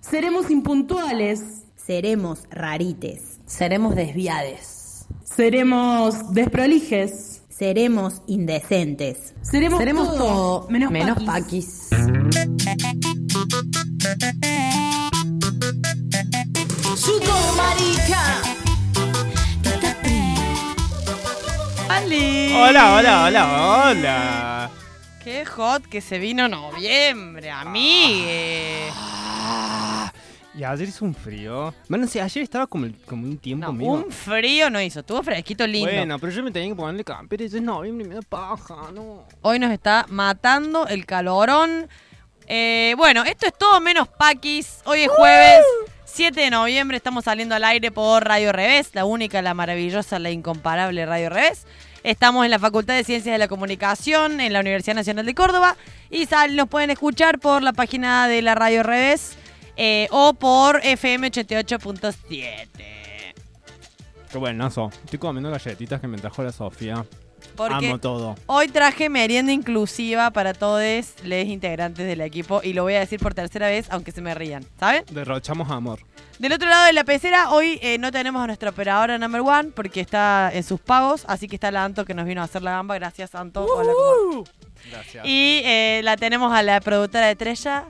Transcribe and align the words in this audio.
Seremos 0.00 0.50
impuntuales. 0.50 1.64
Seremos 1.76 2.40
rarites. 2.50 3.40
Seremos 3.46 3.94
desviades. 3.94 5.06
Seremos 5.24 6.34
desprolijes. 6.34 7.42
Seremos 7.48 8.22
indecentes. 8.26 9.34
Seremos, 9.42 9.78
Seremos 9.78 10.08
todo, 10.08 10.18
todo, 10.18 10.68
menos, 10.68 10.90
menos 10.90 11.22
paquis. 11.24 11.88
Hola, 22.60 22.94
hola, 22.94 23.24
hola, 23.24 23.88
hola. 23.90 24.57
¡Qué 25.22 25.44
hot 25.44 25.84
que 25.86 26.00
se 26.00 26.18
vino 26.18 26.48
noviembre, 26.48 27.50
amigue! 27.50 28.88
Ah, 28.94 30.12
y 30.54 30.64
ayer 30.64 30.88
hizo 30.88 31.04
un 31.04 31.14
frío. 31.14 31.74
Bueno, 31.88 32.06
sí, 32.06 32.20
ayer 32.20 32.42
estaba 32.42 32.66
como, 32.66 32.86
un 33.10 33.38
tiempo 33.38 33.66
No, 33.66 33.72
mío. 33.72 33.90
un 33.90 34.10
frío 34.12 34.70
no 34.70 34.80
hizo, 34.80 35.00
estuvo 35.00 35.22
fresquito 35.22 35.66
lindo. 35.66 35.90
Bueno, 35.90 36.18
pero 36.18 36.32
yo 36.32 36.42
me 36.42 36.50
tenía 36.50 36.68
que 36.70 36.76
ponerle 36.76 37.04
campera 37.04 37.42
y 37.42 37.46
es 37.46 37.60
noviembre 37.60 38.06
y 38.06 38.08
me 38.08 38.14
da 38.14 38.22
paja, 38.22 38.76
no. 38.94 39.24
Hoy 39.42 39.58
nos 39.58 39.72
está 39.72 40.06
matando 40.08 40.86
el 40.86 41.04
calorón. 41.04 41.88
Eh, 42.46 42.94
bueno, 42.96 43.24
esto 43.24 43.46
es 43.46 43.52
todo 43.58 43.80
menos 43.80 44.08
paquis. 44.08 44.80
Hoy 44.84 45.02
es 45.02 45.08
jueves 45.08 45.64
7 46.04 46.40
de 46.40 46.50
noviembre. 46.50 46.96
Estamos 46.96 47.24
saliendo 47.24 47.54
al 47.54 47.64
aire 47.64 47.90
por 47.90 48.24
Radio 48.24 48.52
Revés, 48.52 48.90
la 48.94 49.04
única, 49.04 49.42
la 49.42 49.52
maravillosa, 49.52 50.18
la 50.18 50.30
incomparable 50.30 51.04
Radio 51.04 51.28
Revés. 51.28 51.66
Estamos 52.04 52.44
en 52.44 52.50
la 52.50 52.58
Facultad 52.58 52.94
de 52.94 53.04
Ciencias 53.04 53.32
de 53.34 53.38
la 53.38 53.48
Comunicación 53.48 54.40
en 54.40 54.52
la 54.52 54.60
Universidad 54.60 54.94
Nacional 54.96 55.26
de 55.26 55.34
Córdoba. 55.34 55.76
Y 56.10 56.26
sal- 56.26 56.56
nos 56.56 56.68
pueden 56.68 56.90
escuchar 56.90 57.38
por 57.38 57.62
la 57.62 57.72
página 57.72 58.28
de 58.28 58.40
la 58.42 58.54
Radio 58.54 58.82
Revés 58.82 59.36
eh, 59.76 60.08
o 60.10 60.34
por 60.34 60.80
FM 60.84 61.30
88.7. 61.30 62.58
Qué 64.30 64.38
buenazo. 64.38 64.90
Estoy 65.04 65.18
comiendo 65.18 65.50
galletitas 65.50 66.00
que 66.00 66.06
me 66.06 66.18
trajo 66.18 66.42
la 66.42 66.52
Sofía. 66.52 67.04
Porque 67.56 67.88
Amo 67.88 67.98
todo. 67.98 68.34
Hoy 68.46 68.68
traje 68.68 69.08
merienda 69.08 69.52
inclusiva 69.52 70.30
para 70.30 70.54
todos 70.54 70.82
los 71.24 71.44
integrantes 71.46 72.06
del 72.06 72.20
equipo 72.20 72.60
y 72.62 72.72
lo 72.72 72.82
voy 72.82 72.94
a 72.94 73.00
decir 73.00 73.18
por 73.20 73.34
tercera 73.34 73.68
vez, 73.68 73.86
aunque 73.90 74.12
se 74.12 74.20
me 74.20 74.34
rían, 74.34 74.64
¿saben? 74.78 75.04
Derrochamos 75.10 75.70
amor. 75.70 76.00
Del 76.38 76.52
otro 76.52 76.68
lado 76.68 76.86
de 76.86 76.92
la 76.92 77.02
pecera, 77.02 77.50
hoy 77.50 77.80
eh, 77.82 77.98
no 77.98 78.12
tenemos 78.12 78.42
a 78.42 78.46
nuestra 78.46 78.70
operadora 78.70 79.18
number 79.18 79.40
one 79.40 79.70
porque 79.74 80.00
está 80.00 80.50
en 80.52 80.62
sus 80.62 80.78
pagos, 80.80 81.24
así 81.26 81.48
que 81.48 81.56
está 81.56 81.70
la 81.72 81.84
Anto 81.84 82.04
que 82.04 82.14
nos 82.14 82.26
vino 82.26 82.40
a 82.40 82.44
hacer 82.44 82.62
la 82.62 82.70
gamba. 82.72 82.94
Gracias, 82.94 83.34
Anto. 83.34 83.64
Hola, 83.64 83.92
¿cómo 83.92 84.42
va? 84.44 84.50
Gracias. 84.90 85.24
Y 85.26 85.62
eh, 85.64 86.00
la 86.04 86.16
tenemos 86.16 86.52
a 86.52 86.62
la 86.62 86.80
productora 86.80 87.26
de 87.26 87.32
Estrella 87.32 87.86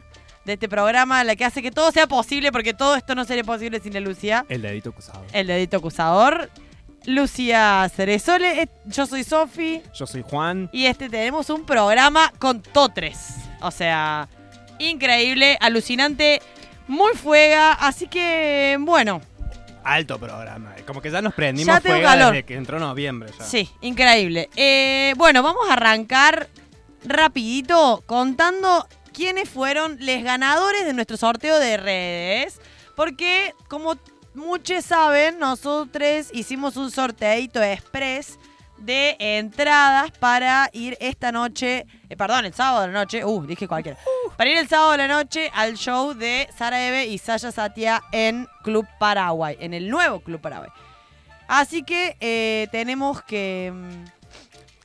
de 0.46 0.54
este 0.54 0.66
programa, 0.66 1.22
la 1.24 1.36
que 1.36 1.44
hace 1.44 1.60
que 1.60 1.70
todo 1.70 1.92
sea 1.92 2.06
posible, 2.06 2.50
porque 2.50 2.72
todo 2.72 2.94
esto 2.96 3.14
no 3.14 3.26
sería 3.26 3.44
posible 3.44 3.80
sin 3.80 3.92
la 3.92 4.00
Lucía, 4.00 4.46
El 4.48 4.62
dedito 4.62 4.88
acusado. 4.90 5.22
el 5.34 5.46
dedito 5.46 5.76
acusador. 5.76 6.48
Lucía 7.06 7.90
Ceresole, 7.94 8.62
eh, 8.62 8.68
yo 8.86 9.06
soy 9.06 9.24
Sofi. 9.24 9.82
Yo 9.94 10.06
soy 10.06 10.22
Juan. 10.22 10.68
Y 10.72 10.86
este 10.86 11.08
tenemos 11.08 11.48
un 11.50 11.64
programa 11.64 12.32
con 12.38 12.60
totres. 12.62 13.34
O 13.60 13.70
sea, 13.70 14.28
increíble, 14.78 15.56
alucinante, 15.60 16.40
muy 16.86 17.14
fuega. 17.14 17.72
Así 17.72 18.08
que, 18.08 18.76
bueno, 18.80 19.20
Alto 19.84 20.18
programa. 20.18 20.74
Como 20.86 21.00
que 21.00 21.10
ya 21.10 21.22
nos 21.22 21.32
prendimos 21.32 21.74
Ya 21.74 21.80
calor. 21.80 22.32
desde 22.32 22.44
que 22.44 22.56
entró 22.56 22.78
noviembre 22.78 23.30
ya. 23.38 23.44
sí, 23.44 23.70
increíble. 23.80 24.50
Eh, 24.56 25.14
bueno, 25.16 25.42
vamos 25.42 25.62
a 25.70 25.74
arrancar 25.74 26.48
rapidito 27.06 28.02
contando 28.06 28.86
quiénes 29.14 29.48
fueron 29.48 29.96
los 29.98 30.22
ganadores 30.22 30.84
de 30.84 30.92
nuestro 30.92 31.16
sorteo 31.16 31.58
de 31.58 31.78
redes. 31.78 32.60
Porque, 32.96 33.54
como 33.68 33.96
muchos 34.38 34.84
saben, 34.84 35.38
nosotros 35.38 36.28
hicimos 36.32 36.76
un 36.76 36.90
sorteito 36.90 37.62
express 37.62 38.38
de 38.78 39.16
entradas 39.18 40.10
para 40.12 40.70
ir 40.72 40.96
esta 41.00 41.32
noche, 41.32 41.86
eh, 42.08 42.16
perdón, 42.16 42.46
el 42.46 42.54
sábado 42.54 42.82
de 42.82 42.86
la 42.88 43.00
noche, 43.00 43.24
uh, 43.24 43.46
dije 43.46 43.66
cualquiera, 43.66 43.98
para 44.36 44.50
ir 44.50 44.58
el 44.58 44.68
sábado 44.68 44.92
de 44.92 44.98
la 44.98 45.08
noche 45.08 45.50
al 45.52 45.76
show 45.76 46.14
de 46.14 46.48
Sara 46.56 46.86
Eve 46.86 47.06
y 47.06 47.18
Saya 47.18 47.50
Satia 47.50 48.02
en 48.12 48.46
Club 48.62 48.86
Paraguay, 48.98 49.56
en 49.60 49.74
el 49.74 49.90
nuevo 49.90 50.20
Club 50.20 50.40
Paraguay. 50.40 50.70
Así 51.48 51.82
que 51.82 52.16
eh, 52.20 52.68
tenemos 52.70 53.22
que 53.22 53.72
mm, 53.74 54.17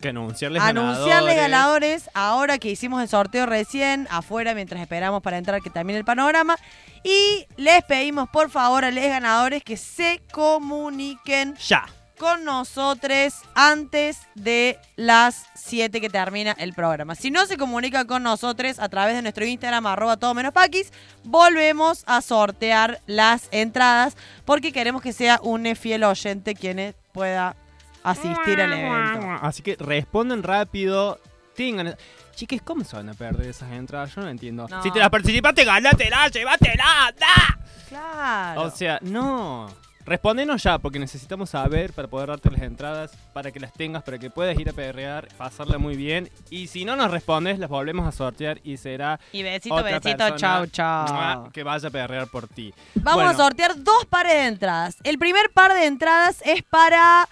Que 0.03 0.09
anunciarles 0.09 0.61
anunciarles 0.61 1.35
ganadores. 1.35 2.05
ganadores 2.05 2.09
ahora 2.13 2.57
que 2.59 2.69
hicimos 2.69 3.01
el 3.01 3.07
sorteo 3.09 3.45
recién, 3.47 4.07
afuera, 4.11 4.53
mientras 4.53 4.81
esperamos 4.81 5.21
para 5.23 5.37
entrar, 5.37 5.61
que 5.61 5.69
también 5.69 5.97
el 5.97 6.05
panorama. 6.05 6.55
Y 7.03 7.45
les 7.57 7.83
pedimos 7.85 8.29
por 8.29 8.49
favor 8.51 8.85
a 8.85 8.91
los 8.91 9.03
ganadores 9.03 9.63
que 9.63 9.77
se 9.77 10.21
comuniquen 10.31 11.55
Ya. 11.67 11.85
con 12.19 12.45
nosotros 12.45 13.33
antes 13.55 14.19
de 14.35 14.77
las 14.95 15.45
7 15.55 15.99
que 15.99 16.09
termina 16.09 16.51
el 16.57 16.73
programa. 16.73 17.15
Si 17.15 17.31
no 17.31 17.45
se 17.45 17.57
comunican 17.57 18.05
con 18.07 18.23
nosotros 18.23 18.79
a 18.79 18.87
través 18.89 19.15
de 19.15 19.21
nuestro 19.21 19.45
Instagram, 19.45 19.85
arroba 19.87 20.17
todo 20.17 20.33
menos 20.33 20.53
paquis, 20.53 20.91
volvemos 21.23 22.03
a 22.05 22.21
sortear 22.21 23.01
las 23.07 23.47
entradas 23.51 24.15
porque 24.45 24.71
queremos 24.71 25.01
que 25.01 25.11
sea 25.11 25.39
un 25.43 25.65
fiel 25.75 26.03
oyente 26.03 26.55
quien 26.55 26.95
pueda 27.11 27.55
asistir 28.03 28.61
al 28.61 28.73
evento. 28.73 29.27
Así 29.41 29.61
que 29.63 29.75
responden 29.77 30.43
rápido. 30.43 31.19
Tengan. 31.55 31.95
Chiques, 32.35 32.61
¿cómo 32.63 32.83
se 32.83 32.95
van 32.95 33.09
a 33.09 33.13
perder 33.13 33.47
esas 33.47 33.71
entradas? 33.71 34.15
Yo 34.15 34.21
no 34.21 34.29
entiendo. 34.29 34.67
No. 34.67 34.81
Si 34.81 34.91
te 34.91 34.99
las 34.99 35.09
participaste, 35.09 35.63
ganátela, 35.63 36.27
llévatela, 36.27 37.07
anda. 37.07 37.59
Claro. 37.89 38.61
O 38.63 38.71
sea, 38.71 38.99
no. 39.01 39.69
Respondenos 40.05 40.61
ya, 40.61 40.79
porque 40.79 40.99
necesitamos 40.99 41.51
saber 41.51 41.93
para 41.93 42.09
poder 42.09 42.27
darte 42.27 42.51
las 42.51 42.61
entradas, 42.61 43.11
para 43.31 43.51
que 43.51 43.59
las 43.61 43.71
tengas, 43.71 44.03
para 44.03 44.19
que 44.19 44.29
puedas 44.29 44.59
ir 44.59 44.67
a 44.67 44.73
perrear, 44.73 45.29
pasarla 45.37 45.77
muy 45.77 45.95
bien. 45.95 46.29
Y 46.49 46.67
si 46.67 46.83
no 46.83 46.97
nos 46.97 47.09
respondes, 47.09 47.57
las 47.57 47.69
volvemos 47.69 48.05
a 48.05 48.11
sortear 48.11 48.59
y 48.65 48.75
será 48.75 49.19
y 49.31 49.43
besito, 49.43 49.75
otra 49.75 49.99
besito, 49.99 50.29
chau. 50.35 50.67
¡mua! 51.07 51.49
que 51.53 51.63
vaya 51.63 51.87
a 51.87 51.91
perrear 51.91 52.27
por 52.27 52.49
ti. 52.49 52.73
Vamos 52.95 53.23
a 53.23 53.33
sortear 53.33 53.81
dos 53.81 54.05
pares 54.09 54.33
de 54.33 54.47
entradas. 54.47 54.97
El 55.03 55.17
primer 55.17 55.49
par 55.51 55.73
de 55.73 55.85
entradas 55.85 56.41
es 56.45 56.63
para 56.63 57.29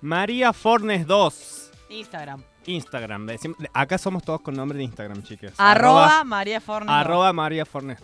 María 0.00 0.52
Fornes 0.52 1.06
2. 1.06 1.70
Instagram. 1.90 2.42
Instagram. 2.66 3.26
decim- 3.26 3.54
Acá 3.72 3.96
somos 3.98 4.22
todos 4.22 4.40
con 4.42 4.54
nombre 4.54 4.76
de 4.78 4.84
Instagram, 4.84 5.22
chicas. 5.22 5.54
Arroba, 5.56 6.22
María 6.24 6.60
Fornes. 6.60 6.90
Arroba 6.90 7.32
María 7.32 7.64
Fornes. 7.64 7.98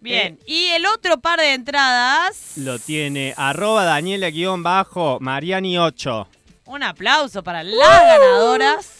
Bien, 0.00 0.38
y 0.46 0.66
el 0.66 0.84
otro 0.86 1.18
par 1.20 1.38
de 1.40 1.54
entradas. 1.54 2.52
Lo 2.56 2.78
tiene 2.78 3.34
arroba 3.36 3.84
Daniela-Mariani8. 3.84 6.26
Un 6.66 6.82
aplauso 6.82 7.42
para 7.42 7.62
las 7.62 8.00
ganadoras. 8.02 8.95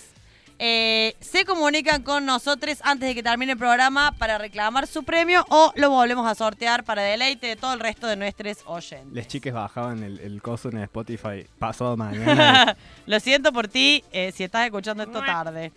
Eh, 0.58 1.16
se 1.20 1.44
comunican 1.44 2.02
con 2.02 2.24
nosotros 2.24 2.78
antes 2.82 3.08
de 3.08 3.14
que 3.14 3.22
termine 3.22 3.52
el 3.52 3.58
programa 3.58 4.12
para 4.12 4.38
reclamar 4.38 4.86
su 4.86 5.02
premio 5.04 5.44
o 5.50 5.72
lo 5.76 5.90
volvemos 5.90 6.26
a 6.26 6.34
sortear 6.34 6.84
para 6.84 7.02
deleite 7.02 7.46
de 7.48 7.56
todo 7.56 7.74
el 7.74 7.80
resto 7.80 8.06
de 8.06 8.16
nuestros 8.16 8.58
oyentes. 8.64 9.12
Les 9.12 9.28
chiques 9.28 9.52
bajaban 9.52 10.02
el, 10.02 10.18
el 10.20 10.40
coso 10.40 10.70
en 10.70 10.78
Spotify 10.78 11.46
pasado 11.58 11.96
mañana. 11.96 12.76
Lo 13.06 13.20
siento 13.20 13.52
por 13.52 13.68
ti 13.68 14.02
eh, 14.12 14.32
si 14.34 14.44
estás 14.44 14.64
escuchando 14.64 15.02
esto 15.02 15.20
tarde. 15.20 15.72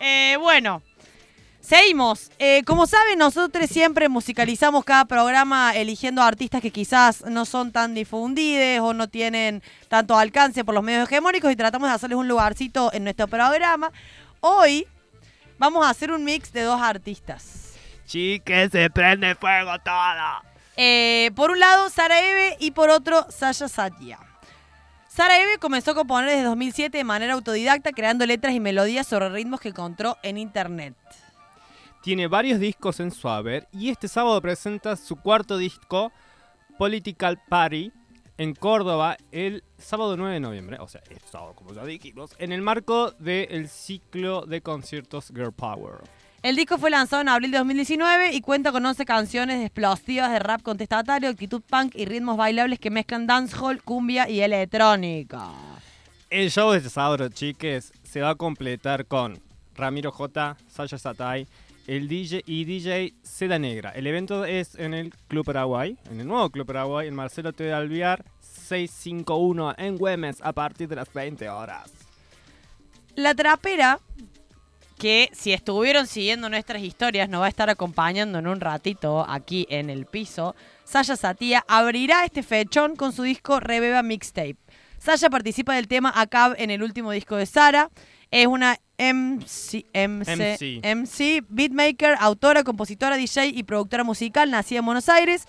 Eh, 0.00 0.36
bueno, 0.40 0.82
seguimos. 1.60 2.30
Eh, 2.38 2.62
como 2.64 2.86
saben, 2.86 3.18
nosotros 3.18 3.68
siempre 3.68 4.08
musicalizamos 4.08 4.84
cada 4.84 5.04
programa 5.04 5.72
eligiendo 5.74 6.22
artistas 6.22 6.62
que 6.62 6.70
quizás 6.70 7.24
no 7.26 7.44
son 7.44 7.72
tan 7.72 7.94
difundidos 7.94 8.80
o 8.80 8.94
no 8.94 9.08
tienen 9.08 9.62
tanto 9.88 10.16
alcance 10.16 10.64
por 10.64 10.74
los 10.74 10.84
medios 10.84 11.08
hegemónicos 11.08 11.50
y 11.52 11.56
tratamos 11.56 11.88
de 11.88 11.94
hacerles 11.94 12.18
un 12.18 12.28
lugarcito 12.28 12.92
en 12.92 13.04
nuestro 13.04 13.26
programa. 13.26 13.90
Hoy 14.40 14.86
vamos 15.58 15.84
a 15.84 15.90
hacer 15.90 16.12
un 16.12 16.24
mix 16.24 16.52
de 16.52 16.62
dos 16.62 16.80
artistas. 16.80 17.74
Chiques, 18.06 18.70
se 18.70 18.88
prende 18.90 19.34
fuego 19.34 19.72
todo. 19.84 20.48
Eh, 20.76 21.32
por 21.34 21.50
un 21.50 21.58
lado, 21.58 21.90
Sara 21.90 22.20
Eve 22.20 22.56
y 22.60 22.70
por 22.70 22.88
otro, 22.88 23.26
Sasha 23.30 23.68
Satya. 23.68 24.18
Sara 25.08 25.42
Eve 25.42 25.58
comenzó 25.58 25.90
a 25.90 25.94
componer 25.94 26.30
desde 26.30 26.44
2007 26.44 26.98
de 26.98 27.04
manera 27.04 27.34
autodidacta, 27.34 27.90
creando 27.90 28.24
letras 28.24 28.54
y 28.54 28.60
melodías 28.60 29.06
sobre 29.06 29.28
ritmos 29.30 29.60
que 29.60 29.70
encontró 29.70 30.16
en 30.22 30.38
internet. 30.38 30.94
Tiene 32.02 32.28
varios 32.28 32.60
discos 32.60 33.00
en 33.00 33.10
su 33.10 33.28
haber 33.28 33.66
y 33.72 33.90
este 33.90 34.06
sábado 34.06 34.40
presenta 34.40 34.94
su 34.94 35.16
cuarto 35.16 35.58
disco, 35.58 36.12
Political 36.78 37.42
Party, 37.48 37.92
en 38.38 38.54
Córdoba 38.54 39.16
el 39.32 39.64
sábado 39.76 40.16
9 40.16 40.34
de 40.34 40.40
noviembre, 40.40 40.78
o 40.80 40.88
sea, 40.88 41.02
este 41.10 41.28
sábado 41.28 41.54
como 41.54 41.74
ya 41.74 41.84
dijimos, 41.84 42.30
en 42.38 42.52
el 42.52 42.62
marco 42.62 43.10
del 43.18 43.68
ciclo 43.68 44.46
de 44.46 44.62
conciertos 44.62 45.28
Girl 45.34 45.52
Power. 45.52 45.96
El 46.40 46.54
disco 46.54 46.78
fue 46.78 46.90
lanzado 46.90 47.20
en 47.20 47.28
abril 47.28 47.50
de 47.50 47.58
2019 47.58 48.32
y 48.32 48.40
cuenta 48.40 48.70
con 48.70 48.86
11 48.86 49.04
canciones 49.04 49.60
explosivas 49.60 50.30
de 50.30 50.38
rap 50.38 50.62
contestatario, 50.62 51.28
actitud 51.28 51.60
punk 51.68 51.96
y 51.96 52.04
ritmos 52.04 52.36
bailables 52.36 52.78
que 52.78 52.90
mezclan 52.90 53.26
dancehall, 53.26 53.82
cumbia 53.82 54.30
y 54.30 54.40
electrónica. 54.40 55.50
El 56.30 56.50
show 56.52 56.70
de 56.70 56.78
este 56.78 56.90
sábado, 56.90 57.28
chiques, 57.28 57.92
se 58.04 58.20
va 58.20 58.30
a 58.30 58.34
completar 58.36 59.06
con 59.06 59.40
Ramiro 59.74 60.12
J, 60.12 60.56
Sasha 60.68 60.96
Satay, 60.96 61.48
el 61.88 62.06
DJ 62.06 62.42
y 62.46 62.66
DJ 62.66 63.14
Seda 63.22 63.58
Negra. 63.58 63.90
El 63.90 64.06
evento 64.06 64.44
es 64.44 64.74
en 64.74 64.92
el 64.92 65.12
Club 65.26 65.46
Paraguay, 65.46 65.96
en 66.10 66.20
el 66.20 66.28
nuevo 66.28 66.50
Club 66.50 66.66
Paraguay, 66.66 67.08
en 67.08 67.14
Marcelo 67.14 67.52
T. 67.54 67.72
Alviar, 67.72 68.24
651 68.40 69.74
en 69.78 69.96
Güemes 69.96 70.38
a 70.42 70.52
partir 70.52 70.86
de 70.86 70.96
las 70.96 71.12
20 71.12 71.48
horas. 71.48 71.90
La 73.14 73.34
trapera, 73.34 74.00
que 74.98 75.30
si 75.32 75.54
estuvieron 75.54 76.06
siguiendo 76.06 76.50
nuestras 76.50 76.82
historias, 76.82 77.30
nos 77.30 77.40
va 77.40 77.46
a 77.46 77.48
estar 77.48 77.70
acompañando 77.70 78.38
en 78.38 78.46
un 78.46 78.60
ratito 78.60 79.24
aquí 79.26 79.66
en 79.70 79.88
el 79.88 80.04
piso. 80.04 80.54
Sasha 80.84 81.16
Satía 81.16 81.64
abrirá 81.68 82.26
este 82.26 82.42
fechón 82.42 82.96
con 82.96 83.12
su 83.12 83.22
disco 83.22 83.60
Rebeba 83.60 84.02
Mixtape. 84.02 84.58
Sasha 84.98 85.30
participa 85.30 85.74
del 85.74 85.88
tema 85.88 86.12
ACAB 86.14 86.56
en 86.58 86.70
el 86.70 86.82
último 86.82 87.12
disco 87.12 87.36
de 87.36 87.46
Sara. 87.46 87.88
Es 88.30 88.46
una 88.46 88.78
MC, 88.98 89.86
MC, 89.94 90.36
MC. 90.36 90.80
MC, 90.82 91.44
beatmaker, 91.48 92.16
autora, 92.20 92.62
compositora, 92.62 93.16
DJ 93.16 93.46
y 93.46 93.62
productora 93.62 94.04
musical, 94.04 94.50
nacida 94.50 94.80
en 94.80 94.84
Buenos 94.84 95.08
Aires. 95.08 95.46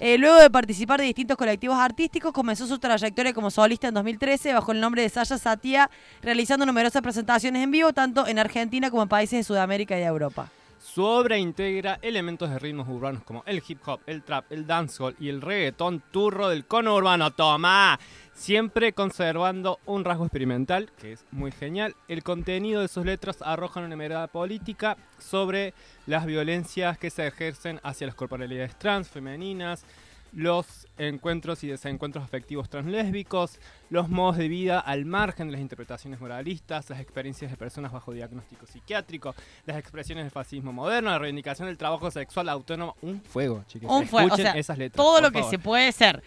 Eh, 0.00 0.18
luego 0.18 0.36
de 0.36 0.50
participar 0.50 1.00
de 1.00 1.06
distintos 1.06 1.36
colectivos 1.36 1.78
artísticos, 1.78 2.32
comenzó 2.32 2.66
su 2.66 2.78
trayectoria 2.78 3.32
como 3.32 3.50
solista 3.50 3.88
en 3.88 3.94
2013 3.94 4.52
bajo 4.52 4.72
el 4.72 4.80
nombre 4.80 5.02
de 5.02 5.08
Sasha 5.08 5.38
Satya, 5.38 5.88
realizando 6.20 6.66
numerosas 6.66 7.00
presentaciones 7.00 7.62
en 7.62 7.70
vivo 7.70 7.92
tanto 7.92 8.26
en 8.26 8.38
Argentina 8.38 8.90
como 8.90 9.04
en 9.04 9.08
países 9.08 9.38
de 9.38 9.44
Sudamérica 9.44 9.96
y 9.96 10.00
de 10.00 10.06
Europa. 10.06 10.50
Su 10.78 11.02
obra 11.02 11.36
integra 11.36 11.98
elementos 12.02 12.50
de 12.50 12.58
ritmos 12.58 12.88
urbanos 12.88 13.22
como 13.24 13.42
el 13.46 13.62
hip 13.66 13.80
hop, 13.86 14.00
el 14.06 14.22
trap, 14.22 14.50
el 14.50 14.66
dancehall 14.66 15.16
y 15.18 15.28
el 15.28 15.40
reggaetón 15.40 16.02
turro 16.10 16.48
del 16.48 16.66
cono 16.66 16.94
urbano. 16.94 17.32
¡Toma! 17.32 17.98
Siempre 18.36 18.92
conservando 18.92 19.80
un 19.86 20.04
rasgo 20.04 20.26
experimental, 20.26 20.90
que 21.00 21.12
es 21.12 21.24
muy 21.30 21.50
genial. 21.52 21.96
El 22.06 22.22
contenido 22.22 22.82
de 22.82 22.88
sus 22.88 23.06
letras 23.06 23.38
arroja 23.40 23.80
una 23.80 23.96
mirada 23.96 24.26
política 24.26 24.98
sobre 25.18 25.72
las 26.06 26.26
violencias 26.26 26.98
que 26.98 27.08
se 27.08 27.26
ejercen 27.26 27.80
hacia 27.82 28.06
las 28.06 28.14
corporalidades 28.14 28.78
trans, 28.78 29.08
femeninas, 29.08 29.86
los 30.34 30.86
encuentros 30.98 31.64
y 31.64 31.68
desencuentros 31.68 32.22
afectivos 32.22 32.68
translésbicos, 32.68 33.58
los 33.88 34.10
modos 34.10 34.36
de 34.36 34.48
vida 34.48 34.80
al 34.80 35.06
margen 35.06 35.48
de 35.48 35.52
las 35.52 35.62
interpretaciones 35.62 36.20
moralistas, 36.20 36.90
las 36.90 37.00
experiencias 37.00 37.50
de 37.50 37.56
personas 37.56 37.90
bajo 37.90 38.12
diagnóstico 38.12 38.66
psiquiátrico, 38.66 39.34
las 39.64 39.78
expresiones 39.78 40.24
del 40.24 40.30
fascismo 40.30 40.74
moderno, 40.74 41.08
la 41.08 41.18
reivindicación 41.18 41.68
del 41.68 41.78
trabajo 41.78 42.10
sexual 42.10 42.50
autónomo. 42.50 42.96
Un 43.00 43.22
fuego, 43.22 43.64
chicos. 43.66 43.90
Un 43.90 44.06
fuego, 44.06 44.26
o 44.26 44.28
Escuchen 44.28 44.52
sea, 44.52 44.60
esas 44.60 44.76
letras, 44.76 44.96
todo 44.96 45.22
lo 45.22 45.30
que 45.30 45.42
se 45.42 45.58
puede 45.58 45.90
ser. 45.90 46.22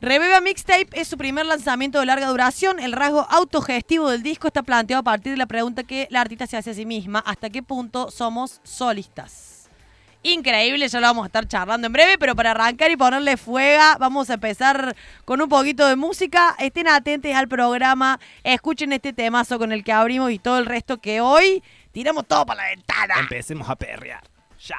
Rebeba 0.00 0.40
Mixtape 0.40 0.88
es 0.92 1.08
su 1.08 1.18
primer 1.18 1.44
lanzamiento 1.44 1.98
de 1.98 2.06
larga 2.06 2.28
duración. 2.28 2.78
El 2.78 2.92
rasgo 2.92 3.26
autogestivo 3.30 4.10
del 4.10 4.22
disco 4.22 4.46
está 4.46 4.62
planteado 4.62 5.00
a 5.00 5.04
partir 5.04 5.32
de 5.32 5.38
la 5.38 5.46
pregunta 5.46 5.82
que 5.82 6.06
la 6.10 6.20
artista 6.20 6.46
se 6.46 6.56
hace 6.56 6.70
a 6.70 6.74
sí 6.74 6.86
misma: 6.86 7.18
¿hasta 7.26 7.50
qué 7.50 7.64
punto 7.64 8.10
somos 8.10 8.60
solistas? 8.62 9.68
Increíble, 10.22 10.86
ya 10.88 11.00
lo 11.00 11.06
vamos 11.06 11.24
a 11.24 11.26
estar 11.26 11.46
charlando 11.46 11.86
en 11.86 11.92
breve, 11.92 12.18
pero 12.18 12.36
para 12.36 12.50
arrancar 12.52 12.90
y 12.90 12.96
ponerle 12.96 13.36
fuega, 13.36 13.96
vamos 13.98 14.30
a 14.30 14.34
empezar 14.34 14.94
con 15.24 15.40
un 15.40 15.48
poquito 15.48 15.86
de 15.86 15.96
música. 15.96 16.54
Estén 16.58 16.86
atentos 16.88 17.32
al 17.34 17.48
programa, 17.48 18.20
escuchen 18.44 18.92
este 18.92 19.12
temazo 19.12 19.58
con 19.58 19.72
el 19.72 19.82
que 19.82 19.92
abrimos 19.92 20.30
y 20.30 20.38
todo 20.38 20.58
el 20.58 20.66
resto 20.66 20.98
que 20.98 21.20
hoy 21.20 21.62
tiramos 21.92 22.26
todo 22.26 22.46
para 22.46 22.62
la 22.62 22.68
ventana. 22.70 23.14
Empecemos 23.18 23.68
a 23.68 23.74
perrear. 23.74 24.22
Ya. 24.60 24.78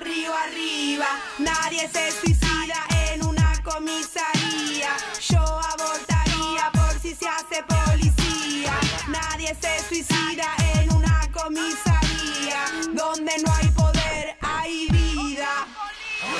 Río 0.00 0.32
arriba. 0.34 1.06
Nadie 1.38 1.88
se 1.88 2.10
suicida 2.12 2.76
en 3.12 3.24
una 3.24 3.52
comisaría. 3.62 4.90
Yo 5.28 5.40
abortaría 5.40 6.70
por 6.72 7.00
si 7.00 7.14
se 7.14 7.28
hace 7.28 7.62
policía. 7.62 8.72
Nadie 9.08 9.56
se 9.60 9.88
suicida 9.88 10.46
en 10.74 10.92
una 10.92 11.28
comisaría. 11.32 12.64
Donde 12.92 13.32
no 13.44 13.54
hay 13.54 13.68
poder, 13.68 14.36
hay 14.40 14.88
vida. 14.90 15.66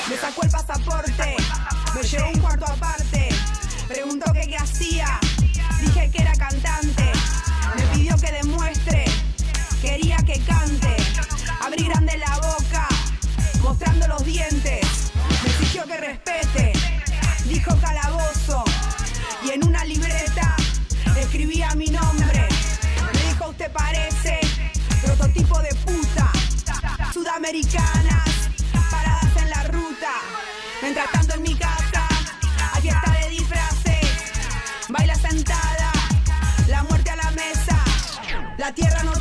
Me 0.09 0.17
sacó 0.17 0.43
el 0.43 0.51
pasaporte, 0.51 1.37
me 1.95 2.03
llevó 2.03 2.29
un 2.29 2.41
cuarto 2.41 2.67
aparte. 2.67 3.29
Preguntó 3.89 4.33
que 4.33 4.47
qué 4.49 4.57
hacía, 4.57 5.19
dije 5.81 6.11
que 6.11 6.23
era 6.23 6.33
cantante. 6.35 7.14
Mostrando 13.75 14.07
los 14.07 14.25
dientes. 14.25 15.11
Me 15.43 15.51
exigió 15.51 15.85
que 15.85 15.97
respete, 15.97 16.73
dijo 17.47 17.77
calabozo. 17.81 18.63
Y 19.45 19.51
en 19.51 19.67
una 19.67 19.85
libreta 19.85 20.55
escribía 21.19 21.75
mi 21.75 21.87
nombre. 21.87 22.47
Me 23.13 23.21
dijo, 23.29 23.49
usted 23.49 23.73
parece 23.73 24.39
prototipo 25.03 25.61
de 25.61 25.75
puta. 25.75 26.31
Sudamericanas, 27.13 28.31
paradas 28.91 29.37
en 29.43 29.51
la 29.51 29.63
ruta. 29.65 30.13
Mientras 30.81 31.11
tanto 31.11 31.35
en 31.35 31.43
mi 31.43 31.55
casa, 31.57 32.07
hay 32.75 32.83
fiesta 32.83 33.11
de 33.11 33.31
disfraces. 33.31 34.07
Baila 34.89 35.17
sentada, 35.17 35.91
la 36.69 36.85
muerte 36.85 37.11
a 37.11 37.17
la 37.17 37.31
mesa. 37.33 37.77
La 38.57 38.73
tierra 38.73 39.03
no 39.03 39.15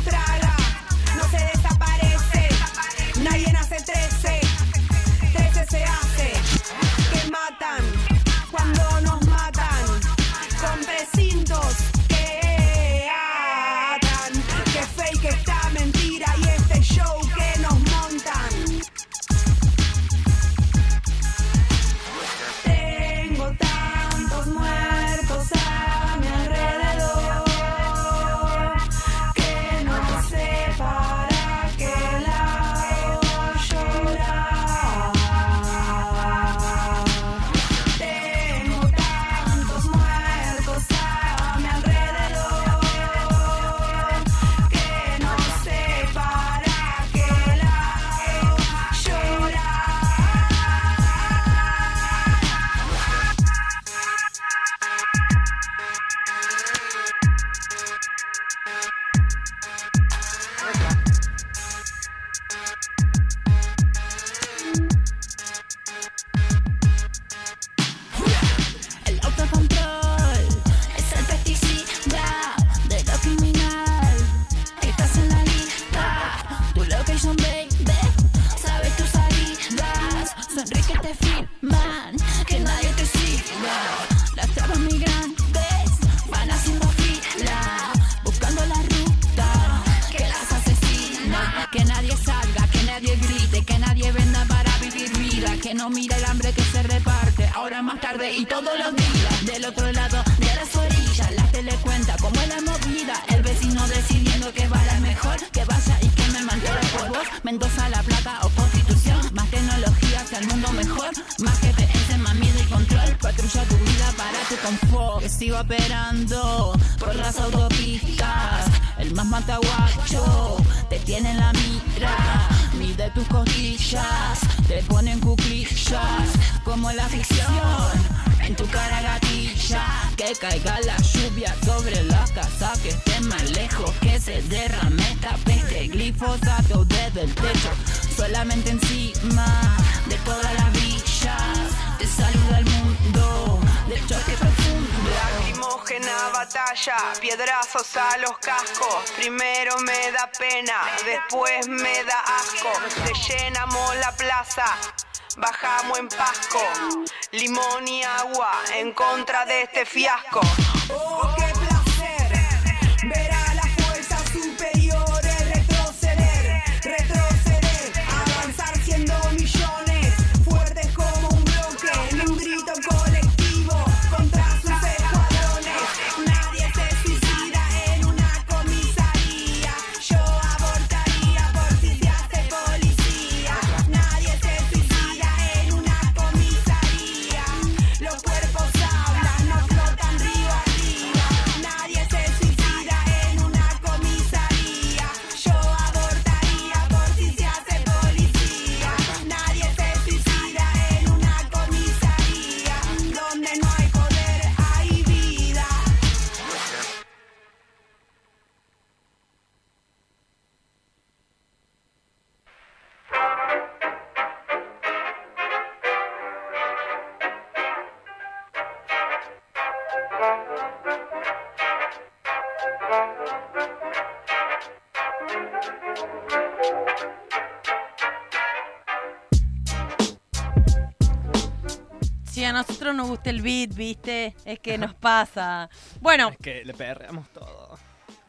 ¿viste? 233.74 234.34
Es 234.44 234.58
que 234.60 234.78
nos 234.78 234.94
pasa. 234.94 235.68
Bueno, 236.00 236.28
Es 236.30 236.38
que 236.38 236.64
le 236.64 236.74
perreamos 236.74 237.28
todo. 237.30 237.78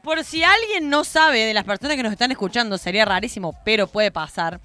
por 0.03 0.23
si 0.23 0.43
alguien 0.43 0.89
no 0.89 1.03
sabe 1.03 1.45
de 1.45 1.53
las 1.53 1.63
personas 1.63 1.97
que 1.97 2.03
nos 2.03 2.11
están 2.11 2.31
escuchando, 2.31 2.77
sería 2.77 3.05
rarísimo, 3.05 3.53
pero 3.63 3.87
puede 3.87 4.11
pasar. 4.11 4.59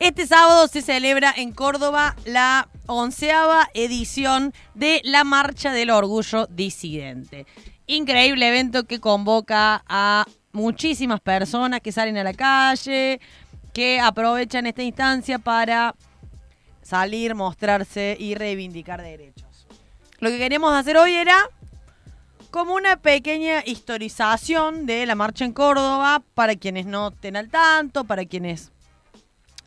Este 0.00 0.26
sábado 0.26 0.66
se 0.66 0.82
celebra 0.82 1.32
en 1.36 1.52
Córdoba 1.52 2.16
la 2.24 2.68
onceava 2.86 3.68
edición 3.74 4.52
de 4.74 5.00
la 5.04 5.22
Marcha 5.24 5.72
del 5.72 5.90
Orgullo 5.90 6.46
Disidente. 6.48 7.46
Increíble 7.86 8.48
evento 8.48 8.84
que 8.84 8.98
convoca 9.00 9.84
a 9.86 10.26
muchísimas 10.52 11.20
personas 11.20 11.80
que 11.80 11.92
salen 11.92 12.16
a 12.18 12.24
la 12.24 12.34
calle, 12.34 13.20
que 13.72 14.00
aprovechan 14.00 14.66
esta 14.66 14.82
instancia 14.82 15.38
para 15.38 15.94
salir, 16.82 17.34
mostrarse 17.34 18.16
y 18.18 18.34
reivindicar 18.34 19.00
derechos. 19.00 19.33
Lo 20.24 20.30
que 20.30 20.38
queríamos 20.38 20.72
hacer 20.72 20.96
hoy 20.96 21.12
era 21.12 21.36
como 22.50 22.72
una 22.72 22.96
pequeña 22.96 23.62
historización 23.62 24.86
de 24.86 25.04
la 25.04 25.14
marcha 25.14 25.44
en 25.44 25.52
Córdoba 25.52 26.22
para 26.32 26.56
quienes 26.56 26.86
no 26.86 27.08
estén 27.08 27.36
al 27.36 27.50
tanto, 27.50 28.04
para 28.04 28.24
quienes... 28.24 28.72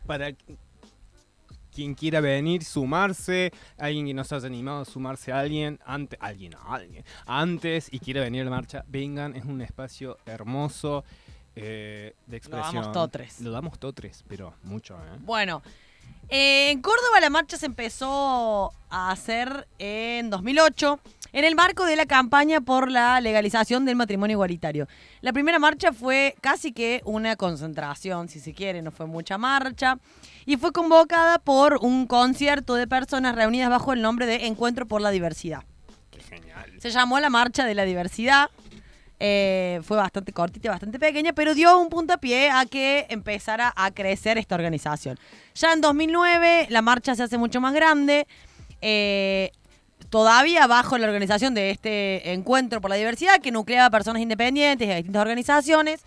Para 0.04 0.32
quien 1.72 1.94
quiera 1.94 2.20
venir, 2.20 2.64
sumarse, 2.64 3.52
alguien 3.78 4.06
que 4.06 4.14
no 4.14 4.24
se 4.24 4.34
haya 4.34 4.48
animado 4.48 4.80
a 4.80 4.84
sumarse 4.84 5.30
a 5.30 5.38
alguien, 5.38 5.78
antes, 5.86 6.18
alguien, 6.20 6.54
alguien, 6.66 7.04
antes 7.24 7.88
y 7.92 8.00
quiera 8.00 8.22
venir 8.22 8.40
a 8.42 8.46
la 8.46 8.50
marcha, 8.50 8.84
vengan, 8.88 9.36
es 9.36 9.44
un 9.44 9.60
espacio 9.60 10.18
hermoso 10.26 11.04
eh, 11.54 12.16
de 12.26 12.36
expresión. 12.36 12.74
damos 12.74 12.92
totres. 12.92 13.40
Lo 13.42 13.52
damos 13.52 13.78
totres, 13.78 14.24
pero 14.26 14.54
mucho, 14.64 14.96
¿eh? 14.96 15.18
Bueno, 15.20 15.62
eh, 16.28 16.70
en 16.70 16.82
Córdoba 16.82 17.20
la 17.20 17.30
marcha 17.30 17.56
se 17.56 17.66
empezó 17.66 18.72
a 18.90 19.10
hacer 19.10 19.66
en 19.78 20.30
2008 20.30 21.00
en 21.32 21.44
el 21.44 21.54
marco 21.54 21.84
de 21.84 21.96
la 21.96 22.06
campaña 22.06 22.60
por 22.60 22.90
la 22.90 23.20
legalización 23.20 23.84
del 23.84 23.96
matrimonio 23.96 24.34
igualitario. 24.34 24.88
La 25.20 25.32
primera 25.32 25.58
marcha 25.58 25.92
fue 25.92 26.34
casi 26.40 26.72
que 26.72 27.02
una 27.04 27.36
concentración, 27.36 28.28
si 28.28 28.40
se 28.40 28.54
quiere, 28.54 28.82
no 28.82 28.90
fue 28.90 29.06
mucha 29.06 29.38
marcha, 29.38 29.98
y 30.46 30.56
fue 30.56 30.72
convocada 30.72 31.38
por 31.38 31.78
un 31.82 32.06
concierto 32.06 32.74
de 32.74 32.86
personas 32.86 33.34
reunidas 33.34 33.70
bajo 33.70 33.92
el 33.92 34.02
nombre 34.02 34.26
de 34.26 34.46
Encuentro 34.46 34.86
por 34.86 35.00
la 35.00 35.10
Diversidad. 35.10 35.64
Qué 36.10 36.20
genial. 36.20 36.72
Se 36.80 36.90
llamó 36.90 37.20
la 37.20 37.28
Marcha 37.28 37.66
de 37.66 37.74
la 37.74 37.84
Diversidad. 37.84 38.48
Eh, 39.20 39.80
fue 39.82 39.96
bastante 39.96 40.32
cortita 40.32 40.70
bastante 40.70 40.98
pequeña, 40.98 41.32
pero 41.32 41.54
dio 41.54 41.78
un 41.78 41.88
puntapié 41.88 42.50
a 42.50 42.66
que 42.66 43.06
empezara 43.08 43.72
a 43.74 43.90
crecer 43.90 44.38
esta 44.38 44.54
organización. 44.54 45.18
Ya 45.54 45.72
en 45.72 45.80
2009 45.80 46.66
la 46.70 46.82
marcha 46.82 47.14
se 47.14 47.24
hace 47.24 47.38
mucho 47.38 47.60
más 47.60 47.74
grande. 47.74 48.26
eh, 48.80 49.50
todavía 50.10 50.66
bajo 50.66 50.98
la 50.98 51.06
organización 51.06 51.54
de 51.54 51.70
este 51.70 52.32
encuentro 52.32 52.80
por 52.80 52.90
la 52.90 52.96
diversidad 52.96 53.40
que 53.40 53.50
nucleaba 53.50 53.90
personas 53.90 54.22
independientes 54.22 54.88
a 54.88 54.94
distintas 54.94 55.20
organizaciones 55.20 56.00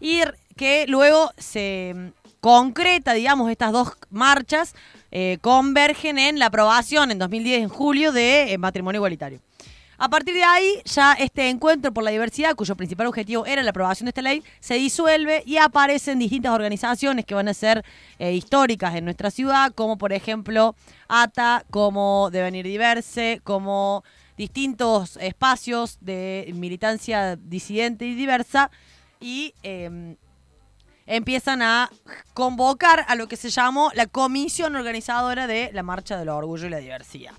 y 0.00 0.22
que 0.56 0.86
luego 0.88 1.32
se 1.38 1.92
mm, 1.94 2.08
concreta, 2.40 3.12
digamos, 3.12 3.50
estas 3.50 3.72
dos 3.72 3.92
marchas 4.10 4.74
eh, 5.10 5.38
convergen 5.40 6.18
en 6.18 6.38
la 6.38 6.46
aprobación 6.46 7.10
en 7.10 7.18
2010, 7.18 7.62
en 7.62 7.68
julio, 7.68 8.12
de 8.12 8.52
eh, 8.52 8.58
matrimonio 8.58 8.98
igualitario. 8.98 9.40
A 10.04 10.08
partir 10.08 10.34
de 10.34 10.42
ahí, 10.42 10.82
ya 10.84 11.12
este 11.12 11.48
encuentro 11.48 11.94
por 11.94 12.02
la 12.02 12.10
diversidad, 12.10 12.56
cuyo 12.56 12.74
principal 12.74 13.06
objetivo 13.06 13.46
era 13.46 13.62
la 13.62 13.70
aprobación 13.70 14.06
de 14.06 14.10
esta 14.10 14.20
ley, 14.20 14.42
se 14.58 14.74
disuelve 14.74 15.44
y 15.46 15.58
aparecen 15.58 16.18
distintas 16.18 16.52
organizaciones 16.52 17.24
que 17.24 17.36
van 17.36 17.46
a 17.46 17.54
ser 17.54 17.84
eh, 18.18 18.32
históricas 18.32 18.96
en 18.96 19.04
nuestra 19.04 19.30
ciudad, 19.30 19.72
como 19.72 19.98
por 19.98 20.12
ejemplo 20.12 20.74
ATA, 21.06 21.64
como 21.70 22.30
Devenir 22.32 22.66
Diverse, 22.66 23.40
como 23.44 24.02
distintos 24.36 25.18
espacios 25.18 25.98
de 26.00 26.50
militancia 26.52 27.36
disidente 27.36 28.04
y 28.04 28.16
diversa, 28.16 28.72
y 29.20 29.54
eh, 29.62 30.16
empiezan 31.06 31.62
a 31.62 31.90
convocar 32.34 33.04
a 33.06 33.14
lo 33.14 33.28
que 33.28 33.36
se 33.36 33.50
llamó 33.50 33.92
la 33.94 34.06
comisión 34.08 34.74
organizadora 34.74 35.46
de 35.46 35.70
la 35.72 35.84
Marcha 35.84 36.18
del 36.18 36.30
Orgullo 36.30 36.66
y 36.66 36.70
la 36.70 36.78
Diversidad. 36.78 37.34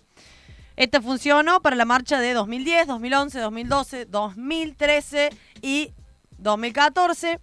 Esta 0.75 1.01
funcionó 1.01 1.61
para 1.61 1.75
la 1.75 1.85
marcha 1.85 2.19
de 2.19 2.33
2010, 2.33 2.87
2011, 2.87 3.39
2012, 3.39 4.05
2013 4.05 5.29
y 5.61 5.93
2014. 6.37 7.39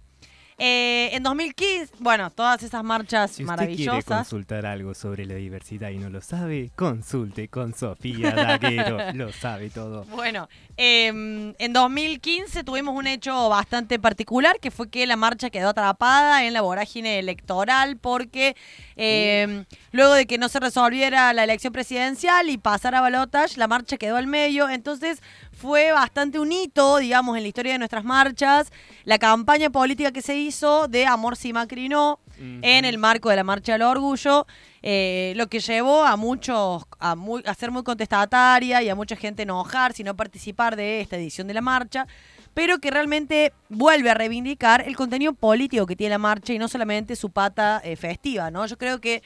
Eh, 0.63 1.09
en 1.15 1.23
2015, 1.23 1.91
bueno, 1.97 2.29
todas 2.29 2.61
esas 2.61 2.83
marchas 2.83 3.31
Si 3.31 3.43
usted 3.43 3.55
quiere 3.55 3.71
maravillosas. 3.87 4.17
consultar 4.19 4.67
algo 4.67 4.93
sobre 4.93 5.25
la 5.25 5.33
diversidad 5.33 5.89
y 5.89 5.97
no 5.97 6.11
lo 6.11 6.21
sabe, 6.21 6.69
consulte 6.75 7.47
con 7.47 7.73
Sofía 7.73 8.29
Daguero. 8.29 8.99
lo 9.15 9.33
sabe 9.33 9.71
todo. 9.71 10.03
Bueno, 10.05 10.47
eh, 10.77 11.07
en 11.07 11.73
2015 11.73 12.63
tuvimos 12.63 12.95
un 12.95 13.07
hecho 13.07 13.49
bastante 13.49 13.97
particular, 13.97 14.59
que 14.59 14.69
fue 14.69 14.87
que 14.87 15.07
la 15.07 15.15
marcha 15.15 15.49
quedó 15.49 15.69
atrapada 15.69 16.45
en 16.45 16.53
la 16.53 16.61
vorágine 16.61 17.17
electoral 17.17 17.97
porque 17.97 18.55
eh, 18.97 19.65
luego 19.91 20.13
de 20.13 20.27
que 20.27 20.37
no 20.37 20.47
se 20.47 20.59
resolviera 20.59 21.33
la 21.33 21.43
elección 21.43 21.73
presidencial 21.73 22.51
y 22.51 22.59
pasara 22.59 22.99
a 22.99 23.01
balotage, 23.01 23.57
la 23.57 23.67
marcha 23.67 23.97
quedó 23.97 24.15
al 24.15 24.27
medio. 24.27 24.69
Entonces 24.69 25.23
fue 25.61 25.91
bastante 25.91 26.39
un 26.39 26.51
hito, 26.51 26.97
digamos, 26.97 27.37
en 27.37 27.43
la 27.43 27.47
historia 27.47 27.73
de 27.73 27.77
nuestras 27.79 28.03
marchas, 28.03 28.71
la 29.03 29.19
campaña 29.19 29.69
política 29.69 30.11
que 30.11 30.21
se 30.21 30.35
hizo 30.35 30.87
de 30.87 31.05
Amor 31.05 31.35
si 31.37 31.53
Macri 31.53 31.87
no, 31.87 32.19
en 32.63 32.85
el 32.85 32.97
marco 32.97 33.29
de 33.29 33.35
la 33.35 33.43
Marcha 33.43 33.73
del 33.73 33.83
Orgullo, 33.83 34.47
eh, 34.81 35.33
lo 35.35 35.47
que 35.47 35.59
llevó 35.59 36.03
a 36.03 36.17
muchos 36.17 36.83
a, 36.99 37.15
muy- 37.15 37.43
a 37.45 37.53
ser 37.53 37.69
muy 37.69 37.83
contestataria 37.83 38.81
y 38.81 38.89
a 38.89 38.95
mucha 38.95 39.15
gente 39.15 39.43
enojar 39.43 39.93
si 39.93 40.03
no 40.03 40.15
participar 40.15 40.75
de 40.75 41.01
esta 41.01 41.17
edición 41.17 41.47
de 41.47 41.53
la 41.53 41.61
marcha, 41.61 42.07
pero 42.55 42.79
que 42.79 42.89
realmente 42.89 43.53
vuelve 43.69 44.09
a 44.09 44.15
reivindicar 44.15 44.81
el 44.87 44.95
contenido 44.95 45.33
político 45.33 45.85
que 45.85 45.95
tiene 45.95 46.15
la 46.15 46.17
marcha 46.17 46.51
y 46.53 46.57
no 46.57 46.67
solamente 46.67 47.15
su 47.15 47.29
pata 47.29 47.79
eh, 47.83 47.95
festiva, 47.95 48.49
¿no? 48.49 48.65
Yo 48.65 48.77
creo 48.79 48.99
que 48.99 49.21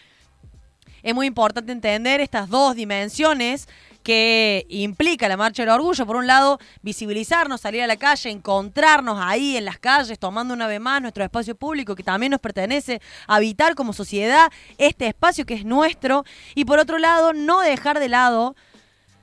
es 1.02 1.16
muy 1.16 1.28
importante 1.28 1.72
entender 1.72 2.20
estas 2.20 2.50
dos 2.50 2.76
dimensiones 2.76 3.68
que 4.06 4.68
implica 4.70 5.28
la 5.28 5.36
Marcha 5.36 5.64
del 5.64 5.72
Orgullo. 5.72 6.06
Por 6.06 6.16
un 6.16 6.28
lado, 6.28 6.60
visibilizarnos, 6.84 7.60
salir 7.60 7.82
a 7.82 7.88
la 7.88 7.98
calle, 7.98 8.30
encontrarnos 8.30 9.18
ahí 9.20 9.58
en 9.58 9.66
las 9.66 9.80
calles, 9.80 10.20
tomando 10.20 10.54
una 10.54 10.68
vez 10.68 10.80
más 10.80 11.02
nuestro 11.02 11.24
espacio 11.24 11.56
público 11.56 11.96
que 11.96 12.04
también 12.04 12.30
nos 12.30 12.40
pertenece, 12.40 13.02
habitar 13.26 13.74
como 13.74 13.94
sociedad 13.94 14.52
este 14.78 15.08
espacio 15.08 15.48
que 15.48 15.56
es 15.56 15.66
nuestro. 15.66 16.24
Y 16.54 16.66
por 16.66 16.78
otro 16.78 17.00
lado, 17.00 17.34
no 17.34 17.62
dejar 17.62 18.00
de 18.00 18.10
lado 18.10 18.56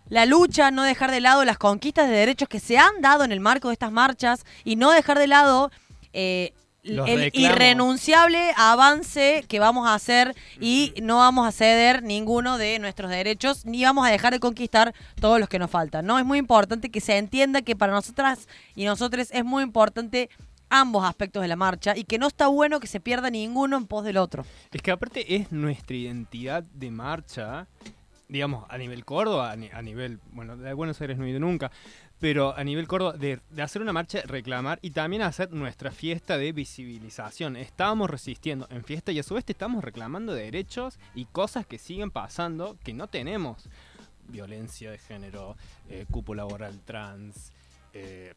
la 0.08 0.26
lucha, 0.26 0.72
no 0.72 0.82
dejar 0.82 1.12
de 1.12 1.20
lado 1.20 1.44
las 1.44 1.58
conquistas 1.58 2.08
de 2.08 2.16
derechos 2.16 2.48
que 2.48 2.58
se 2.58 2.76
han 2.76 3.00
dado 3.00 3.22
en 3.22 3.30
el 3.30 3.38
marco 3.38 3.68
de 3.68 3.74
estas 3.74 3.92
marchas 3.92 4.44
y 4.64 4.74
no 4.74 4.90
dejar 4.90 5.16
de 5.16 5.28
lado 5.28 5.70
eh, 6.12 6.54
Los 6.82 7.08
el 7.08 7.20
reclamos. 7.20 7.50
irrenunciable 7.50 8.52
avance 8.56 9.44
que 9.46 9.60
vamos 9.60 9.86
a 9.86 9.94
hacer 9.94 10.34
y 10.60 10.92
no 11.00 11.18
vamos 11.18 11.46
a 11.46 11.52
ceder 11.52 12.02
ninguno 12.02 12.58
de 12.58 12.80
nuestros 12.80 13.08
derechos 13.08 13.64
ni 13.64 13.84
vamos 13.84 14.04
a 14.04 14.10
dejar 14.10 14.32
de 14.32 14.40
conquistar 14.40 14.92
todos 15.20 15.38
los 15.38 15.48
que 15.48 15.60
nos 15.60 15.70
faltan. 15.70 16.04
No 16.06 16.18
es 16.18 16.24
muy 16.24 16.38
importante 16.38 16.90
que 16.90 17.00
se 17.00 17.18
entienda 17.18 17.62
que 17.62 17.76
para 17.76 17.92
nosotras 17.92 18.48
y 18.74 18.84
nosotros 18.84 19.28
es 19.30 19.44
muy 19.44 19.62
importante 19.62 20.28
ambos 20.70 21.04
aspectos 21.04 21.42
de 21.42 21.48
la 21.48 21.56
marcha 21.56 21.96
y 21.96 22.02
que 22.02 22.18
no 22.18 22.26
está 22.26 22.48
bueno 22.48 22.80
que 22.80 22.88
se 22.88 22.98
pierda 22.98 23.30
ninguno 23.30 23.76
en 23.76 23.86
pos 23.86 24.04
del 24.04 24.16
otro. 24.16 24.44
Es 24.72 24.82
que 24.82 24.90
aparte 24.90 25.36
es 25.36 25.52
nuestra 25.52 25.94
identidad 25.94 26.64
de 26.64 26.90
marcha, 26.90 27.68
digamos, 28.26 28.64
a 28.68 28.78
nivel 28.78 29.04
Córdoba, 29.04 29.52
a 29.52 29.82
nivel, 29.82 30.18
bueno, 30.32 30.56
de 30.56 30.72
Buenos 30.72 31.00
Aires 31.00 31.18
no 31.18 31.26
he 31.26 31.30
ido 31.30 31.40
nunca, 31.40 31.70
pero 32.22 32.56
a 32.56 32.62
nivel 32.62 32.86
Córdoba, 32.86 33.14
de, 33.14 33.40
hacer 33.60 33.82
una 33.82 33.92
marcha, 33.92 34.22
reclamar 34.24 34.78
y 34.80 34.92
también 34.92 35.22
hacer 35.22 35.50
nuestra 35.50 35.90
fiesta 35.90 36.38
de 36.38 36.52
visibilización. 36.52 37.56
Estábamos 37.56 38.08
resistiendo 38.08 38.68
en 38.70 38.84
fiesta 38.84 39.10
y 39.10 39.18
a 39.18 39.24
su 39.24 39.34
vez 39.34 39.44
estamos 39.48 39.82
reclamando 39.82 40.32
derechos 40.32 41.00
y 41.16 41.24
cosas 41.24 41.66
que 41.66 41.78
siguen 41.78 42.12
pasando 42.12 42.76
que 42.84 42.94
no 42.94 43.08
tenemos. 43.08 43.68
Violencia 44.28 44.92
de 44.92 44.98
género, 44.98 45.56
eh, 45.88 46.06
cupo 46.12 46.36
laboral 46.36 46.78
trans, 46.84 47.50
eh, 47.92 48.34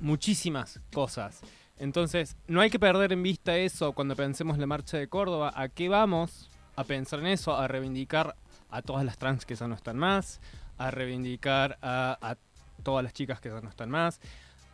muchísimas 0.00 0.78
cosas. 0.92 1.40
Entonces, 1.78 2.36
no 2.46 2.60
hay 2.60 2.68
que 2.68 2.78
perder 2.78 3.14
en 3.14 3.22
vista 3.22 3.56
eso 3.56 3.94
cuando 3.94 4.14
pensemos 4.16 4.56
en 4.56 4.60
la 4.60 4.66
marcha 4.66 4.98
de 4.98 5.08
Córdoba. 5.08 5.50
¿A 5.56 5.70
qué 5.70 5.88
vamos? 5.88 6.50
A 6.76 6.84
pensar 6.84 7.20
en 7.20 7.28
eso, 7.28 7.56
a 7.56 7.66
reivindicar 7.68 8.36
a 8.68 8.82
todas 8.82 9.06
las 9.06 9.16
trans 9.16 9.46
que 9.46 9.54
ya 9.54 9.66
no 9.66 9.76
están 9.76 9.96
más, 9.96 10.42
a 10.76 10.90
reivindicar 10.90 11.78
a 11.80 12.36
todas 12.82 13.02
las 13.04 13.12
chicas 13.12 13.40
que 13.40 13.48
ya 13.48 13.60
no 13.60 13.68
están 13.68 13.90
más, 13.90 14.20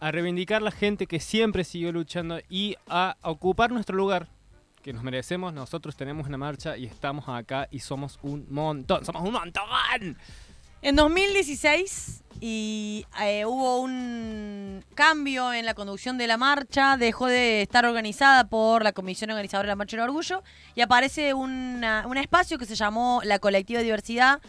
a 0.01 0.11
reivindicar 0.12 0.62
la 0.62 0.71
gente 0.71 1.07
que 1.07 1.21
siempre 1.21 1.64
siguió 1.64 1.92
luchando 1.92 2.38
y 2.49 2.77
a 2.88 3.16
ocupar 3.23 3.71
nuestro 3.73 3.97
lugar 3.97 4.29
que 4.83 4.92
nos 4.92 5.03
merecemos. 5.03 5.53
Nosotros 5.53 5.97
tenemos 5.97 6.27
una 6.29 6.38
marcha 6.38 6.77
y 6.77 6.87
estamos 6.87 7.29
acá 7.29 7.66
y 7.71 7.81
somos 7.81 8.18
un 8.23 8.47
montón. 8.49 9.05
¡Somos 9.05 9.23
un 9.23 9.33
montón! 9.33 10.16
En 10.83 10.94
2016 10.94 12.23
y 12.40 13.05
eh, 13.21 13.44
hubo 13.44 13.81
un 13.81 14.85
cambio 14.94 15.53
en 15.53 15.66
la 15.66 15.75
conducción 15.75 16.16
de 16.18 16.29
la 16.29 16.37
marcha, 16.37 16.97
dejó 16.97 17.27
de 17.27 17.62
estar 17.62 17.85
organizada 17.85 18.44
por 18.49 18.85
la 18.85 18.92
Comisión 18.92 19.31
Organizadora 19.31 19.66
de 19.66 19.73
la 19.73 19.77
Marcha 19.77 19.97
del 19.97 20.05
Orgullo 20.09 20.44
y 20.77 20.81
aparece 20.81 21.35
una- 21.35 22.05
un 22.07 22.16
espacio 22.16 22.57
que 22.59 22.64
se 22.66 22.77
llamó 22.77 23.21
la 23.25 23.40
Colectiva 23.40 23.81
Diversidad 23.81 24.40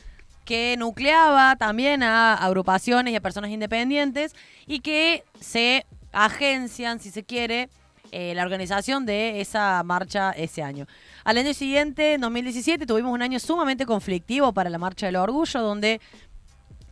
que 0.46 0.76
nucleaba 0.78 1.56
también 1.56 2.04
a 2.04 2.34
agrupaciones 2.34 3.14
y 3.14 3.16
a 3.16 3.22
personas 3.22 3.52
independientes 3.52 4.36
y 4.66 4.80
que 4.80 5.24
se 5.40 5.86
agencian, 6.12 7.00
si 7.00 7.12
se 7.12 7.24
quiere, 7.24 7.70
eh, 8.12 8.34
la 8.34 8.42
organización 8.44 9.06
de 9.06 9.40
esa 9.42 9.84
marcha 9.84 10.32
ese 10.32 10.64
año. 10.64 10.88
Al 11.24 11.38
año 11.38 11.54
siguiente, 11.54 12.14
en 12.14 12.22
2017, 12.22 12.88
tuvimos 12.88 13.14
un 13.14 13.22
año 13.22 13.40
sumamente 13.40 13.86
conflictivo 13.86 14.52
para 14.52 14.70
la 14.72 14.80
Marcha 14.80 15.06
del 15.06 15.18
Orgullo, 15.18 15.62
donde 15.62 16.02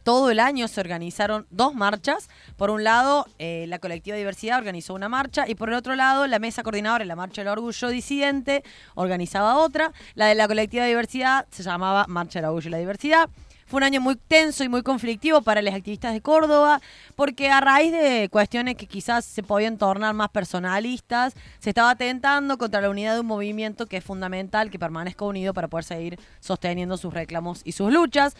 todo 0.07 0.31
el 0.31 0.39
año 0.39 0.69
se 0.69 0.79
organizaron 0.79 1.47
dos 1.49 1.75
marchas. 1.75 2.29
Por 2.55 2.69
un 2.69 2.85
lado, 2.85 3.27
eh, 3.39 3.65
la 3.67 3.77
colectiva 3.77 4.15
Diversidad 4.15 4.57
organizó 4.57 4.93
una 4.93 5.09
marcha 5.09 5.49
y 5.49 5.55
por 5.55 5.67
el 5.67 5.75
otro 5.75 5.97
lado, 5.97 6.25
la 6.27 6.39
mesa 6.39 6.63
coordinadora 6.63 7.03
de 7.03 7.07
la 7.09 7.17
Marcha 7.17 7.41
del 7.41 7.49
Orgullo 7.49 7.89
Disidente 7.89 8.63
organizaba 8.95 9.57
otra. 9.57 9.91
La 10.15 10.27
de 10.27 10.35
la 10.35 10.47
colectiva 10.47 10.85
Diversidad 10.85 11.45
se 11.51 11.61
llamaba 11.61 12.05
Marcha 12.07 12.39
del 12.39 12.45
Orgullo 12.45 12.69
y 12.69 12.71
la 12.71 12.77
Diversidad. 12.77 13.29
Fue 13.65 13.79
un 13.79 13.83
año 13.83 13.99
muy 13.99 14.15
tenso 14.15 14.63
y 14.63 14.69
muy 14.69 14.81
conflictivo 14.81 15.41
para 15.41 15.61
los 15.61 15.73
activistas 15.73 16.13
de 16.13 16.21
Córdoba, 16.21 16.79
porque 17.17 17.49
a 17.49 17.59
raíz 17.59 17.91
de 17.91 18.29
cuestiones 18.31 18.75
que 18.75 18.87
quizás 18.87 19.25
se 19.25 19.43
podían 19.43 19.77
tornar 19.77 20.13
más 20.13 20.29
personalistas, 20.29 21.33
se 21.59 21.71
estaba 21.71 21.89
atentando 21.89 22.57
contra 22.57 22.79
la 22.79 22.89
unidad 22.89 23.15
de 23.15 23.19
un 23.19 23.27
movimiento 23.27 23.87
que 23.87 23.97
es 23.97 24.05
fundamental 24.05 24.71
que 24.71 24.79
permanezca 24.79 25.25
unido 25.25 25.53
para 25.53 25.67
poder 25.67 25.83
seguir 25.83 26.17
sosteniendo 26.39 26.95
sus 26.95 27.13
reclamos 27.13 27.59
y 27.65 27.73
sus 27.73 27.91
luchas. 27.91 28.37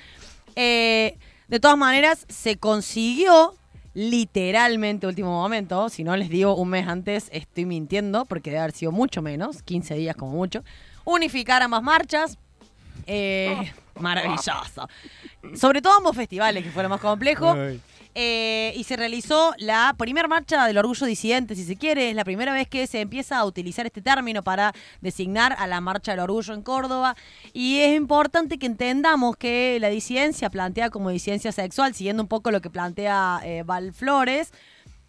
Eh, 0.56 1.18
de 1.48 1.60
todas 1.60 1.78
maneras, 1.78 2.26
se 2.30 2.58
consiguió 2.58 3.54
literalmente 3.94 5.08
último 5.08 5.32
momento, 5.32 5.90
si 5.90 6.04
no 6.04 6.16
les 6.16 6.30
digo 6.30 6.56
un 6.56 6.70
mes 6.70 6.88
antes, 6.88 7.30
estoy 7.32 7.66
mintiendo, 7.66 8.26
porque 8.26 8.52
debe 8.52 8.62
haber 8.62 8.74
sido 8.74 8.92
mucho 8.92 9.22
menos, 9.22 9.64
15 9.64 9.96
días 9.96 10.16
como 10.16 10.34
mucho, 10.34 10.64
unificar 11.04 11.64
ambas 11.64 11.82
marchas. 11.82 12.38
Eh, 13.08 13.74
maravilloso. 14.00 14.88
Sobre 15.56 15.82
todo 15.82 15.98
ambos 15.98 16.16
festivales, 16.16 16.64
que 16.64 16.70
fue 16.70 16.84
lo 16.84 16.90
más 16.90 17.02
complejo. 17.02 17.56
Eh, 18.20 18.74
y 18.76 18.84
se 18.84 18.96
realizó 18.98 19.54
la 19.60 19.94
primera 19.96 20.28
marcha 20.28 20.66
del 20.66 20.80
orgullo 20.80 21.06
disidente, 21.06 21.54
si 21.56 21.64
se 21.64 21.76
quiere. 21.76 22.10
Es 22.10 22.16
la 22.16 22.24
primera 22.26 22.52
vez 22.52 22.68
que 22.68 22.88
se 22.88 23.00
empieza 23.00 23.38
a 23.38 23.46
utilizar 23.46 23.86
este 23.86 24.02
término 24.02 24.44
para 24.44 24.74
designar 25.02 25.56
a 25.60 25.68
la 25.68 25.82
marcha 25.82 26.14
del 26.14 26.22
orgullo 26.22 26.56
en 26.56 26.64
Córdoba. 26.64 27.16
Y 27.54 27.78
es 27.78 27.96
importante 27.96 28.58
que 28.58 28.66
entendamos 28.66 29.38
que 29.38 29.78
la 29.80 29.90
disidencia 29.90 30.50
planteada 30.50 30.90
como 30.90 31.12
disidencia 31.12 31.52
sexual, 31.52 31.94
siguiendo 31.94 32.24
un 32.24 32.28
poco 32.28 32.50
lo 32.50 32.60
que 32.60 32.72
plantea 32.72 33.40
eh, 33.44 33.62
Val 33.64 33.94
Flores, 33.94 34.52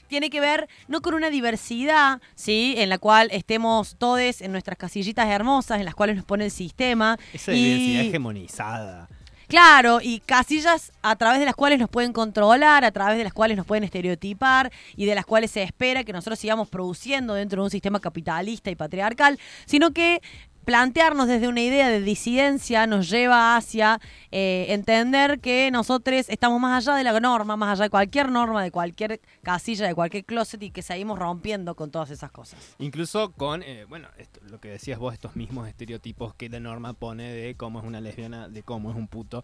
tiene 0.08 0.28
que 0.28 0.40
ver 0.40 0.68
no 0.86 1.00
con 1.00 1.14
una 1.14 1.30
diversidad, 1.30 2.20
¿sí? 2.34 2.74
En 2.76 2.90
la 2.90 2.98
cual 2.98 3.28
estemos 3.32 3.96
todos 3.96 4.42
en 4.42 4.52
nuestras 4.52 4.76
casillitas 4.76 5.28
hermosas, 5.28 5.78
en 5.78 5.86
las 5.86 5.94
cuales 5.94 6.16
nos 6.16 6.26
pone 6.26 6.44
el 6.44 6.50
sistema. 6.50 7.18
Esa 7.32 7.52
y- 7.54 7.62
diversidad 7.64 8.04
hegemonizada. 8.04 9.08
Claro, 9.48 10.00
y 10.02 10.20
casillas 10.20 10.92
a 11.00 11.16
través 11.16 11.40
de 11.40 11.46
las 11.46 11.54
cuales 11.54 11.78
nos 11.78 11.88
pueden 11.88 12.12
controlar, 12.12 12.84
a 12.84 12.92
través 12.92 13.16
de 13.16 13.24
las 13.24 13.32
cuales 13.32 13.56
nos 13.56 13.64
pueden 13.64 13.82
estereotipar 13.82 14.70
y 14.94 15.06
de 15.06 15.14
las 15.14 15.24
cuales 15.24 15.50
se 15.50 15.62
espera 15.62 16.04
que 16.04 16.12
nosotros 16.12 16.38
sigamos 16.38 16.68
produciendo 16.68 17.32
dentro 17.32 17.62
de 17.62 17.64
un 17.64 17.70
sistema 17.70 17.98
capitalista 17.98 18.70
y 18.70 18.76
patriarcal, 18.76 19.38
sino 19.64 19.92
que 19.92 20.20
plantearnos 20.68 21.28
desde 21.28 21.48
una 21.48 21.62
idea 21.62 21.88
de 21.88 22.02
disidencia 22.02 22.86
nos 22.86 23.08
lleva 23.08 23.56
hacia 23.56 24.02
eh, 24.30 24.66
entender 24.68 25.40
que 25.40 25.70
nosotros 25.70 26.26
estamos 26.28 26.60
más 26.60 26.86
allá 26.86 26.94
de 26.94 27.04
la 27.04 27.18
norma, 27.20 27.56
más 27.56 27.70
allá 27.70 27.84
de 27.84 27.88
cualquier 27.88 28.30
norma, 28.30 28.62
de 28.62 28.70
cualquier 28.70 29.18
casilla, 29.42 29.86
de 29.86 29.94
cualquier 29.94 30.26
closet 30.26 30.62
y 30.62 30.70
que 30.70 30.82
seguimos 30.82 31.18
rompiendo 31.18 31.74
con 31.74 31.90
todas 31.90 32.10
esas 32.10 32.30
cosas. 32.30 32.76
Incluso 32.80 33.32
con, 33.32 33.62
eh, 33.62 33.86
bueno, 33.88 34.08
lo 34.42 34.60
que 34.60 34.68
decías 34.68 34.98
vos, 34.98 35.14
estos 35.14 35.36
mismos 35.36 35.66
estereotipos 35.68 36.34
que 36.34 36.50
la 36.50 36.60
norma 36.60 36.92
pone 36.92 37.32
de 37.32 37.54
cómo 37.54 37.78
es 37.78 37.86
una 37.86 38.02
lesbiana, 38.02 38.50
de 38.50 38.62
cómo 38.62 38.90
es 38.90 38.96
un 38.98 39.08
puto. 39.08 39.42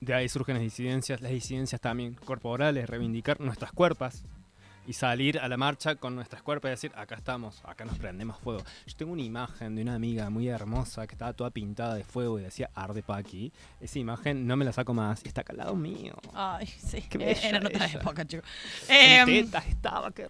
De 0.00 0.14
ahí 0.14 0.28
surgen 0.28 0.56
las 0.56 0.64
disidencias, 0.64 1.20
las 1.20 1.30
disidencias 1.30 1.80
también 1.80 2.14
corporales, 2.14 2.90
reivindicar 2.90 3.40
nuestras 3.40 3.70
cuerpas 3.70 4.24
y 4.86 4.92
salir 4.92 5.38
a 5.38 5.48
la 5.48 5.56
marcha 5.56 5.96
con 5.96 6.14
nuestras 6.14 6.42
cuerpas 6.42 6.68
y 6.68 6.70
decir, 6.70 6.92
acá 6.96 7.16
estamos, 7.16 7.60
acá 7.64 7.84
nos 7.84 7.98
prendemos 7.98 8.38
fuego. 8.38 8.62
Yo 8.86 8.96
tengo 8.96 9.12
una 9.12 9.22
imagen 9.22 9.74
de 9.74 9.82
una 9.82 9.94
amiga 9.94 10.30
muy 10.30 10.48
hermosa 10.48 11.06
que 11.06 11.14
estaba 11.14 11.32
toda 11.32 11.50
pintada 11.50 11.94
de 11.94 12.04
fuego 12.04 12.38
y 12.38 12.42
decía 12.42 12.70
arde 12.74 13.02
pa' 13.02 13.16
aquí. 13.16 13.52
Esa 13.80 13.98
imagen 13.98 14.46
no 14.46 14.56
me 14.56 14.64
la 14.64 14.72
saco 14.72 14.94
más 14.94 15.22
y 15.24 15.28
está 15.28 15.40
acá 15.40 15.52
al 15.52 15.58
lado 15.58 15.74
mío. 15.74 16.14
Ay, 16.34 16.66
sí, 16.66 17.02
Qué 17.10 17.18
bella 17.18 17.48
era 17.48 17.58
en 17.58 17.66
otra 17.66 17.86
ella. 17.86 18.00
época, 18.00 18.24
chicos. 18.24 18.48
En 18.88 19.28
Em, 19.28 19.44
tetas 19.46 19.66
estaba, 19.66 20.10
qué. 20.12 20.28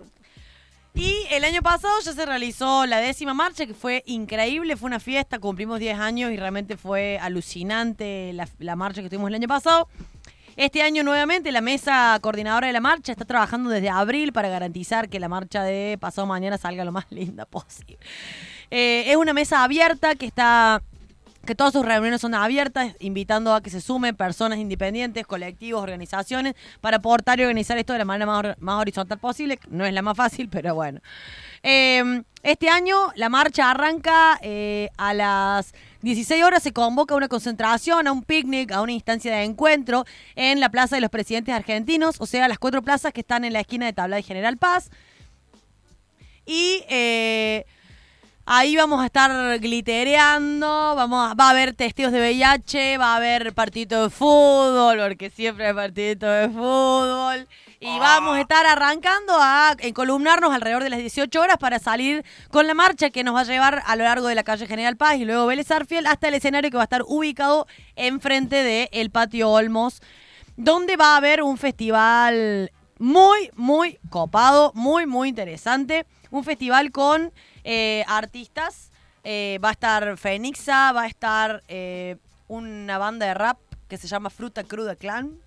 Y 0.94 1.14
el 1.30 1.44
año 1.44 1.60
pasado 1.60 1.92
ya 2.02 2.14
se 2.14 2.24
realizó 2.24 2.86
la 2.86 2.96
décima 3.00 3.34
marcha, 3.34 3.66
que 3.66 3.74
fue 3.74 4.02
increíble, 4.06 4.78
fue 4.78 4.86
una 4.86 4.98
fiesta, 4.98 5.38
cumplimos 5.38 5.78
10 5.78 5.98
años 5.98 6.32
y 6.32 6.38
realmente 6.38 6.78
fue 6.78 7.18
alucinante 7.20 8.32
la, 8.32 8.48
la 8.60 8.76
marcha 8.76 9.02
que 9.02 9.10
tuvimos 9.10 9.28
el 9.28 9.34
año 9.34 9.48
pasado. 9.48 9.88
Este 10.56 10.82
año 10.82 11.02
nuevamente 11.02 11.52
la 11.52 11.60
mesa 11.60 12.18
coordinadora 12.22 12.66
de 12.66 12.72
la 12.72 12.80
marcha 12.80 13.12
está 13.12 13.24
trabajando 13.24 13.68
desde 13.70 13.90
abril 13.90 14.32
para 14.32 14.48
garantizar 14.48 15.08
que 15.08 15.20
la 15.20 15.28
marcha 15.28 15.62
de 15.62 15.98
pasado 16.00 16.26
mañana 16.26 16.56
salga 16.56 16.84
lo 16.84 16.92
más 16.92 17.06
linda 17.10 17.44
posible. 17.44 17.98
Eh, 18.70 19.04
es 19.06 19.16
una 19.16 19.32
mesa 19.32 19.62
abierta 19.64 20.14
que 20.14 20.26
está 20.26 20.82
que 21.44 21.54
todas 21.54 21.72
sus 21.74 21.84
reuniones 21.84 22.20
son 22.20 22.34
abiertas, 22.34 22.96
invitando 22.98 23.54
a 23.54 23.60
que 23.60 23.70
se 23.70 23.80
sumen 23.80 24.16
personas 24.16 24.58
independientes, 24.58 25.24
colectivos, 25.28 25.80
organizaciones, 25.80 26.54
para 26.80 26.96
aportar 26.96 27.38
y 27.38 27.42
organizar 27.44 27.78
esto 27.78 27.92
de 27.92 28.00
la 28.00 28.04
manera 28.04 28.26
más, 28.26 28.42
hor- 28.44 28.56
más 28.58 28.80
horizontal 28.80 29.18
posible. 29.20 29.56
No 29.68 29.86
es 29.86 29.92
la 29.94 30.02
más 30.02 30.16
fácil, 30.16 30.48
pero 30.50 30.74
bueno. 30.74 30.98
Eh, 31.62 32.02
este 32.42 32.68
año 32.68 32.96
la 33.14 33.28
marcha 33.28 33.70
arranca 33.70 34.40
eh, 34.42 34.88
a 34.98 35.14
las 35.14 35.72
16 36.06 36.44
horas, 36.44 36.62
se 36.62 36.72
convoca 36.72 37.14
a 37.14 37.16
una 37.16 37.26
concentración, 37.28 38.06
a 38.06 38.12
un 38.12 38.22
picnic, 38.22 38.70
a 38.70 38.80
una 38.80 38.92
instancia 38.92 39.34
de 39.34 39.42
encuentro 39.42 40.04
en 40.36 40.60
la 40.60 40.68
Plaza 40.68 40.94
de 40.96 41.00
los 41.00 41.10
Presidentes 41.10 41.52
Argentinos, 41.54 42.16
o 42.20 42.26
sea, 42.26 42.46
las 42.46 42.58
cuatro 42.60 42.80
plazas 42.80 43.12
que 43.12 43.20
están 43.22 43.44
en 43.44 43.52
la 43.52 43.60
esquina 43.60 43.86
de 43.86 43.92
Tabla 43.92 44.16
de 44.16 44.22
General 44.22 44.56
Paz. 44.56 44.90
Y 46.46 46.84
eh, 46.88 47.64
ahí 48.44 48.76
vamos 48.76 49.02
a 49.02 49.06
estar 49.06 49.58
glittereando, 49.58 50.94
vamos 50.94 51.30
a- 51.30 51.34
va 51.34 51.48
a 51.48 51.50
haber 51.50 51.74
testigos 51.74 52.12
de 52.12 52.20
VIH, 52.20 52.98
va 52.98 53.14
a 53.14 53.16
haber 53.16 53.52
partidito 53.52 54.04
de 54.04 54.10
fútbol, 54.10 54.98
porque 55.00 55.28
siempre 55.30 55.66
hay 55.66 55.74
partidito 55.74 56.26
de 56.26 56.48
fútbol. 56.48 57.48
Y 57.86 58.00
vamos 58.00 58.36
a 58.36 58.40
estar 58.40 58.66
arrancando 58.66 59.32
a 59.38 59.76
encolumnarnos 59.78 60.52
alrededor 60.52 60.82
de 60.82 60.90
las 60.90 60.98
18 60.98 61.40
horas 61.40 61.56
para 61.56 61.78
salir 61.78 62.24
con 62.50 62.66
la 62.66 62.74
marcha 62.74 63.10
que 63.10 63.22
nos 63.22 63.36
va 63.36 63.42
a 63.42 63.44
llevar 63.44 63.80
a 63.86 63.94
lo 63.94 64.02
largo 64.02 64.26
de 64.26 64.34
la 64.34 64.42
calle 64.42 64.66
General 64.66 64.96
Paz 64.96 65.18
y 65.18 65.24
luego 65.24 65.46
Vélez 65.46 65.70
Arfiel 65.70 66.04
hasta 66.08 66.26
el 66.26 66.34
escenario 66.34 66.68
que 66.68 66.76
va 66.78 66.82
a 66.82 66.90
estar 66.90 67.04
ubicado 67.06 67.68
enfrente 67.94 68.64
del 68.64 68.88
el 68.90 69.10
patio 69.10 69.50
Olmos, 69.50 70.02
donde 70.56 70.96
va 70.96 71.14
a 71.14 71.18
haber 71.18 71.44
un 71.44 71.58
festival 71.58 72.72
muy, 72.98 73.52
muy 73.54 74.00
copado, 74.10 74.72
muy, 74.74 75.06
muy 75.06 75.28
interesante. 75.28 76.06
Un 76.32 76.42
festival 76.42 76.90
con 76.90 77.32
eh, 77.62 78.04
artistas. 78.08 78.90
eh, 79.22 79.60
va 79.64 79.68
a 79.68 79.72
estar 79.72 80.16
Fenixa, 80.16 80.90
va 80.90 81.02
a 81.02 81.06
estar 81.06 81.62
eh, 81.68 82.16
una 82.48 82.98
banda 82.98 83.26
de 83.26 83.34
rap 83.34 83.58
que 83.88 83.96
se 83.96 84.08
llama 84.08 84.28
Fruta 84.28 84.64
Cruda 84.64 84.96
Clan. 84.96 85.38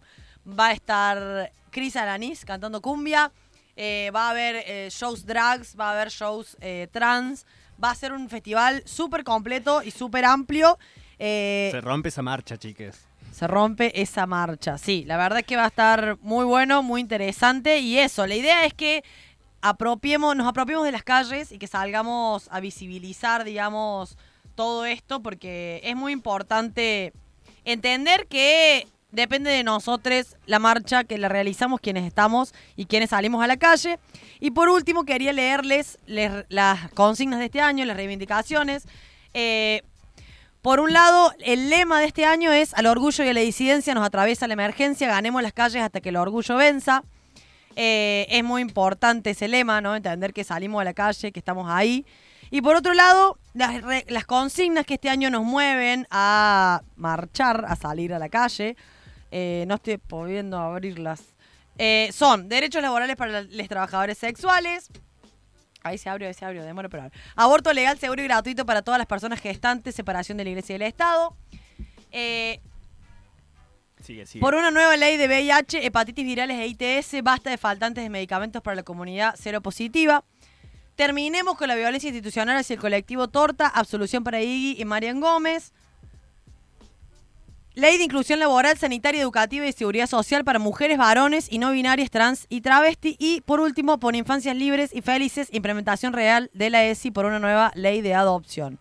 Va 0.47 0.67
a 0.67 0.71
estar 0.71 1.51
Cris 1.69 1.95
Alanis 1.95 2.45
cantando 2.45 2.81
cumbia. 2.81 3.31
eh, 3.75 4.11
va 4.13 4.27
a 4.27 4.29
haber 4.31 4.63
eh, 4.67 4.89
shows 4.91 5.25
drags, 5.25 5.75
va 5.79 5.89
a 5.89 5.93
haber 5.93 6.09
shows 6.09 6.57
eh, 6.59 6.87
trans. 6.91 7.45
Va 7.81 7.91
a 7.91 7.95
ser 7.95 8.11
un 8.11 8.27
festival 8.29 8.83
súper 8.85 9.23
completo 9.23 9.81
y 9.81 9.91
súper 9.91 10.25
amplio. 10.25 10.77
Se 11.17 11.79
rompe 11.81 12.09
esa 12.09 12.21
marcha, 12.21 12.57
chiques. 12.57 13.05
se 13.31 13.47
rompe 13.47 14.01
esa 14.01 14.25
marcha. 14.25 14.77
Sí, 14.77 15.05
la 15.05 15.15
verdad 15.15 15.39
es 15.39 15.45
que 15.45 15.55
va 15.55 15.63
a 15.63 15.67
estar 15.67 16.17
muy 16.21 16.43
bueno, 16.43 16.83
muy 16.83 16.99
interesante. 16.99 17.79
Y 17.79 17.97
eso, 17.97 18.27
la 18.27 18.35
idea 18.35 18.65
es 18.65 18.73
que 18.73 19.03
apropiemos, 19.61 20.35
nos 20.35 20.47
apropiemos 20.47 20.83
de 20.85 20.91
las 20.91 21.03
calles 21.03 21.51
y 21.53 21.57
que 21.57 21.67
salgamos 21.67 22.49
a 22.51 22.59
visibilizar, 22.59 23.45
digamos, 23.45 24.17
todo 24.55 24.85
esto, 24.85 25.21
porque 25.21 25.79
es 25.83 25.95
muy 25.95 26.11
importante 26.11 27.13
entender 27.63 28.27
que 28.27 28.87
depende 29.11 29.49
de 29.49 29.63
nosotros 29.63 30.35
la 30.45 30.59
marcha 30.59 31.03
que 31.03 31.17
la 31.17 31.29
realizamos, 31.29 31.79
quienes 31.81 32.05
estamos 32.05 32.53
y 32.75 32.85
quienes 32.85 33.09
salimos 33.09 33.43
a 33.43 33.47
la 33.47 33.57
calle. 33.57 33.99
Y 34.39 34.51
por 34.51 34.69
último, 34.69 35.03
quería 35.03 35.33
leerles 35.33 35.97
les- 36.05 36.45
las 36.49 36.91
consignas 36.91 37.39
de 37.39 37.45
este 37.45 37.61
año, 37.61 37.85
las 37.85 37.97
reivindicaciones. 37.97 38.87
Eh, 39.33 39.81
por 40.61 40.79
un 40.79 40.91
lado, 40.93 41.33
el 41.39 41.69
lema 41.69 41.99
de 42.01 42.05
este 42.07 42.25
año 42.25 42.51
es 42.51 42.73
al 42.73 42.85
orgullo 42.85 43.23
y 43.23 43.29
a 43.29 43.33
la 43.33 43.39
disidencia 43.39 43.93
nos 43.93 44.05
atraviesa 44.05 44.45
la 44.47 44.53
emergencia, 44.53 45.07
ganemos 45.07 45.41
las 45.41 45.53
calles 45.53 45.81
hasta 45.81 46.01
que 46.01 46.09
el 46.09 46.17
orgullo 46.17 46.55
venza. 46.57 47.03
Eh, 47.75 48.27
es 48.29 48.43
muy 48.43 48.61
importante 48.61 49.29
ese 49.29 49.47
lema, 49.47 49.79
¿no? 49.79 49.95
Entender 49.95 50.33
que 50.33 50.43
salimos 50.43 50.81
a 50.81 50.83
la 50.83 50.93
calle, 50.93 51.31
que 51.31 51.39
estamos 51.39 51.69
ahí. 51.69 52.05
Y 52.51 52.61
por 52.61 52.75
otro 52.75 52.93
lado, 52.93 53.37
las 53.53 54.25
consignas 54.25 54.85
que 54.85 54.95
este 54.95 55.09
año 55.09 55.29
nos 55.29 55.43
mueven 55.43 56.07
a 56.09 56.81
marchar, 56.95 57.63
a 57.67 57.75
salir 57.75 58.13
a 58.13 58.19
la 58.19 58.27
calle, 58.27 58.75
eh, 59.31 59.65
no 59.67 59.75
estoy 59.75 59.97
pudiendo 59.97 60.57
abrirlas, 60.57 61.21
eh, 61.77 62.09
son 62.13 62.49
derechos 62.49 62.81
laborales 62.81 63.15
para 63.15 63.43
los 63.43 63.67
trabajadores 63.67 64.17
sexuales, 64.17 64.89
Ahí 65.81 65.97
se 65.97 66.09
abrió, 66.09 66.27
ahí 66.27 66.33
se 66.33 66.43
abrió, 66.45 66.63
demora 66.63 66.89
pero 66.89 67.09
Aborto 67.35 67.71
legal, 67.71 67.97
seguro 67.97 68.21
y 68.21 68.25
gratuito 68.25 68.65
para 68.65 68.81
todas 68.81 68.97
las 68.97 69.07
personas 69.07 69.39
gestantes, 69.39 69.95
separación 69.95 70.37
de 70.37 70.43
la 70.43 70.49
iglesia 70.49 70.75
y 70.75 70.79
del 70.79 70.87
Estado. 70.87 71.35
Eh, 72.11 72.59
Sigue, 74.01 74.25
sigue. 74.25 74.41
por 74.41 74.55
una 74.55 74.71
nueva 74.71 74.95
ley 74.97 75.17
de 75.17 75.27
VIH, 75.27 75.85
hepatitis 75.85 76.25
virales 76.25 76.57
e 76.57 76.67
ITS, 76.67 77.21
basta 77.23 77.49
de 77.49 77.57
faltantes 77.57 78.03
de 78.03 78.09
medicamentos 78.09 78.61
para 78.61 78.75
la 78.75 78.83
comunidad 78.83 79.35
cero 79.37 79.61
positiva. 79.61 80.23
Terminemos 80.95 81.57
con 81.57 81.69
la 81.69 81.75
violencia 81.75 82.09
institucional 82.09 82.57
hacia 82.57 82.73
el 82.73 82.79
colectivo 82.79 83.29
Torta, 83.29 83.67
absolución 83.67 84.23
para 84.23 84.41
Iggy 84.41 84.81
y 84.81 84.85
Marian 84.85 85.21
Gómez. 85.21 85.73
Ley 87.75 87.97
de 87.97 88.03
inclusión 88.03 88.39
laboral, 88.39 88.77
sanitaria, 88.77 89.21
educativa 89.21 89.65
y 89.65 89.71
seguridad 89.71 90.07
social 90.07 90.43
para 90.43 90.59
mujeres, 90.59 90.97
varones 90.97 91.47
y 91.51 91.59
no 91.59 91.71
binarias, 91.71 92.09
trans 92.09 92.45
y 92.49 92.61
travesti. 92.61 93.15
Y 93.19 93.41
por 93.41 93.59
último, 93.59 93.99
por 93.99 94.15
infancias 94.15 94.55
libres 94.55 94.89
y 94.93 95.01
felices, 95.01 95.47
implementación 95.51 96.13
real 96.13 96.49
de 96.53 96.69
la 96.69 96.83
ESI 96.85 97.11
por 97.11 97.25
una 97.25 97.39
nueva 97.39 97.71
ley 97.75 98.01
de 98.01 98.15
adopción. 98.15 98.79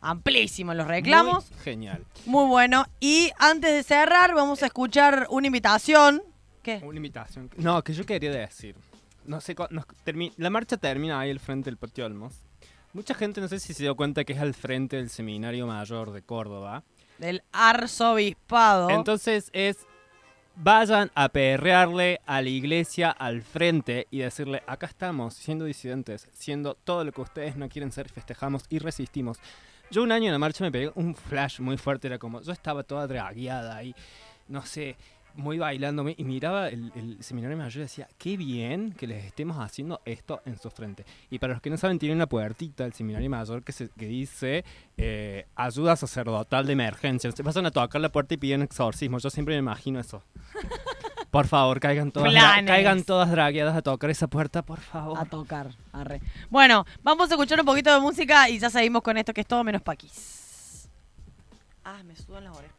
Amplísimos 0.00 0.74
los 0.76 0.86
reclamos. 0.86 1.50
Muy 1.50 1.60
genial. 1.60 2.04
Muy 2.26 2.46
bueno. 2.46 2.86
Y 3.00 3.30
antes 3.38 3.72
de 3.72 3.82
cerrar, 3.82 4.34
vamos 4.34 4.62
a 4.62 4.66
escuchar 4.66 5.26
una 5.30 5.46
invitación. 5.46 6.22
¿Qué? 6.62 6.80
Una 6.82 6.96
invitación. 6.96 7.50
No, 7.56 7.82
que 7.82 7.92
yo 7.92 8.04
quería 8.04 8.30
decir. 8.30 8.74
No 9.26 9.40
sé, 9.40 9.54
nos 9.70 9.86
la 10.36 10.50
marcha 10.50 10.76
termina 10.76 11.20
ahí 11.20 11.30
al 11.30 11.40
frente 11.40 11.70
del 11.70 11.78
Patio 11.78 12.04
Olmos. 12.04 12.34
Mucha 12.92 13.14
gente 13.14 13.40
no 13.40 13.48
sé 13.48 13.58
si 13.60 13.72
se 13.72 13.82
dio 13.82 13.96
cuenta 13.96 14.24
que 14.24 14.34
es 14.34 14.40
al 14.40 14.54
frente 14.54 14.96
del 14.96 15.08
Seminario 15.08 15.66
Mayor 15.66 16.12
de 16.12 16.22
Córdoba. 16.22 16.84
Del 17.18 17.42
arzobispado. 17.52 18.90
Entonces 18.90 19.50
es, 19.52 19.86
vayan 20.56 21.10
a 21.14 21.28
perrearle 21.28 22.20
a 22.26 22.40
la 22.42 22.48
iglesia 22.48 23.10
al 23.10 23.42
frente 23.42 24.06
y 24.10 24.18
decirle, 24.18 24.62
acá 24.66 24.86
estamos, 24.86 25.34
siendo 25.34 25.64
disidentes, 25.64 26.28
siendo 26.32 26.74
todo 26.74 27.04
lo 27.04 27.12
que 27.12 27.20
ustedes 27.20 27.56
no 27.56 27.68
quieren 27.68 27.92
ser, 27.92 28.08
festejamos 28.08 28.64
y 28.68 28.78
resistimos. 28.78 29.38
Yo 29.90 30.02
un 30.02 30.12
año 30.12 30.26
en 30.26 30.32
la 30.32 30.38
marcha 30.38 30.64
me 30.64 30.72
pegué 30.72 30.90
un 30.94 31.14
flash 31.14 31.60
muy 31.60 31.76
fuerte, 31.76 32.08
era 32.08 32.18
como, 32.18 32.40
yo 32.40 32.52
estaba 32.52 32.82
toda 32.82 33.06
dragueada 33.06 33.76
ahí, 33.76 33.94
no 34.48 34.64
sé, 34.64 34.96
muy 35.34 35.58
bailándome 35.58 36.14
y 36.16 36.24
miraba 36.24 36.68
el, 36.68 36.92
el 36.94 37.22
seminario 37.22 37.56
mayor 37.56 37.76
y 37.76 37.80
decía, 37.80 38.08
qué 38.18 38.36
bien 38.36 38.92
que 38.92 39.06
les 39.06 39.24
estemos 39.24 39.58
haciendo 39.58 40.00
esto 40.04 40.40
en 40.44 40.58
su 40.58 40.70
frente. 40.70 41.04
Y 41.30 41.38
para 41.38 41.54
los 41.54 41.62
que 41.62 41.70
no 41.70 41.76
saben, 41.76 41.98
tiene 41.98 42.14
una 42.14 42.26
puertita 42.26 42.84
el 42.84 42.92
seminario 42.92 43.28
mayor 43.30 43.62
que, 43.62 43.72
se, 43.72 43.88
que 43.90 44.06
dice 44.06 44.64
eh, 44.96 45.46
ayuda 45.56 45.96
sacerdotal 45.96 46.66
de 46.66 46.72
emergencia. 46.72 47.30
Se 47.32 47.44
pasan 47.44 47.66
a 47.66 47.70
tocar 47.70 48.00
la 48.00 48.10
puerta 48.10 48.34
y 48.34 48.36
piden 48.36 48.62
exorcismo. 48.62 49.18
Yo 49.18 49.30
siempre 49.30 49.54
me 49.54 49.60
imagino 49.60 50.00
eso. 50.00 50.22
Por 51.30 51.48
favor, 51.48 51.80
caigan 51.80 52.12
todas, 52.12 52.32
caigan 52.64 53.02
todas 53.02 53.28
dragueadas 53.28 53.76
a 53.76 53.82
tocar 53.82 54.08
esa 54.08 54.28
puerta, 54.28 54.62
por 54.62 54.78
favor. 54.78 55.18
A 55.18 55.24
tocar. 55.24 55.70
Arre. 55.92 56.20
Bueno, 56.48 56.86
vamos 57.02 57.28
a 57.28 57.34
escuchar 57.34 57.58
un 57.58 57.66
poquito 57.66 57.92
de 57.92 57.98
música 57.98 58.48
y 58.48 58.60
ya 58.60 58.70
seguimos 58.70 59.02
con 59.02 59.16
esto 59.16 59.34
que 59.34 59.40
es 59.40 59.46
todo 59.48 59.64
menos 59.64 59.82
paquis. 59.82 60.88
Ah, 61.84 62.04
me 62.04 62.14
sudan 62.14 62.44
las 62.44 62.56
orejas. 62.56 62.78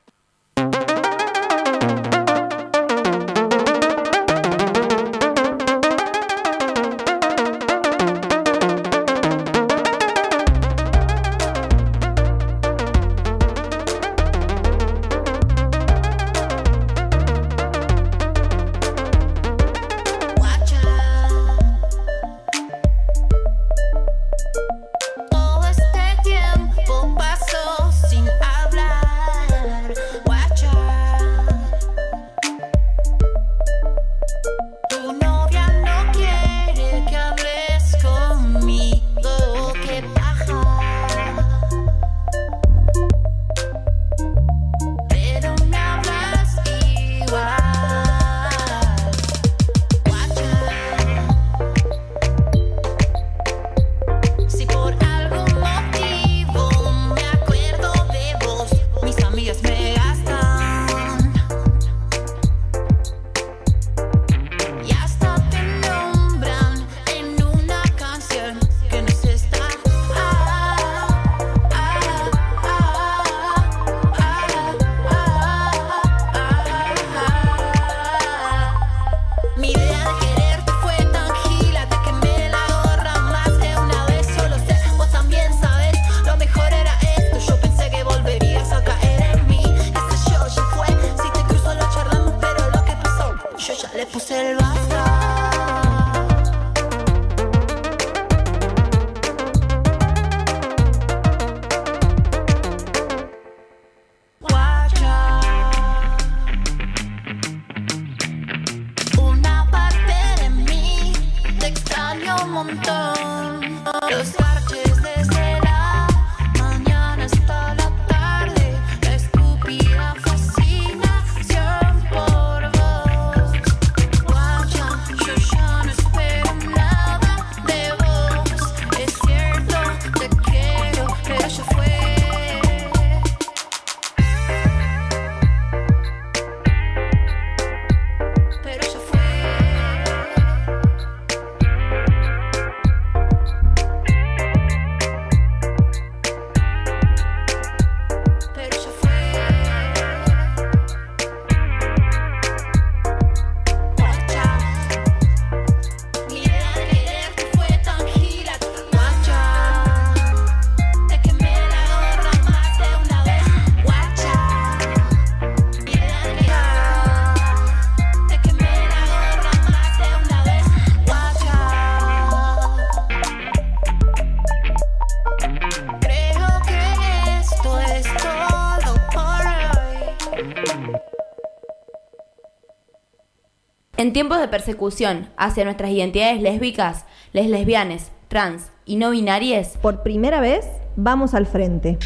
En 184.05 184.13
tiempos 184.13 184.37
de 184.39 184.47
persecución 184.47 185.31
hacia 185.35 185.63
nuestras 185.63 185.89
identidades 185.89 186.39
lésbicas, 186.39 187.05
les 187.33 187.49
lesbianes, 187.49 188.11
trans 188.27 188.67
y 188.85 188.97
no 188.97 189.09
binarias, 189.09 189.77
Por 189.81 190.03
primera 190.03 190.39
vez, 190.39 190.63
vamos 190.95 191.33
al 191.33 191.47
frente. 191.47 191.97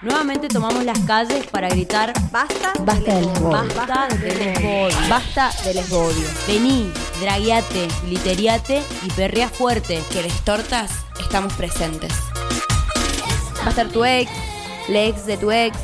Nuevamente 0.00 0.46
tomamos 0.46 0.84
las 0.84 1.00
calles 1.00 1.44
para 1.48 1.68
gritar 1.68 2.12
Basta, 2.30 2.72
basta 2.84 3.14
del 3.16 3.26
basta 3.26 4.06
del 4.14 4.38
lesbodio. 4.38 4.96
Basta 5.08 5.50
del 5.64 5.78
esbodio. 5.78 6.28
Vení, 6.46 6.88
dragueate, 7.20 7.88
gliteriate 8.06 8.80
y 9.02 9.10
perrea 9.10 9.48
fuerte. 9.48 10.00
que 10.12 10.22
les 10.22 10.40
tortas 10.42 11.04
estamos 11.18 11.52
presentes. 11.54 12.12
Va 13.66 13.70
a 13.70 13.72
ser 13.72 13.88
tu 13.88 14.04
ex, 14.04 14.30
la 14.86 15.02
ex 15.02 15.26
de 15.26 15.36
tu 15.36 15.50
ex, 15.50 15.76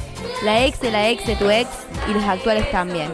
la 0.44 0.64
ex 0.64 0.80
de 0.80 0.92
la 0.92 1.08
ex 1.08 1.26
de 1.26 1.34
tu 1.34 1.50
ex 1.50 1.68
y 2.08 2.12
los 2.12 2.22
actuales 2.22 2.70
también. 2.70 3.10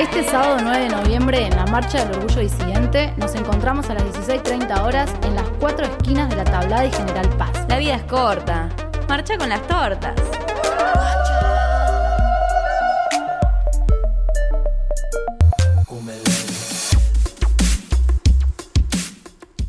Este 0.00 0.24
sábado 0.24 0.56
9 0.62 0.84
de 0.84 0.88
noviembre, 0.88 1.44
en 1.44 1.54
la 1.54 1.66
Marcha 1.66 2.02
del 2.02 2.16
Orgullo 2.16 2.40
Disidente, 2.40 3.12
nos 3.18 3.34
encontramos 3.34 3.90
a 3.90 3.94
las 3.94 4.04
16.30 4.04 4.82
horas 4.82 5.12
en 5.24 5.34
las 5.34 5.46
cuatro 5.60 5.84
esquinas 5.84 6.30
de 6.30 6.36
la 6.36 6.44
Tablada 6.44 6.86
y 6.86 6.90
General 6.90 7.28
Paz. 7.36 7.50
La 7.68 7.76
vida 7.76 7.96
es 7.96 8.04
corta. 8.04 8.70
Marcha 9.10 9.36
con 9.36 9.50
las 9.50 9.60
tortas. 9.66 10.14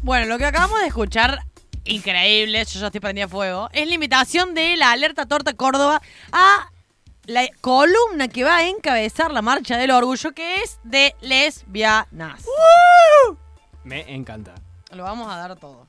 Bueno, 0.02 0.28
lo 0.28 0.38
que 0.38 0.46
acabamos 0.46 0.80
de 0.80 0.88
escuchar, 0.88 1.40
increíble, 1.84 2.64
yo 2.64 2.80
ya 2.80 2.86
estoy 2.86 3.02
prendida 3.02 3.26
a 3.26 3.28
fuego, 3.28 3.68
es 3.74 3.86
la 3.86 3.96
invitación 3.96 4.54
de 4.54 4.78
la 4.78 4.94
Alerta 4.94 5.26
Torta 5.26 5.52
Córdoba 5.56 6.02
a 6.32 6.72
la 7.26 7.48
columna 7.62 8.28
que 8.28 8.44
va 8.44 8.58
a 8.58 8.68
encabezar 8.68 9.32
la 9.32 9.42
marcha 9.42 9.78
del 9.78 9.92
orgullo, 9.92 10.32
que 10.32 10.62
es 10.62 10.80
de 10.84 11.16
lesbianas. 11.22 12.46
Me 13.84 14.14
encanta. 14.14 14.56
Lo 14.92 15.04
vamos 15.04 15.32
a 15.32 15.38
dar 15.38 15.56
todo. 15.58 15.86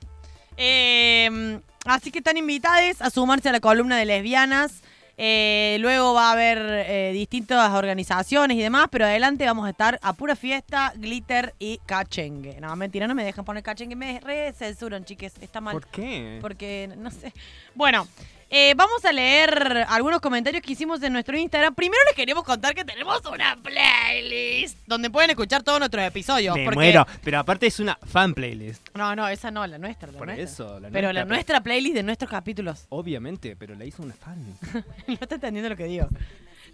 Eh, 0.57 1.59
así 1.85 2.11
que 2.11 2.19
están 2.19 2.37
invitadas 2.37 3.01
a 3.01 3.09
sumarse 3.09 3.49
a 3.49 3.51
la 3.51 3.59
columna 3.59 3.97
de 3.97 4.05
lesbianas. 4.05 4.81
Eh, 5.15 5.77
luego 5.79 6.15
va 6.15 6.29
a 6.29 6.31
haber 6.31 6.57
eh, 6.59 7.11
distintas 7.13 7.71
organizaciones 7.71 8.57
y 8.57 8.61
demás, 8.61 8.87
pero 8.89 9.05
adelante 9.05 9.45
vamos 9.45 9.67
a 9.67 9.69
estar 9.69 9.99
a 10.01 10.13
pura 10.13 10.35
fiesta, 10.35 10.91
glitter 10.95 11.53
y 11.59 11.79
cachengue. 11.85 12.59
No, 12.59 12.75
mentira, 12.75 13.07
no 13.07 13.13
me 13.13 13.23
dejan 13.23 13.45
poner 13.45 13.61
cachengue, 13.61 13.95
me 13.95 14.19
re 14.21 14.53
censuran, 14.53 15.05
chiques, 15.05 15.33
está 15.39 15.61
mal. 15.61 15.73
¿Por 15.73 15.87
qué? 15.87 16.39
Porque, 16.41 16.89
no 16.97 17.11
sé. 17.11 17.31
Bueno, 17.75 18.07
eh, 18.55 18.73
vamos 18.77 19.03
a 19.03 19.11
leer 19.11 19.85
algunos 19.89 20.21
comentarios 20.21 20.61
que 20.61 20.73
hicimos 20.73 21.01
en 21.01 21.11
nuestro 21.11 21.35
Instagram. 21.37 21.73
Primero 21.73 21.99
les 22.07 22.15
queremos 22.15 22.43
contar 22.43 22.75
que 22.75 22.85
tenemos 22.85 23.19
una 23.25 23.57
playlist 23.61 24.77
donde 24.85 25.09
pueden 25.09 25.31
escuchar 25.31 25.63
todos 25.63 25.79
nuestros 25.79 26.03
episodios. 26.05 26.55
Me 26.55 26.63
porque- 26.65 26.75
muero. 26.75 27.07
Pero 27.23 27.39
aparte 27.39 27.67
es 27.67 27.79
una 27.79 27.97
fan 28.05 28.33
playlist. 28.33 28.87
No, 28.95 29.15
no, 29.15 29.27
esa 29.27 29.49
no, 29.51 29.65
la 29.65 29.77
nuestra. 29.77 30.11
La 30.11 30.17
Por 30.19 30.27
nuestra. 30.27 30.45
eso, 30.45 30.79
la 30.79 30.89
Pero 30.89 31.07
nuestra, 31.07 31.13
la 31.13 31.25
nuestra 31.25 31.61
playlist 31.63 31.95
de 31.95 32.03
nuestros 32.03 32.29
capítulos. 32.29 32.85
Obviamente, 32.89 33.55
pero 33.55 33.73
la 33.75 33.85
hizo 33.85 34.03
una 34.03 34.13
fan. 34.13 34.37
no 35.07 35.13
está 35.19 35.35
entendiendo 35.35 35.69
lo 35.69 35.75
que 35.75 35.85
digo. 35.85 36.07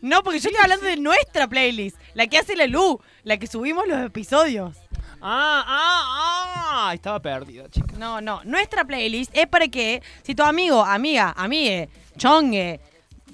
No, 0.02 0.24
porque 0.24 0.40
yo 0.40 0.50
estoy 0.50 0.64
hablando 0.64 0.86
de 0.86 0.98
nuestra 0.98 1.48
playlist. 1.48 1.98
La 2.14 2.28
que 2.28 2.38
hace 2.38 2.56
la 2.56 2.68
Lu. 2.68 3.00
La 3.24 3.38
que 3.38 3.48
subimos 3.48 3.88
los 3.88 4.06
episodios. 4.06 4.78
Ah, 5.22 5.64
ah, 5.68 6.88
ah. 6.88 6.94
Estaba 6.94 7.22
perdido, 7.22 7.68
chica. 7.68 7.96
No, 7.98 8.22
no. 8.22 8.42
Nuestra 8.46 8.86
playlist 8.86 9.36
es 9.36 9.48
para 9.48 9.68
que 9.68 10.02
si 10.24 10.36
tu 10.36 10.44
amigo, 10.44 10.84
amiga, 10.84 11.34
amigue, 11.38 11.90
chongue, 12.18 12.80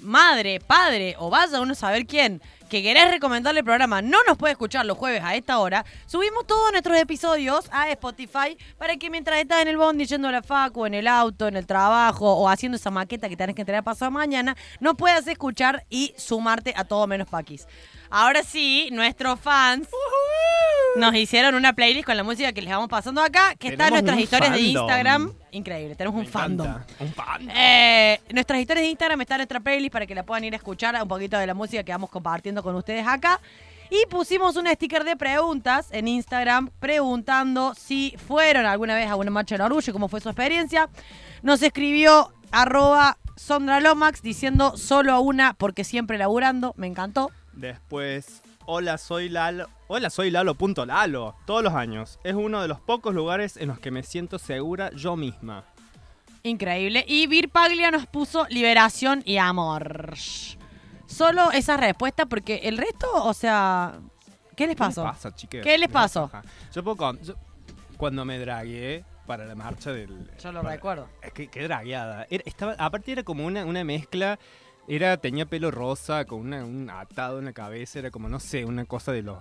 madre, 0.02 0.60
padre 0.60 1.16
o 1.20 1.30
vaya 1.30 1.62
uno 1.62 1.74
a 1.74 1.76
saber 1.76 2.06
quién 2.06 2.42
que 2.70 2.82
querés 2.82 3.12
recomendarle 3.12 3.60
el 3.60 3.66
programa 3.66 4.02
no 4.02 4.18
nos 4.28 4.38
puede 4.38 4.54
escuchar 4.54 4.86
los 4.86 4.98
jueves 4.98 5.22
a 5.24 5.36
esta 5.36 5.60
hora, 5.60 5.86
subimos 6.06 6.46
todos 6.48 6.72
nuestros 6.72 6.98
episodios 6.98 7.70
a 7.72 7.90
Spotify 7.92 8.58
para 8.78 8.98
que 8.98 9.10
mientras 9.10 9.40
estás 9.40 9.62
en 9.62 9.68
el 9.68 9.78
bondi 9.78 10.06
yendo 10.06 10.28
a 10.28 10.32
la 10.32 10.42
facu, 10.42 10.86
en 10.86 10.94
el 10.94 11.08
auto, 11.08 11.48
en 11.48 11.58
el 11.58 11.66
trabajo 11.66 12.34
o 12.34 12.50
haciendo 12.50 12.76
esa 12.78 12.92
maqueta 12.92 13.30
que 13.30 13.38
tenés 13.38 13.56
que 13.56 13.62
entregar 13.62 13.84
pasado 13.84 14.12
mañana, 14.12 14.56
no 14.80 14.96
puedas 14.96 15.28
escuchar 15.28 15.86
y 15.90 16.14
sumarte 16.18 16.74
a 16.76 16.84
todo 16.84 17.08
menos 17.08 17.28
Paquis. 17.28 17.68
Ahora 18.10 18.44
sí, 18.44 18.90
nuestros 18.92 19.40
fans 19.40 19.88
nos 20.98 21.14
hicieron 21.16 21.56
una 21.56 21.74
playlist 21.74 22.06
con 22.06 22.16
la 22.16 22.24
música 22.24 22.54
que 22.54 22.62
les 22.62 22.72
vamos 22.72 22.88
pasando 22.88 23.22
acá, 23.22 23.56
que 23.60 23.70
está 23.70 23.88
en 23.88 23.94
Tenemos 23.96 24.04
nuestras 24.04 24.20
historias 24.20 24.52
de 24.52 24.58
fandom. 24.60 24.82
Instagram. 24.84 25.34
Increíble, 25.52 25.96
tenemos 25.96 26.18
un 26.20 26.26
Me 26.26 26.32
fandom. 26.32 26.68
encanta. 26.68 26.94
Un 27.04 27.14
fan. 27.14 27.50
Eh, 27.56 28.22
nuestras 28.32 28.60
historias 28.62 28.84
de 28.84 28.90
Instagram 28.90 29.22
están 29.22 29.36
en 29.36 29.40
nuestra 29.40 29.60
playlist 29.60 29.92
para 29.92 30.06
que 30.06 30.16
la 30.16 30.24
puedan 30.24 30.44
ir 30.44 30.54
a 30.54 30.58
escuchar 30.58 30.96
un 31.02 31.08
poquito 31.08 31.38
de 31.38 31.48
la 31.48 31.54
música 31.54 31.84
que 31.84 31.92
vamos 31.92 32.10
compartiendo 32.10 32.64
con 32.64 32.76
ustedes 32.76 33.06
acá. 33.08 33.42
Y 33.90 34.06
pusimos 34.10 34.56
un 34.56 34.68
sticker 34.68 35.04
de 35.04 35.16
preguntas 35.16 35.90
en 35.92 36.08
Instagram 36.08 36.72
preguntando 36.80 37.74
si 37.76 38.16
fueron 38.28 38.66
alguna 38.66 38.96
vez 38.96 39.10
a 39.10 39.16
una 39.16 39.30
marcha 39.32 39.56
del 39.56 39.62
orgullo, 39.62 39.94
cómo 39.94 40.08
fue 40.08 40.22
su 40.22 40.30
experiencia. 40.30 40.90
Nos 41.44 41.62
escribió 41.62 42.32
arroba 42.52 43.18
Sondra 43.36 43.82
Lomax 43.82 44.22
diciendo 44.22 44.76
solo 44.78 45.14
a 45.14 45.20
una 45.20 45.54
porque 45.54 45.84
siempre 45.84 46.18
laburando. 46.18 46.74
Me 46.78 46.88
encantó. 46.88 47.32
Después, 47.56 48.42
hola, 48.66 48.98
soy 48.98 49.30
Lalo. 49.30 49.68
Hola, 49.88 50.10
soy 50.10 50.30
Lalo.lalo. 50.32 51.36
Todos 51.46 51.64
los 51.64 51.74
años. 51.74 52.20
Es 52.24 52.34
uno 52.34 52.62
de 52.62 52.68
los 52.68 52.80
pocos 52.82 53.14
lugares 53.14 53.58
en 53.58 53.70
los 53.70 53.80
que 53.80 53.92
me 53.92 54.04
siento 54.04 54.40
segura 54.40 54.92
yo 54.92 55.16
misma. 55.16 55.64
Increíble. 56.44 57.06
Y 57.08 57.28
Vir 57.28 57.50
Paglia 57.50 57.92
nos 57.92 58.06
puso 58.08 58.46
liberación 58.50 59.22
y 59.26 59.38
amor. 59.38 60.14
Solo 61.08 61.52
esa 61.52 61.78
respuesta 61.78 62.26
porque 62.26 62.62
el 62.64 62.78
resto, 62.78 63.08
o 63.24 63.34
sea, 63.34 64.00
¿qué 64.56 64.68
les 64.68 64.76
pasó? 64.76 65.02
¿Qué 65.04 65.08
les 65.08 65.16
pasa, 65.16 65.36
chiques? 65.36 65.64
¿Qué 65.64 65.78
les 65.78 65.88
Me 65.90 65.94
pasó? 65.94 66.30
Yo 66.74 66.84
puedo 66.84 66.98
con- 66.98 67.20
yo- 67.22 67.36
cuando 67.98 68.26
me 68.26 68.38
dragué 68.38 69.06
para 69.26 69.46
la 69.46 69.56
marcha 69.56 69.92
del... 69.92 70.30
Yo 70.44 70.52
lo 70.52 70.62
para- 70.62 70.76
recuerdo. 70.76 71.08
Es 71.22 71.32
que 71.32 71.48
qué 71.48 71.64
dragueada. 71.64 72.28
Era- 72.30 72.44
estaba, 72.46 72.74
aparte 72.74 73.12
era 73.14 73.24
como 73.24 73.46
una, 73.46 73.64
una 73.66 73.84
mezcla... 73.84 74.38
Era, 74.88 75.18
tenía 75.18 75.46
pelo 75.46 75.72
rosa 75.72 76.26
con 76.26 76.42
una- 76.42 76.64
un 76.64 76.90
atado 76.90 77.40
en 77.40 77.46
la 77.46 77.54
cabeza. 77.54 78.00
Era 78.00 78.12
como, 78.12 78.30
no 78.30 78.40
sé, 78.40 78.66
una 78.66 78.86
cosa 78.86 79.12
de 79.12 79.24
los 79.24 79.38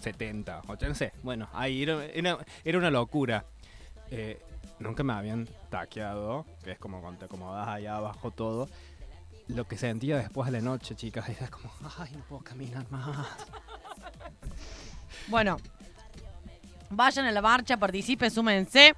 70, 0.00 0.60
80, 0.68 0.88
no 0.88 0.94
sé. 0.94 1.12
Bueno, 1.22 1.48
ahí 1.52 1.82
era, 1.82 2.04
era, 2.06 2.38
era 2.64 2.78
una 2.78 2.90
locura. 2.90 3.44
Eh, 4.10 4.40
nunca 4.78 5.02
me 5.02 5.12
habían 5.12 5.48
taqueado, 5.70 6.46
que 6.62 6.72
es 6.72 6.78
como 6.78 7.00
cuando 7.00 7.18
te 7.20 7.24
acomodas 7.24 7.66
allá 7.68 7.96
abajo 7.96 8.30
todo. 8.30 8.68
Lo 9.48 9.64
que 9.66 9.76
sentía 9.78 10.18
después 10.18 10.46
de 10.50 10.58
la 10.58 10.64
noche, 10.64 10.94
chicas, 10.94 11.28
era 11.28 11.48
como, 11.48 11.72
ay, 11.98 12.12
no 12.16 12.22
puedo 12.24 12.42
caminar 12.44 12.88
más. 12.90 13.26
Bueno, 15.26 15.56
vayan 16.90 17.26
a 17.26 17.32
la 17.32 17.42
marcha, 17.42 17.76
participen, 17.76 18.30
súmense. 18.30 18.94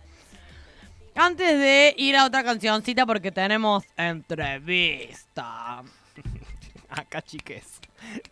Antes 1.14 1.58
de 1.58 1.94
ir 1.98 2.16
a 2.16 2.24
otra 2.24 2.42
cancioncita 2.44 3.04
porque 3.04 3.32
tenemos 3.32 3.84
entrevista. 3.96 5.82
Acá, 6.88 7.22
chiques, 7.22 7.80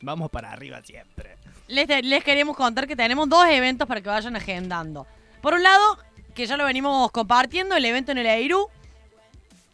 vamos 0.00 0.30
para 0.30 0.52
arriba 0.52 0.80
siempre. 0.82 1.36
Les, 1.66 1.86
les 2.04 2.24
queremos 2.24 2.56
contar 2.56 2.86
que 2.86 2.96
tenemos 2.96 3.28
dos 3.28 3.46
eventos 3.48 3.86
para 3.86 4.00
que 4.00 4.08
vayan 4.08 4.36
agendando. 4.36 5.06
Por 5.40 5.54
un 5.54 5.62
lado, 5.62 5.98
que 6.34 6.46
ya 6.46 6.56
lo 6.56 6.64
venimos 6.64 7.10
compartiendo, 7.10 7.76
el 7.76 7.84
evento 7.84 8.12
en 8.12 8.18
el 8.18 8.26
EIRU, 8.26 8.68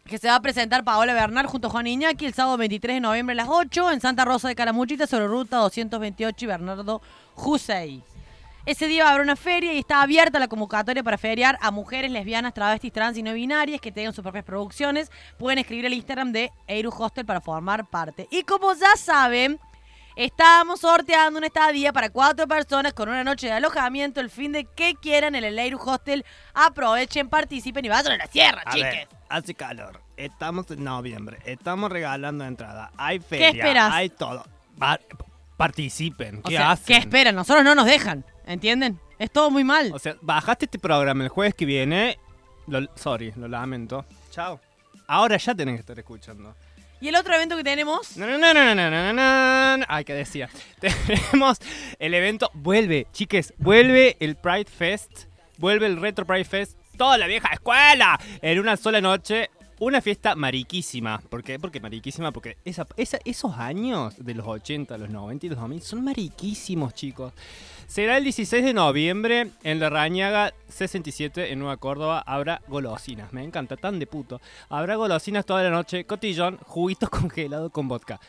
que 0.05 0.17
se 0.17 0.27
va 0.27 0.35
a 0.35 0.41
presentar 0.41 0.83
Paola 0.83 1.13
Bernal 1.13 1.47
junto 1.47 1.67
a 1.67 1.71
Juan 1.71 1.87
Iñaki 1.87 2.25
el 2.25 2.33
sábado 2.33 2.57
23 2.57 2.97
de 2.97 3.01
noviembre 3.01 3.33
a 3.33 3.37
las 3.37 3.47
8 3.49 3.91
en 3.91 4.01
Santa 4.01 4.23
Rosa 4.23 4.47
de 4.47 4.55
Calamuchita 4.55 5.07
sobre 5.07 5.27
ruta 5.27 5.57
228 5.57 6.45
y 6.45 6.47
Bernardo 6.47 7.01
Jusey. 7.33 8.03
Ese 8.65 8.87
día 8.87 9.03
va 9.03 9.09
a 9.09 9.13
haber 9.13 9.23
una 9.23 9.35
feria 9.35 9.73
y 9.73 9.77
está 9.79 10.01
abierta 10.01 10.39
la 10.39 10.47
convocatoria 10.47 11.03
para 11.03 11.17
feriar 11.19 11.57
a 11.61 11.69
mujeres 11.69 12.09
lesbianas, 12.11 12.53
travestis, 12.53 12.91
trans 12.91 13.17
y 13.17 13.21
no 13.23 13.33
binarias 13.33 13.79
que 13.79 13.91
tengan 13.91 14.13
sus 14.13 14.23
propias 14.23 14.43
producciones. 14.43 15.11
Pueden 15.37 15.59
escribir 15.59 15.85
al 15.85 15.93
Instagram 15.93 16.31
de 16.31 16.51
Eiru 16.67 16.89
Hostel 16.97 17.25
para 17.25 17.41
formar 17.41 17.85
parte. 17.87 18.27
Y 18.31 18.41
como 18.41 18.73
ya 18.73 18.95
saben, 18.97 19.59
estamos 20.15 20.79
sorteando 20.79 21.37
una 21.37 21.45
estadía 21.47 21.93
para 21.93 22.09
cuatro 22.09 22.47
personas 22.47 22.93
con 22.93 23.07
una 23.07 23.23
noche 23.23 23.45
de 23.47 23.53
alojamiento 23.53 24.19
el 24.19 24.31
fin 24.31 24.51
de 24.51 24.65
que 24.65 24.95
quieran 24.95 25.35
en 25.35 25.43
el 25.43 25.59
Eiru 25.59 25.77
Hostel. 25.79 26.25
Aprovechen, 26.55 27.29
participen 27.29 27.85
y 27.85 27.89
vayan 27.89 28.13
a 28.13 28.17
la 28.17 28.27
sierra, 28.27 28.63
A 28.65 28.71
chiques. 28.73 28.91
ver, 28.91 29.07
hace 29.29 29.53
calor. 29.53 30.01
Estamos 30.17 30.71
en 30.71 30.83
noviembre. 30.83 31.37
Estamos 31.45 31.91
regalando 31.91 32.43
entrada. 32.45 32.91
Hay 32.97 33.19
feria. 33.19 33.49
esperas? 33.49 33.93
Hay 33.93 34.09
todo. 34.09 34.43
Participen. 35.57 36.39
O 36.39 36.43
¿Qué 36.49 36.55
sea, 36.57 36.71
hacen? 36.71 36.85
¿qué 36.87 36.97
esperan? 36.97 37.35
Nosotros 37.35 37.63
no 37.63 37.75
nos 37.75 37.85
dejan, 37.85 38.25
¿entienden? 38.45 38.99
Es 39.19 39.31
todo 39.31 39.49
muy 39.51 39.63
mal. 39.63 39.91
O 39.93 39.99
sea, 39.99 40.15
bajaste 40.21 40.65
este 40.65 40.79
programa 40.79 41.23
el 41.23 41.29
jueves 41.29 41.53
que 41.55 41.65
viene. 41.65 42.17
Lo- 42.67 42.87
sorry, 42.95 43.31
lo 43.35 43.47
lamento. 43.47 44.05
Chao. 44.31 44.59
Ahora 45.07 45.37
ya 45.37 45.53
tenés 45.55 45.75
que 45.75 45.79
estar 45.81 45.97
escuchando. 45.99 46.55
Y 47.01 47.09
el 47.09 47.15
otro 47.15 47.35
evento 47.35 47.55
que 47.57 47.63
tenemos... 47.63 48.17
No, 48.17 48.25
no, 48.25 48.37
no, 48.37 48.53
no, 48.53 48.73
no, 48.73 48.89
no, 48.89 49.13
no, 49.13 49.77
no. 49.77 49.85
Ay, 49.87 50.03
que 50.05 50.13
decía. 50.13 50.49
Tenemos 50.79 51.59
el 51.99 52.13
evento. 52.13 52.49
Vuelve, 52.53 53.05
chiques. 53.11 53.53
Vuelve 53.57 54.15
el 54.19 54.35
Pride 54.37 54.65
Fest. 54.65 55.25
Vuelve 55.57 55.85
el 55.87 55.97
Retro 55.99 56.25
Pride 56.25 56.45
Fest. 56.45 56.77
Toda 56.97 57.17
la 57.17 57.27
vieja 57.27 57.49
escuela. 57.53 58.19
En 58.41 58.59
una 58.59 58.77
sola 58.77 59.01
noche. 59.01 59.49
Una 59.79 60.01
fiesta 60.01 60.35
mariquísima. 60.35 61.21
¿Por 61.29 61.43
qué? 61.43 61.59
Porque 61.59 61.81
mariquísima. 61.81 62.31
Porque 62.31 62.57
esa, 62.63 62.87
esa- 62.95 63.19
esos 63.25 63.53
años 63.57 64.15
de 64.17 64.33
los 64.33 64.47
80, 64.47 64.97
los 64.97 65.09
90 65.09 65.45
y 65.45 65.49
los 65.49 65.59
2000 65.59 65.81
son 65.81 66.03
mariquísimos, 66.05 66.93
chicos. 66.93 67.33
Será 67.87 68.17
el 68.17 68.23
16 68.23 68.65
de 68.65 68.73
noviembre 68.73 69.51
en 69.63 69.79
la 69.79 69.89
Rañaga 69.89 70.53
67 70.69 71.51
en 71.51 71.59
Nueva 71.59 71.77
Córdoba. 71.77 72.23
Habrá 72.25 72.61
golosinas. 72.67 73.31
Me 73.31 73.43
encanta, 73.43 73.77
tan 73.77 73.99
de 73.99 74.07
puto. 74.07 74.41
Habrá 74.69 74.95
golosinas 74.95 75.45
toda 75.45 75.61
la 75.61 75.69
noche, 75.69 76.05
cotillón, 76.05 76.57
juguitos 76.63 77.09
congelados 77.11 77.71
con 77.71 77.87
vodka. 77.87 78.19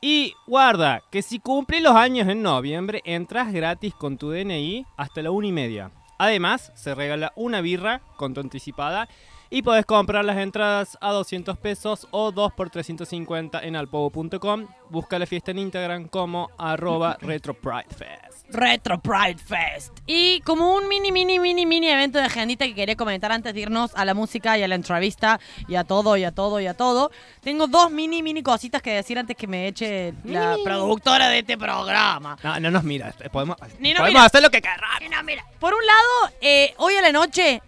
Y 0.00 0.34
guarda, 0.46 1.02
que 1.10 1.22
si 1.22 1.38
cumple 1.38 1.80
los 1.80 1.94
años 1.94 2.28
en 2.28 2.42
noviembre, 2.42 3.00
entras 3.04 3.52
gratis 3.52 3.94
con 3.94 4.18
tu 4.18 4.30
DNI 4.30 4.84
hasta 4.96 5.22
la 5.22 5.30
una 5.30 5.46
y 5.46 5.52
media. 5.52 5.90
Además, 6.18 6.70
se 6.74 6.94
regala 6.94 7.32
una 7.34 7.60
birra 7.62 8.02
con 8.16 8.34
tu 8.34 8.40
anticipada 8.40 9.08
y 9.54 9.60
podés 9.60 9.84
comprar 9.84 10.24
las 10.24 10.38
entradas 10.38 10.96
a 11.02 11.12
200 11.12 11.58
pesos 11.58 12.08
o 12.10 12.32
2 12.32 12.54
por 12.54 12.70
350 12.70 13.60
en 13.60 13.76
alpogo.com. 13.76 14.66
Busca 14.88 15.18
la 15.18 15.26
fiesta 15.26 15.50
en 15.50 15.58
Instagram 15.58 16.08
como 16.08 16.50
arroba 16.58 17.18
retropridefest. 17.20 18.48
Retro 18.48 18.98
Pride 18.98 19.36
Fest. 19.36 19.92
Y 20.06 20.40
como 20.40 20.74
un 20.74 20.88
mini, 20.88 21.12
mini, 21.12 21.38
mini, 21.38 21.66
mini 21.66 21.88
evento 21.88 22.18
de 22.18 22.24
agendita 22.24 22.64
que 22.64 22.74
quería 22.74 22.96
comentar 22.96 23.30
antes 23.30 23.52
de 23.52 23.60
irnos 23.60 23.94
a 23.94 24.06
la 24.06 24.14
música 24.14 24.56
y 24.56 24.62
a 24.62 24.68
la 24.68 24.74
entrevista 24.74 25.38
y 25.68 25.74
a 25.74 25.84
todo, 25.84 26.16
y 26.16 26.24
a 26.24 26.32
todo, 26.32 26.58
y 26.58 26.66
a 26.66 26.74
todo, 26.74 27.10
tengo 27.42 27.66
dos 27.66 27.90
mini, 27.90 28.22
mini 28.22 28.42
cositas 28.42 28.80
que 28.80 28.94
decir 28.94 29.18
antes 29.18 29.36
que 29.36 29.46
me 29.46 29.68
eche 29.68 30.14
la 30.24 30.56
productora 30.64 31.28
de 31.28 31.40
este 31.40 31.58
programa. 31.58 32.38
No, 32.42 32.58
no 32.58 32.70
nos 32.70 32.84
miras. 32.84 33.14
Podemos, 33.30 33.58
Ni 33.78 33.90
no 33.92 33.98
podemos 33.98 34.20
mira. 34.20 34.24
hacer 34.24 34.42
lo 34.42 34.50
que 34.50 34.62
queramos. 34.62 35.00
Ni 35.02 35.10
no 35.10 35.22
mira. 35.22 35.44
Por 35.58 35.74
un 35.74 35.84
lado, 35.84 36.36
eh, 36.40 36.72
hoy 36.78 36.94
a 36.94 37.02
la 37.02 37.12
noche, 37.12 37.60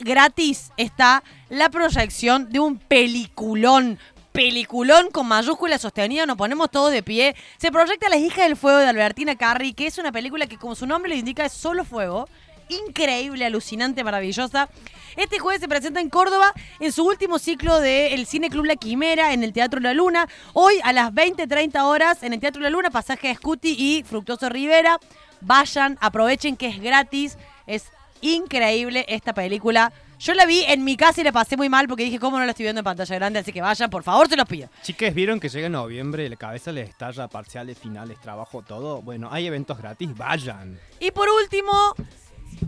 gratis, 0.00 0.72
está 0.76 1.22
la 1.48 1.70
proyección 1.70 2.50
de 2.50 2.60
un 2.60 2.78
peliculón. 2.78 3.98
Peliculón 4.32 5.10
con 5.10 5.26
mayúscula 5.26 5.78
sostenida, 5.78 6.24
nos 6.24 6.36
ponemos 6.36 6.70
todos 6.70 6.92
de 6.92 7.02
pie. 7.02 7.34
Se 7.58 7.72
proyecta 7.72 8.08
Las 8.08 8.20
hijas 8.20 8.46
del 8.46 8.56
fuego 8.56 8.78
de 8.78 8.86
Albertina 8.86 9.36
Carri, 9.36 9.72
que 9.72 9.86
es 9.86 9.98
una 9.98 10.12
película 10.12 10.46
que, 10.46 10.56
como 10.56 10.74
su 10.74 10.86
nombre 10.86 11.10
lo 11.10 11.16
indica, 11.16 11.44
es 11.44 11.52
solo 11.52 11.84
fuego. 11.84 12.28
Increíble, 12.68 13.44
alucinante, 13.44 14.04
maravillosa. 14.04 14.68
Este 15.16 15.40
jueves 15.40 15.60
se 15.60 15.68
presenta 15.68 16.00
en 16.00 16.08
Córdoba 16.08 16.52
en 16.78 16.92
su 16.92 17.04
último 17.04 17.40
ciclo 17.40 17.80
del 17.80 18.26
Cine 18.26 18.48
Club 18.48 18.66
La 18.66 18.76
Quimera 18.76 19.32
en 19.32 19.42
el 19.42 19.52
Teatro 19.52 19.80
La 19.80 19.92
Luna. 19.92 20.28
Hoy 20.52 20.74
a 20.84 20.92
las 20.92 21.12
20-30 21.12 21.82
horas 21.82 22.22
en 22.22 22.32
el 22.32 22.40
Teatro 22.40 22.62
La 22.62 22.70
Luna, 22.70 22.90
pasaje 22.90 23.28
de 23.28 23.34
Scuti 23.34 23.74
y 23.76 24.04
Fructuoso 24.04 24.48
Rivera. 24.48 25.00
Vayan, 25.40 25.98
aprovechen 26.00 26.56
que 26.56 26.68
es 26.68 26.80
gratis. 26.80 27.36
Es 27.66 27.90
increíble 28.20 29.04
esta 29.08 29.32
película. 29.32 29.92
Yo 30.18 30.34
la 30.34 30.44
vi 30.44 30.62
en 30.68 30.84
mi 30.84 30.96
casa 30.96 31.22
y 31.22 31.24
la 31.24 31.32
pasé 31.32 31.56
muy 31.56 31.68
mal 31.70 31.88
porque 31.88 32.04
dije, 32.04 32.18
¿cómo 32.18 32.38
no 32.38 32.44
la 32.44 32.50
estoy 32.50 32.64
viendo 32.64 32.80
en 32.80 32.84
pantalla 32.84 33.14
grande? 33.14 33.38
Así 33.38 33.52
que 33.52 33.62
vayan, 33.62 33.88
por 33.88 34.02
favor, 34.02 34.28
se 34.28 34.36
los 34.36 34.46
pido. 34.46 34.68
Chiques, 34.82 35.14
¿vieron 35.14 35.40
que 35.40 35.48
llega 35.48 35.68
noviembre 35.68 36.26
y 36.26 36.28
la 36.28 36.36
cabeza 36.36 36.72
les 36.72 36.90
estalla 36.90 37.26
parciales, 37.28 37.78
finales, 37.78 38.20
trabajo, 38.20 38.62
todo? 38.62 39.00
Bueno, 39.00 39.28
hay 39.32 39.46
eventos 39.46 39.78
gratis, 39.78 40.14
vayan. 40.14 40.78
Y 40.98 41.10
por 41.10 41.28
último, 41.30 41.72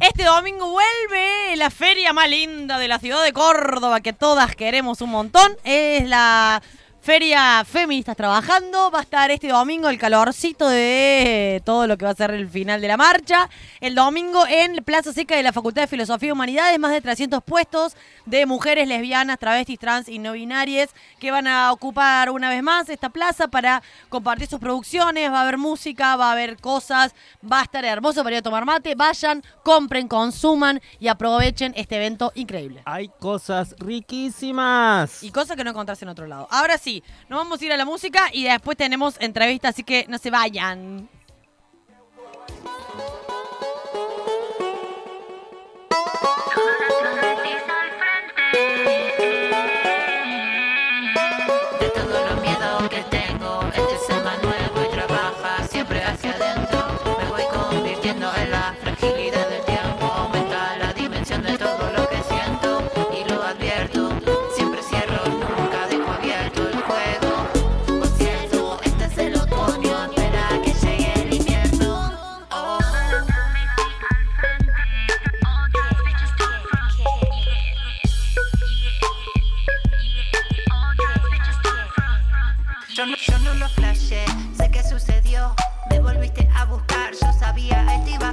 este 0.00 0.24
domingo 0.24 0.70
vuelve 0.70 1.56
la 1.56 1.68
feria 1.70 2.12
más 2.12 2.28
linda 2.30 2.78
de 2.78 2.88
la 2.88 2.98
ciudad 2.98 3.22
de 3.22 3.32
Córdoba, 3.34 4.00
que 4.00 4.14
todas 4.14 4.56
queremos 4.56 5.02
un 5.02 5.10
montón. 5.10 5.54
Es 5.64 6.08
la 6.08 6.62
Feria 7.02 7.64
Feministas 7.64 8.16
Trabajando. 8.16 8.92
Va 8.92 9.00
a 9.00 9.02
estar 9.02 9.28
este 9.32 9.48
domingo 9.48 9.88
el 9.88 9.98
calorcito 9.98 10.68
de 10.68 11.60
todo 11.64 11.88
lo 11.88 11.98
que 11.98 12.04
va 12.04 12.12
a 12.12 12.14
ser 12.14 12.30
el 12.30 12.48
final 12.48 12.80
de 12.80 12.86
la 12.86 12.96
marcha. 12.96 13.50
El 13.80 13.96
domingo 13.96 14.46
en 14.46 14.76
Plaza 14.84 15.12
Seca 15.12 15.34
de 15.34 15.42
la 15.42 15.52
Facultad 15.52 15.82
de 15.82 15.88
Filosofía 15.88 16.28
y 16.28 16.30
Humanidades, 16.30 16.78
más 16.78 16.92
de 16.92 17.00
300 17.00 17.42
puestos 17.42 17.96
de 18.24 18.46
mujeres 18.46 18.86
lesbianas, 18.86 19.40
travestis, 19.40 19.80
trans 19.80 20.08
y 20.08 20.20
no 20.20 20.34
binarias 20.34 20.90
que 21.18 21.32
van 21.32 21.48
a 21.48 21.72
ocupar 21.72 22.30
una 22.30 22.48
vez 22.48 22.62
más 22.62 22.88
esta 22.88 23.10
plaza 23.10 23.48
para 23.48 23.82
compartir 24.08 24.46
sus 24.46 24.60
producciones. 24.60 25.28
Va 25.28 25.40
a 25.40 25.42
haber 25.42 25.58
música, 25.58 26.14
va 26.14 26.28
a 26.28 26.32
haber 26.32 26.56
cosas, 26.58 27.16
va 27.44 27.58
a 27.58 27.64
estar 27.64 27.84
hermoso 27.84 28.22
para 28.22 28.36
ir 28.36 28.38
a 28.38 28.42
tomar 28.42 28.64
mate. 28.64 28.94
Vayan, 28.94 29.42
compren, 29.64 30.06
consuman 30.06 30.80
y 31.00 31.08
aprovechen 31.08 31.72
este 31.74 31.96
evento 31.96 32.30
increíble. 32.36 32.82
Hay 32.84 33.08
cosas 33.18 33.74
riquísimas. 33.80 35.24
Y 35.24 35.32
cosas 35.32 35.56
que 35.56 35.64
no 35.64 35.70
encontrás 35.70 36.00
en 36.00 36.08
otro 36.08 36.28
lado. 36.28 36.46
Ahora 36.48 36.78
sí, 36.78 36.91
nos 37.28 37.38
vamos 37.38 37.60
a 37.60 37.64
ir 37.64 37.72
a 37.72 37.76
la 37.76 37.84
música 37.84 38.28
y 38.32 38.44
después 38.44 38.76
tenemos 38.76 39.20
entrevista, 39.20 39.68
así 39.68 39.82
que 39.82 40.06
no 40.08 40.18
se 40.18 40.30
vayan. 40.30 41.08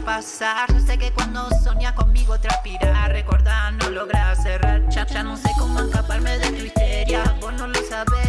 Pasar. 0.10 0.74
Yo 0.74 0.80
sé 0.80 0.98
que 0.98 1.12
cuando 1.12 1.48
soñas 1.64 1.94
conmigo 1.94 2.40
transpirar, 2.40 3.12
recordar, 3.12 3.74
no 3.74 3.92
logras 3.92 4.42
cerrar. 4.42 4.90
Ya, 4.90 5.06
ya 5.06 5.22
no 5.22 5.38
sé 5.38 5.52
cómo 5.60 5.80
escaparme 5.82 6.36
de 6.40 6.50
tu 6.50 6.66
histeria. 6.66 7.24
Vos 7.40 7.54
no 7.54 7.68
lo 7.68 7.80
sabes 7.88 8.29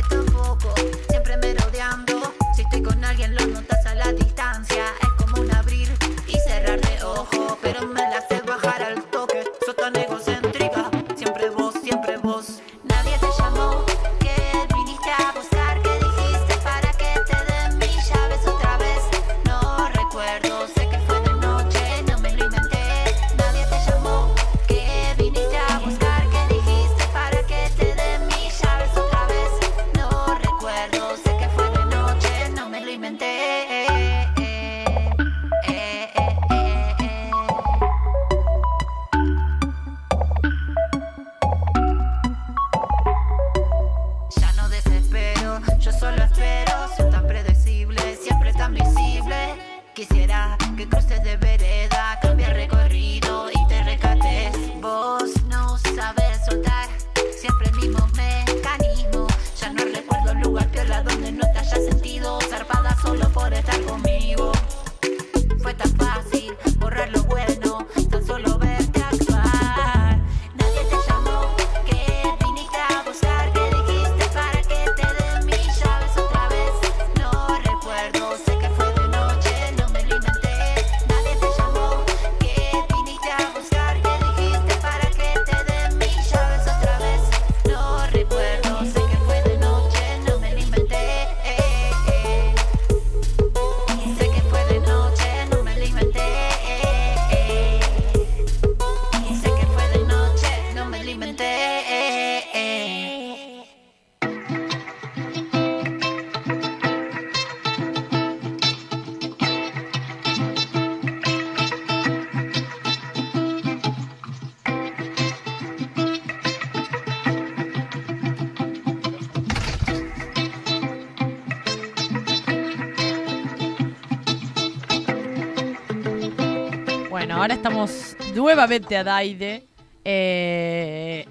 nuevamente 128.40 128.96
a 128.96 129.04
Daide. 129.04 129.64
Eh, 130.04 131.26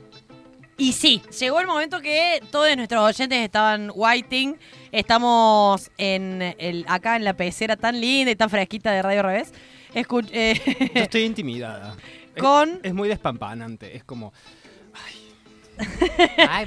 y 0.77 0.93
sí, 0.93 1.21
llegó 1.39 1.59
el 1.59 1.67
momento 1.67 1.99
que 2.01 2.41
todos 2.51 2.73
nuestros 2.77 3.03
oyentes 3.03 3.39
estaban 3.39 3.91
waiting. 3.93 4.55
Estamos 4.91 5.89
en 5.97 6.55
el, 6.57 6.85
acá 6.87 7.15
en 7.15 7.23
la 7.25 7.33
pecera 7.33 7.75
tan 7.75 7.99
linda 7.99 8.31
y 8.31 8.35
tan 8.35 8.49
fresquita 8.49 8.91
de 8.91 9.01
Radio 9.01 9.23
Revés. 9.23 9.51
Eh, 9.93 10.05
Yo 10.95 11.01
estoy 11.01 11.21
intimidada. 11.33 11.95
Es- 12.35 12.41
Con- 12.43 12.79
Es, 12.83 12.93
muy 12.93 13.09
despampanante. 13.09 13.95
Es 13.97 14.03
como. 14.03 14.31
Ay, 16.49 16.65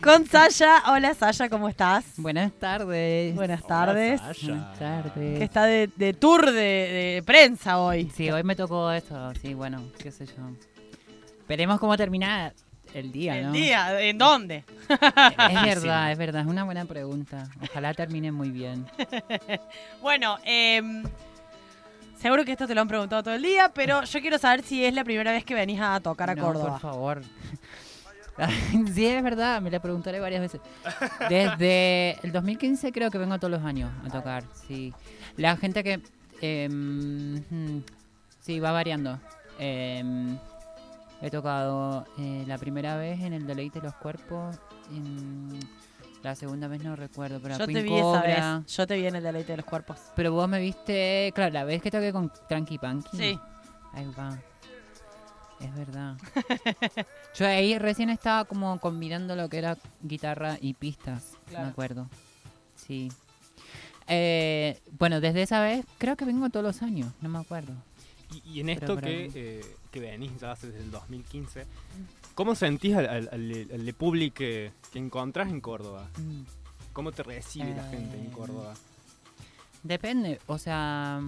con 0.00 0.26
Sasha. 0.26 0.82
Hola 0.92 1.14
Sasha, 1.14 1.48
¿cómo 1.48 1.68
estás? 1.68 2.04
Buenas 2.16 2.52
tardes. 2.52 3.34
Buenas 3.34 3.66
tardes. 3.66 4.20
Buenas 4.20 4.78
tardes. 4.78 5.38
Que 5.38 5.44
está 5.44 5.64
de, 5.64 5.90
de 5.96 6.12
tour 6.14 6.46
de, 6.46 6.52
de 6.52 7.22
prensa 7.26 7.78
hoy. 7.78 8.10
Sí, 8.14 8.30
hoy 8.30 8.42
me 8.44 8.54
tocó 8.54 8.90
esto. 8.92 9.32
Sí, 9.40 9.54
bueno, 9.54 9.82
qué 9.98 10.12
sé 10.12 10.26
yo. 10.26 10.34
Veremos 11.48 11.80
cómo 11.80 11.96
termina 11.96 12.52
el 12.94 13.10
día, 13.10 13.38
El 13.38 13.46
¿no? 13.46 13.52
día, 13.52 14.00
¿en 14.00 14.18
dónde? 14.18 14.64
Es 14.88 14.98
verdad, 15.62 16.12
es 16.12 16.18
verdad. 16.18 16.42
Es 16.42 16.46
una 16.46 16.64
buena 16.64 16.84
pregunta. 16.84 17.48
Ojalá 17.62 17.92
termine 17.94 18.30
muy 18.32 18.50
bien. 18.50 18.86
Bueno, 20.00 20.36
em, 20.44 21.02
seguro 22.20 22.44
que 22.44 22.52
esto 22.52 22.66
te 22.68 22.74
lo 22.74 22.82
han 22.82 22.88
preguntado 22.88 23.22
todo 23.24 23.34
el 23.34 23.42
día, 23.42 23.72
pero 23.74 24.04
yo 24.04 24.20
quiero 24.20 24.38
saber 24.38 24.62
si 24.62 24.84
es 24.84 24.94
la 24.94 25.02
primera 25.04 25.32
vez 25.32 25.44
que 25.44 25.54
venís 25.54 25.80
a 25.80 25.98
tocar 26.00 26.30
a 26.30 26.34
No, 26.36 26.44
Córdoba. 26.44 26.70
por 26.70 26.80
favor. 26.80 27.22
sí, 28.94 29.06
es 29.06 29.22
verdad, 29.22 29.60
me 29.60 29.70
la 29.70 29.80
preguntaré 29.80 30.20
varias 30.20 30.40
veces. 30.40 30.60
Desde 31.28 32.18
el 32.22 32.32
2015 32.32 32.92
creo 32.92 33.10
que 33.10 33.18
vengo 33.18 33.36
todos 33.38 33.50
los 33.50 33.62
años 33.64 33.90
a 34.04 34.10
tocar, 34.10 34.44
sí. 34.52 34.92
La 35.36 35.56
gente 35.56 35.82
que... 35.82 36.68
mm, 36.68 37.78
sí, 38.40 38.60
va 38.60 38.72
variando. 38.72 39.18
Em, 39.58 40.36
he 41.20 41.30
tocado 41.30 42.06
eh, 42.18 42.44
la 42.46 42.58
primera 42.58 42.96
vez 42.96 43.20
en 43.20 43.32
el 43.32 43.46
Deleite 43.46 43.80
de 43.80 43.86
los 43.86 43.94
Cuerpos, 43.96 44.56
en- 44.90 45.58
la 46.22 46.34
segunda 46.34 46.66
vez 46.66 46.82
no 46.82 46.96
recuerdo, 46.96 47.38
pero 47.40 47.56
Yo 47.58 47.66
te 47.66 47.80
vi 47.82 47.94
esa 47.96 48.22
vez. 48.22 48.66
Yo 48.76 48.86
te 48.88 48.96
vi 48.96 49.06
en 49.06 49.14
el 49.16 49.22
deleite 49.22 49.52
de 49.52 49.58
los 49.58 49.64
cuerpos. 49.66 49.98
Pero 50.16 50.32
vos 50.32 50.48
me 50.48 50.58
viste, 50.60 51.30
claro, 51.32 51.52
la 51.52 51.62
vez 51.62 51.80
que 51.80 51.92
toqué 51.92 52.12
con 52.12 52.32
Tranqui 52.48 52.76
Punky. 52.76 53.16
Sí. 53.16 53.38
Ahí 53.92 54.04
va. 54.18 54.36
Es 55.60 55.74
verdad. 55.74 56.16
Yo 57.34 57.46
ahí 57.46 57.76
recién 57.78 58.10
estaba 58.10 58.44
como 58.44 58.78
combinando 58.80 59.34
lo 59.36 59.48
que 59.48 59.58
era 59.58 59.76
guitarra 60.02 60.56
y 60.60 60.74
pistas, 60.74 61.36
Claro. 61.48 61.64
me 61.66 61.70
acuerdo. 61.72 62.08
Sí. 62.76 63.10
Eh, 64.06 64.80
bueno, 64.98 65.20
desde 65.20 65.42
esa 65.42 65.60
vez 65.60 65.84
creo 65.98 66.16
que 66.16 66.24
vengo 66.24 66.48
todos 66.50 66.64
los 66.64 66.82
años, 66.82 67.12
no 67.20 67.28
me 67.28 67.38
acuerdo. 67.38 67.72
Y, 68.44 68.56
y 68.56 68.60
en 68.60 68.68
esto 68.70 68.96
que, 68.96 69.30
eh, 69.34 69.76
que 69.90 70.00
venís 70.00 70.38
ya 70.40 70.54
desde 70.54 70.78
el 70.78 70.90
2015, 70.90 71.66
¿cómo 72.34 72.54
sentís 72.54 72.94
al, 72.96 73.08
al, 73.08 73.28
al- 73.32 73.68
al 73.72 73.94
público 73.94 74.36
que, 74.36 74.72
que 74.92 74.98
encontrás 74.98 75.48
en 75.48 75.60
Córdoba? 75.60 76.08
Mm. 76.18 76.42
¿Cómo 76.92 77.12
te 77.12 77.22
recibe 77.22 77.74
la 77.74 77.88
gente 77.90 78.16
en 78.16 78.26
Eh, 78.26 78.30
Córdoba? 78.32 78.74
Depende, 79.82 80.40
o 80.46 80.58
sea, 80.58 81.20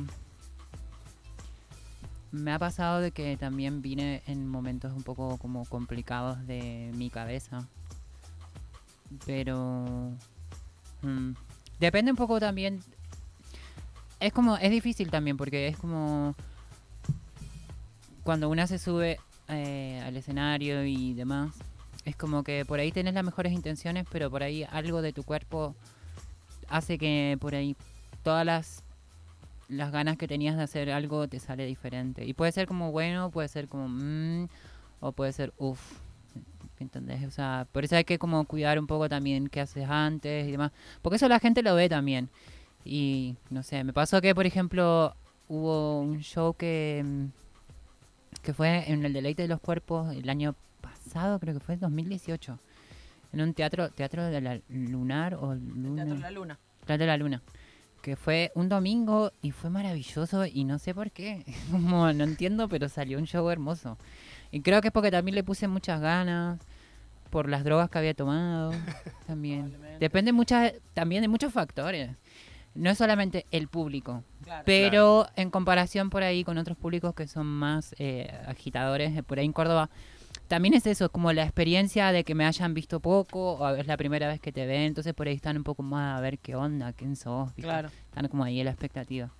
me 2.32 2.52
ha 2.52 2.58
pasado 2.58 3.00
de 3.00 3.10
que 3.10 3.36
también 3.36 3.82
vine 3.82 4.22
en 4.26 4.48
momentos 4.48 4.92
un 4.92 5.02
poco 5.02 5.36
como 5.38 5.64
complicados 5.64 6.46
de 6.46 6.90
mi 6.94 7.10
cabeza. 7.10 7.66
Pero 9.26 10.12
mm, 11.02 11.32
depende 11.80 12.12
un 12.12 12.16
poco 12.16 12.38
también. 12.38 12.80
Es 14.20 14.32
como, 14.32 14.56
es 14.56 14.70
difícil 14.70 15.10
también 15.10 15.36
porque 15.36 15.68
es 15.68 15.76
como 15.76 16.34
cuando 18.22 18.48
una 18.48 18.66
se 18.66 18.78
sube 18.78 19.18
eh, 19.48 20.00
al 20.04 20.16
escenario 20.16 20.84
y 20.84 21.14
demás. 21.14 21.54
Es 22.04 22.16
como 22.16 22.44
que 22.44 22.64
por 22.64 22.78
ahí 22.78 22.92
tenés 22.92 23.14
las 23.14 23.24
mejores 23.24 23.52
intenciones, 23.52 24.06
pero 24.10 24.30
por 24.30 24.42
ahí 24.42 24.64
algo 24.70 25.02
de 25.02 25.12
tu 25.12 25.24
cuerpo 25.24 25.74
hace 26.68 26.98
que 26.98 27.36
por 27.40 27.54
ahí 27.54 27.76
todas 28.22 28.46
las 28.46 28.84
las 29.70 29.92
ganas 29.92 30.16
que 30.16 30.28
tenías 30.28 30.56
de 30.56 30.62
hacer 30.64 30.90
algo 30.90 31.28
te 31.28 31.40
sale 31.40 31.64
diferente. 31.64 32.24
Y 32.24 32.34
puede 32.34 32.52
ser 32.52 32.66
como 32.66 32.92
bueno, 32.92 33.30
puede 33.30 33.48
ser 33.48 33.68
como 33.68 33.88
mmm, 33.88 34.48
o 35.00 35.12
puede 35.12 35.32
ser 35.32 35.52
uff. 35.58 35.80
¿Entendés? 36.78 37.24
O 37.26 37.30
sea, 37.30 37.66
por 37.72 37.84
eso 37.84 37.96
hay 37.96 38.04
que 38.04 38.18
como 38.18 38.44
cuidar 38.46 38.78
un 38.78 38.86
poco 38.86 39.08
también 39.08 39.48
qué 39.48 39.60
haces 39.60 39.88
antes 39.88 40.48
y 40.48 40.52
demás. 40.52 40.72
Porque 41.02 41.16
eso 41.16 41.28
la 41.28 41.38
gente 41.38 41.62
lo 41.62 41.74
ve 41.74 41.88
también. 41.88 42.30
Y 42.84 43.36
no 43.50 43.62
sé, 43.62 43.84
me 43.84 43.92
pasó 43.92 44.20
que, 44.20 44.34
por 44.34 44.46
ejemplo, 44.46 45.14
hubo 45.48 46.00
un 46.00 46.20
show 46.20 46.54
que, 46.54 47.02
mm, 47.04 47.24
que 48.42 48.54
fue 48.54 48.90
en 48.90 49.04
el 49.04 49.12
Deleite 49.12 49.42
de 49.42 49.48
los 49.48 49.60
Cuerpos 49.60 50.14
el 50.16 50.28
año 50.30 50.54
pasado, 50.80 51.38
creo 51.38 51.54
que 51.54 51.60
fue 51.60 51.76
2018. 51.76 52.58
En 53.32 53.42
un 53.42 53.52
teatro, 53.54 53.90
teatro 53.90 54.24
de 54.24 54.40
la 54.40 54.60
Lunar 54.68 55.34
o 55.34 55.54
Luna. 55.54 56.04
Teatro 56.04 56.20
La 56.20 56.30
Luna. 56.30 56.58
Teatro 56.86 57.04
de 57.04 57.06
la 57.06 57.16
Luna. 57.18 57.42
Que 58.02 58.16
fue 58.16 58.50
un 58.54 58.68
domingo 58.68 59.32
y 59.42 59.50
fue 59.50 59.70
maravilloso 59.70 60.46
y 60.46 60.64
no 60.64 60.78
sé 60.78 60.94
por 60.94 61.10
qué. 61.10 61.44
Como 61.70 62.12
no 62.12 62.24
entiendo, 62.24 62.68
pero 62.68 62.88
salió 62.88 63.18
un 63.18 63.26
show 63.26 63.48
hermoso. 63.50 63.98
Y 64.50 64.60
creo 64.62 64.80
que 64.80 64.88
es 64.88 64.92
porque 64.92 65.10
también 65.10 65.34
le 65.34 65.44
puse 65.44 65.68
muchas 65.68 66.00
ganas 66.00 66.58
por 67.30 67.48
las 67.48 67.64
drogas 67.64 67.88
que 67.90 67.98
había 67.98 68.14
tomado. 68.14 68.72
También. 69.26 69.76
Depende 70.00 70.32
muchas, 70.32 70.72
también 70.94 71.22
de 71.22 71.28
muchos 71.28 71.52
factores. 71.52 72.10
No 72.74 72.90
es 72.90 72.98
solamente 72.98 73.46
el 73.50 73.68
público. 73.68 74.24
Claro. 74.42 74.62
Pero 74.66 75.28
en 75.36 75.50
comparación 75.50 76.10
por 76.10 76.22
ahí 76.22 76.44
con 76.44 76.58
otros 76.58 76.76
públicos 76.76 77.14
que 77.14 77.26
son 77.26 77.46
más 77.46 77.94
eh, 77.98 78.32
agitadores, 78.46 79.16
eh, 79.16 79.22
por 79.22 79.38
ahí 79.38 79.44
en 79.44 79.52
Córdoba, 79.52 79.90
también 80.50 80.74
es 80.74 80.84
eso, 80.84 81.12
como 81.12 81.32
la 81.32 81.44
experiencia 81.44 82.10
de 82.10 82.24
que 82.24 82.34
me 82.34 82.44
hayan 82.44 82.74
visto 82.74 82.98
poco, 82.98 83.52
o 83.52 83.68
es 83.76 83.86
la 83.86 83.96
primera 83.96 84.26
vez 84.26 84.40
que 84.40 84.50
te 84.50 84.66
ven, 84.66 84.80
entonces 84.80 85.14
por 85.14 85.28
ahí 85.28 85.34
están 85.34 85.56
un 85.56 85.62
poco 85.62 85.84
más 85.84 86.18
a 86.18 86.20
ver 86.20 86.40
qué 86.40 86.56
onda, 86.56 86.92
quién 86.92 87.14
sos, 87.14 87.54
¿viste? 87.54 87.70
Claro. 87.70 87.88
Están 88.08 88.26
como 88.26 88.42
ahí 88.42 88.58
en 88.58 88.64
la 88.64 88.72
expectativa. 88.72 89.30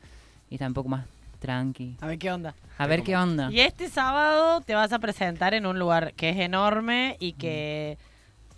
Y 0.48 0.54
están 0.54 0.68
un 0.68 0.74
poco 0.74 0.88
más 0.88 1.06
tranqui. 1.40 1.96
A 2.00 2.06
ver 2.06 2.16
qué 2.16 2.30
onda. 2.30 2.54
A 2.78 2.86
ver 2.86 3.02
qué 3.02 3.16
onda. 3.16 3.50
Y 3.50 3.58
este 3.58 3.88
sábado 3.88 4.60
te 4.60 4.76
vas 4.76 4.92
a 4.92 5.00
presentar 5.00 5.52
en 5.52 5.66
un 5.66 5.80
lugar 5.80 6.14
que 6.14 6.30
es 6.30 6.36
enorme 6.36 7.16
y 7.18 7.32
que 7.32 7.98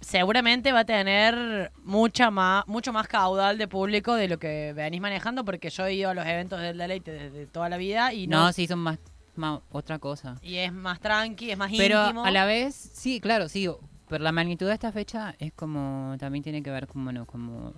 seguramente 0.03 0.73
va 0.73 0.81
a 0.81 0.85
tener 0.85 1.73
mucha 1.85 2.31
más, 2.31 2.67
mucho 2.67 2.93
más 2.93 3.09
caudal 3.09 3.57
de 3.57 3.67
público 3.67 4.15
de 4.15 4.29
lo 4.29 4.39
que 4.39 4.75
venís 4.75 5.01
manejando, 5.01 5.43
porque 5.47 5.71
yo 5.71 5.87
he 5.87 5.95
ido 5.95 6.11
a 6.11 6.15
los 6.15 6.27
eventos 6.27 6.61
del 6.61 6.77
deleite 6.77 7.13
desde 7.13 7.47
toda 7.47 7.71
la 7.71 7.79
vida 7.79 8.13
y 8.13 8.27
no, 8.27 8.45
No, 8.45 8.53
sí, 8.53 8.67
son 8.67 8.81
más, 8.81 8.99
más 9.37 9.61
otra 9.71 9.99
cosa. 9.99 10.37
y 10.43 10.57
es 10.57 10.73
más 10.73 11.01
tranqui, 11.01 11.51
es 11.51 11.59
más 11.59 11.71
Pero 11.77 12.01
íntimo. 12.03 12.25
a 12.25 12.31
la 12.31 12.45
vez, 12.45 12.75
sí, 12.75 13.21
claro, 13.21 13.49
sí. 13.49 13.69
Pero 14.09 14.25
la 14.25 14.33
magnitud 14.33 14.67
de 14.67 14.75
esta 14.75 14.93
fecha 14.93 15.35
es 15.39 15.53
como, 15.53 16.17
también 16.19 16.43
tiene 16.43 16.63
que 16.63 16.71
ver 16.71 16.87
como, 16.87 17.05
bueno, 17.05 17.25
como 17.27 17.73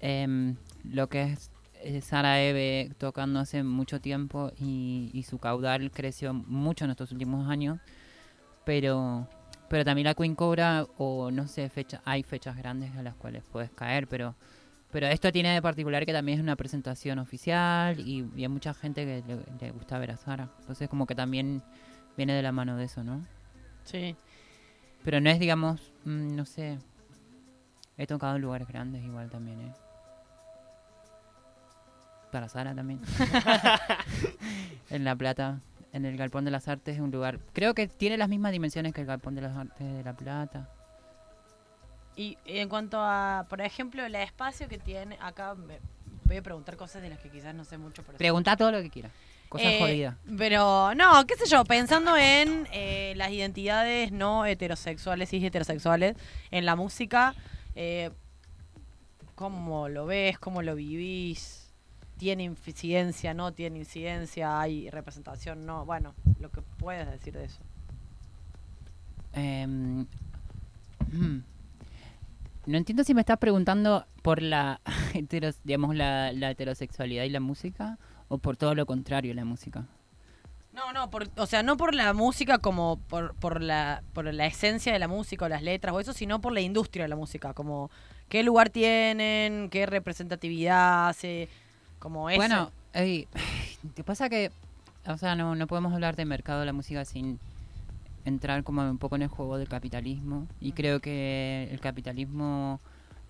em, 0.00 0.56
lo 0.84 1.08
que 1.08 1.22
es 1.22 1.50
eh, 1.82 2.00
Sara 2.00 2.40
Eve 2.40 2.90
tocando 2.98 3.40
hace 3.40 3.62
mucho 3.62 4.00
tiempo 4.00 4.52
y, 4.58 5.10
y 5.12 5.22
su 5.24 5.38
caudal 5.38 5.90
creció 5.90 6.32
mucho 6.34 6.84
en 6.84 6.92
estos 6.92 7.10
últimos 7.12 7.48
años. 7.48 7.78
Pero 8.64 9.28
pero 9.68 9.84
también 9.84 10.04
la 10.04 10.14
Queen 10.14 10.34
Cobra 10.36 10.86
o 10.98 11.30
no 11.30 11.48
sé, 11.48 11.68
fecha, 11.68 12.00
hay 12.04 12.22
fechas 12.22 12.56
grandes 12.56 12.94
a 12.96 13.02
las 13.02 13.14
cuales 13.16 13.42
puedes 13.50 13.70
caer, 13.70 14.06
pero 14.06 14.34
pero 14.94 15.08
esto 15.08 15.32
tiene 15.32 15.52
de 15.52 15.60
particular 15.60 16.06
que 16.06 16.12
también 16.12 16.38
es 16.38 16.42
una 16.42 16.54
presentación 16.54 17.18
oficial 17.18 17.98
y, 17.98 18.30
y 18.36 18.42
hay 18.42 18.48
mucha 18.48 18.72
gente 18.72 19.04
que 19.04 19.24
le, 19.26 19.42
le 19.60 19.72
gusta 19.72 19.98
ver 19.98 20.12
a 20.12 20.16
Sara. 20.16 20.50
Entonces 20.60 20.88
como 20.88 21.04
que 21.04 21.16
también 21.16 21.64
viene 22.16 22.32
de 22.32 22.42
la 22.42 22.52
mano 22.52 22.76
de 22.76 22.84
eso, 22.84 23.02
¿no? 23.02 23.26
Sí. 23.82 24.14
Pero 25.02 25.20
no 25.20 25.30
es, 25.30 25.40
digamos, 25.40 25.92
mm, 26.04 26.36
no 26.36 26.44
sé. 26.46 26.78
He 27.98 28.06
tocado 28.06 28.36
en 28.36 28.42
lugares 28.42 28.68
grandes 28.68 29.02
igual 29.02 29.30
también, 29.30 29.62
¿eh? 29.62 29.72
Para 32.30 32.48
Sara 32.48 32.72
también. 32.72 33.00
en 34.90 35.02
La 35.02 35.16
Plata, 35.16 35.58
en 35.92 36.04
el 36.04 36.16
Galpón 36.16 36.44
de 36.44 36.52
las 36.52 36.68
Artes 36.68 36.94
es 36.94 37.00
un 37.00 37.10
lugar... 37.10 37.40
Creo 37.52 37.74
que 37.74 37.88
tiene 37.88 38.16
las 38.16 38.28
mismas 38.28 38.52
dimensiones 38.52 38.94
que 38.94 39.00
el 39.00 39.08
Galpón 39.08 39.34
de 39.34 39.42
las 39.42 39.56
Artes 39.56 39.92
de 39.92 40.04
La 40.04 40.12
Plata. 40.12 40.68
Y 42.16 42.38
en 42.46 42.68
cuanto 42.68 42.98
a, 43.00 43.46
por 43.48 43.60
ejemplo, 43.60 44.04
el 44.04 44.14
espacio 44.14 44.68
que 44.68 44.78
tiene, 44.78 45.18
acá 45.20 45.54
me 45.54 45.78
voy 46.24 46.36
a 46.36 46.42
preguntar 46.42 46.76
cosas 46.76 47.02
de 47.02 47.10
las 47.10 47.18
que 47.18 47.28
quizás 47.28 47.54
no 47.54 47.64
sé 47.64 47.76
mucho. 47.78 48.02
Pero 48.04 48.18
Pregunta 48.18 48.56
todo 48.56 48.72
lo 48.72 48.80
que 48.82 48.90
quieras. 48.90 49.12
Cosas 49.48 49.66
Eh, 49.68 49.78
jodidas. 49.80 50.16
Pero, 50.38 50.94
no, 50.94 51.26
qué 51.26 51.36
sé 51.36 51.46
yo, 51.46 51.64
pensando 51.64 52.16
en 52.16 52.66
eh, 52.72 53.14
las 53.16 53.30
identidades 53.30 54.10
no 54.12 54.46
heterosexuales 54.46 55.32
y 55.32 55.44
heterosexuales 55.44 56.16
en 56.50 56.64
la 56.64 56.76
música, 56.76 57.34
eh, 57.74 58.10
¿cómo 59.34 59.88
lo 59.88 60.06
ves? 60.06 60.38
¿Cómo 60.38 60.62
lo 60.62 60.74
vivís? 60.76 61.72
¿Tiene 62.16 62.44
incidencia? 62.44 63.34
¿No 63.34 63.52
tiene 63.52 63.80
incidencia? 63.80 64.60
¿Hay 64.60 64.88
representación? 64.90 65.66
No. 65.66 65.84
Bueno, 65.84 66.14
lo 66.38 66.50
que 66.50 66.62
puedes 66.62 67.10
decir 67.10 67.34
de 67.34 67.44
eso. 67.44 67.60
Em, 69.32 70.06
mm. 71.10 71.42
No 72.66 72.78
entiendo 72.78 73.04
si 73.04 73.14
me 73.14 73.20
estás 73.20 73.38
preguntando 73.38 74.06
por 74.22 74.42
la, 74.42 74.80
heteros- 75.14 75.58
digamos, 75.64 75.94
la, 75.94 76.32
la 76.32 76.50
heterosexualidad 76.50 77.24
y 77.24 77.30
la 77.30 77.40
música 77.40 77.98
o 78.28 78.38
por 78.38 78.56
todo 78.56 78.74
lo 78.74 78.86
contrario 78.86 79.34
la 79.34 79.44
música. 79.44 79.84
No, 80.72 80.92
no, 80.92 81.08
por, 81.08 81.28
o 81.36 81.46
sea, 81.46 81.62
no 81.62 81.76
por 81.76 81.94
la 81.94 82.12
música 82.14 82.58
como 82.58 82.98
por, 83.08 83.34
por, 83.36 83.62
la, 83.62 84.02
por 84.12 84.32
la 84.32 84.46
esencia 84.46 84.92
de 84.92 84.98
la 84.98 85.06
música 85.06 85.44
o 85.44 85.48
las 85.48 85.62
letras 85.62 85.94
o 85.94 86.00
eso, 86.00 86.12
sino 86.12 86.40
por 86.40 86.52
la 86.52 86.60
industria 86.62 87.04
de 87.04 87.08
la 87.08 87.16
música, 87.16 87.54
como 87.54 87.90
qué 88.28 88.42
lugar 88.42 88.70
tienen, 88.70 89.68
qué 89.70 89.86
representatividad 89.86 91.08
hace, 91.10 91.48
como 92.00 92.28
eso. 92.28 92.38
Bueno, 92.38 92.72
ey, 92.92 93.28
¿qué 93.94 94.02
pasa 94.02 94.28
que, 94.28 94.50
o 95.06 95.16
sea, 95.16 95.36
no, 95.36 95.54
no 95.54 95.66
podemos 95.68 95.92
hablar 95.92 96.16
de 96.16 96.24
mercado 96.24 96.58
de 96.60 96.66
la 96.66 96.72
música 96.72 97.04
sin 97.04 97.38
entrar 98.24 98.64
como 98.64 98.88
un 98.88 98.98
poco 98.98 99.16
en 99.16 99.22
el 99.22 99.28
juego 99.28 99.58
del 99.58 99.68
capitalismo 99.68 100.46
y 100.60 100.72
creo 100.72 101.00
que 101.00 101.68
el 101.70 101.80
capitalismo 101.80 102.80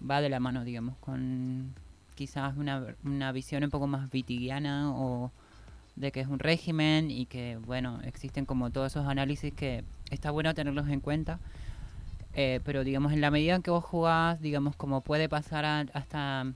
va 0.08 0.20
de 0.20 0.28
la 0.28 0.40
mano, 0.40 0.64
digamos, 0.64 0.96
con 0.98 1.74
quizás 2.14 2.56
una, 2.56 2.94
una 3.04 3.32
visión 3.32 3.64
un 3.64 3.70
poco 3.70 3.86
más 3.86 4.10
vitigiana 4.10 4.92
o 4.92 5.32
de 5.96 6.12
que 6.12 6.20
es 6.20 6.26
un 6.28 6.38
régimen 6.38 7.10
y 7.10 7.26
que, 7.26 7.56
bueno, 7.56 8.00
existen 8.04 8.46
como 8.46 8.70
todos 8.70 8.92
esos 8.92 9.06
análisis 9.06 9.52
que 9.52 9.84
está 10.10 10.30
bueno 10.30 10.54
tenerlos 10.54 10.88
en 10.88 11.00
cuenta. 11.00 11.38
Eh, 12.34 12.60
pero 12.64 12.82
digamos, 12.82 13.12
en 13.12 13.20
la 13.20 13.30
medida 13.30 13.54
en 13.54 13.62
que 13.62 13.70
vos 13.70 13.84
jugás, 13.84 14.40
digamos, 14.40 14.74
como 14.74 15.00
puede 15.02 15.28
pasar 15.28 15.64
a- 15.64 15.86
hasta 15.92 16.46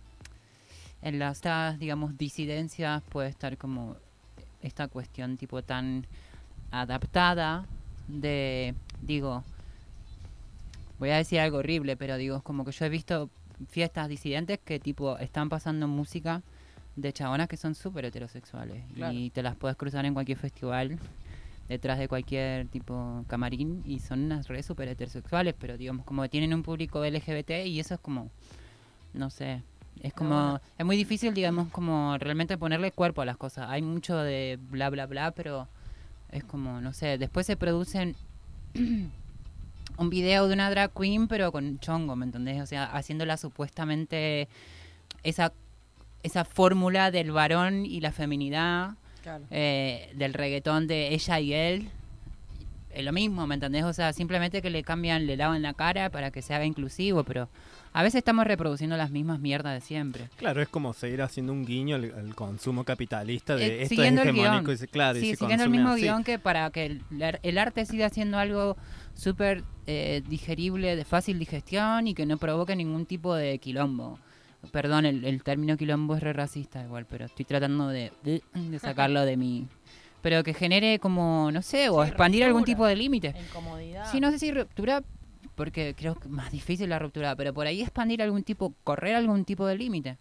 en 1.03 1.19
las 1.19 1.41
digamos, 1.79 2.19
disidencias, 2.19 3.03
puede 3.03 3.29
estar 3.29 3.57
como 3.57 3.97
esta 4.61 4.89
cuestión 4.89 5.37
tipo 5.37 5.63
tan 5.63 6.05
adaptada 6.73 7.65
de, 8.09 8.75
digo, 9.03 9.45
voy 10.99 11.11
a 11.11 11.17
decir 11.17 11.41
algo 11.41 11.59
horrible, 11.59 11.97
pero 11.97 12.17
digo, 12.17 12.37
es 12.39 12.43
como 12.43 12.65
que 12.65 12.73
yo 12.73 12.85
he 12.85 12.89
visto 12.89 13.31
fiestas 13.69 14.09
disidentes 14.09 14.59
que 14.65 14.79
tipo 14.81 15.19
están 15.19 15.49
pasando 15.49 15.87
música 15.89 16.43
de 16.97 17.13
chabonas 17.13 17.49
que 17.49 17.57
son 17.57 17.75
súper 17.75 18.05
heterosexuales 18.07 18.83
Claro. 18.95 19.13
y 19.13 19.31
te 19.31 19.43
las 19.43 19.55
puedes 19.57 19.77
cruzar 19.77 20.05
en 20.05 20.15
cualquier 20.15 20.39
festival 20.39 20.99
detrás 21.69 21.99
de 21.99 22.09
cualquier 22.09 22.67
tipo 22.69 23.25
camarín 23.29 23.83
y 23.85 23.99
son 24.01 24.25
unas 24.25 24.49
redes 24.49 24.67
súper 24.67 24.89
heterosexuales, 24.89 25.55
pero 25.59 25.77
digamos 25.77 26.05
como 26.07 26.23
que 26.23 26.29
tienen 26.29 26.55
un 26.55 26.63
público 26.63 27.05
LGBT 27.05 27.67
y 27.67 27.79
eso 27.79 27.95
es 27.95 28.01
como, 28.01 28.31
no 29.13 29.29
sé, 29.31 29.63
es 30.01 30.13
como, 30.15 30.61
es 30.79 30.87
muy 30.87 30.97
difícil 30.97 31.35
digamos 31.35 31.69
como 31.69 32.17
realmente 32.19 32.57
ponerle 32.57 32.91
cuerpo 32.93 33.21
a 33.23 33.27
las 33.27 33.37
cosas. 33.37 33.67
Hay 33.69 33.83
mucho 33.83 34.17
de 34.17 34.59
bla 34.71 34.89
bla 34.91 35.07
bla, 35.07 35.33
pero 35.33 35.69
es 36.33 36.45
como, 36.45 36.81
no 36.81 36.93
sé, 36.93 37.19
después 37.19 37.47
se 37.47 37.57
producen 37.57 38.17
un 39.97 40.11
video 40.11 40.47
de 40.49 40.55
una 40.55 40.71
drag 40.71 40.93
queen 40.93 41.27
pero 41.29 41.51
con 41.53 41.79
chongo, 41.81 42.17
¿me 42.17 42.25
entendés? 42.27 42.61
O 42.63 42.67
sea, 42.67 42.85
haciéndola 42.85 43.37
supuestamente 43.37 44.49
esa 45.23 45.53
esa 46.23 46.45
fórmula 46.45 47.11
del 47.13 47.31
varón 47.31 47.87
y 47.87 48.01
la 48.01 48.11
feminidad 48.13 48.91
Claro. 49.23 49.45
eh, 49.51 50.13
del 50.17 50.33
reggaetón 50.35 50.87
de 50.87 51.15
ella 51.15 51.41
y 51.41 51.53
él 51.53 51.91
es 52.91 53.05
lo 53.05 53.13
mismo, 53.13 53.47
¿me 53.47 53.55
entendés? 53.55 53.85
O 53.85 53.93
sea, 53.93 54.13
simplemente 54.13 54.63
que 54.63 54.71
le 54.71 54.83
cambian, 54.83 55.27
le 55.27 55.37
lavan 55.37 55.63
la 55.63 55.75
cara 55.75 56.11
para 56.11 56.31
que 56.31 56.41
se 56.43 56.55
haga 56.55 56.65
inclusivo, 56.65 57.23
pero 57.25 57.49
a 57.99 58.03
veces 58.05 58.19
estamos 58.19 58.47
reproduciendo 58.47 58.97
las 58.97 59.11
mismas 59.11 59.41
mierdas 59.41 59.75
de 59.75 59.81
siempre. 59.81 60.29
Claro, 60.37 60.63
es 60.63 60.69
como 60.69 60.93
seguir 60.93 61.21
haciendo 61.21 61.53
un 61.53 61.65
guiño 61.65 61.97
al, 61.97 62.13
al 62.17 62.35
consumo 62.37 62.85
capitalista 62.85 63.57
de 63.57 63.67
Eh, 63.67 63.83
esto 63.83 63.97
siguiendo 63.97 64.23
es 64.23 64.29
el 64.29 64.35
hegemónico. 64.37 64.65
guion. 64.67 64.75
y 64.75 64.79
se- 64.79 64.87
claro, 64.87 65.19
y 65.19 65.23
sí, 65.23 65.31
se 65.31 65.37
siguiendo 65.37 65.65
el 65.65 65.71
mismo 65.71 65.89
así. 65.91 66.03
guion 66.03 66.23
que 66.23 66.39
para 66.39 66.71
que 66.71 66.87
el, 66.87 67.03
el- 67.43 67.59
arte 67.59 67.85
siga 67.87 68.09
siendo 68.09 68.39
algo 68.39 68.77
súper 69.15 69.65
eh, 69.89 70.23
digerible, 70.29 70.95
de 70.95 71.05
fácil 71.05 71.41
digestión 71.41 72.07
y 72.07 72.15
que 72.15 72.25
no 72.25 72.37
provoque 72.37 72.77
ningún 72.77 73.05
tipo 73.05 73.35
de 73.35 73.59
quilombo. 73.59 74.21
Perdón, 74.71 75.05
el, 75.05 75.25
el 75.25 75.43
término 75.43 75.77
quilombo 75.77 76.15
es 76.15 76.23
re 76.23 76.33
racista 76.33 76.85
igual, 76.85 77.05
pero 77.05 77.25
estoy 77.25 77.45
tratando 77.47 77.89
de, 77.89 78.13
de, 78.23 78.43
de 78.55 78.79
sacarlo 78.79 79.25
de 79.25 79.37
mi... 79.37 79.67
Pero 80.23 80.43
que 80.45 80.53
genere 80.55 80.99
como, 80.99 81.51
no 81.53 81.63
sé, 81.63 81.89
o 81.89 82.03
Sí, 82.03 82.09
expandir 82.11 82.45
algún 82.45 82.61
ruptura, 82.63 82.75
tipo 82.77 82.87
de 82.87 82.97
límite. 82.97 83.35
Incomodidad. 83.49 84.11
Sí, 84.11 84.21
no 84.21 84.31
sé 84.33 84.39
si 84.39 84.51
ruptura, 84.53 85.03
porque 85.59 85.93
creo 85.99 86.15
que 86.15 86.29
más 86.29 86.53
difícil 86.53 86.89
la 86.89 87.01
ruptura, 87.01 87.35
pero 87.35 87.53
por 87.53 87.67
ahí 87.67 87.83
expandir 87.83 88.23
algún 88.23 88.45
tipo, 88.45 88.75
correr 88.85 89.17
algún 89.17 89.45
tipo 89.45 89.67
de 89.67 89.77
límite. 89.77 90.17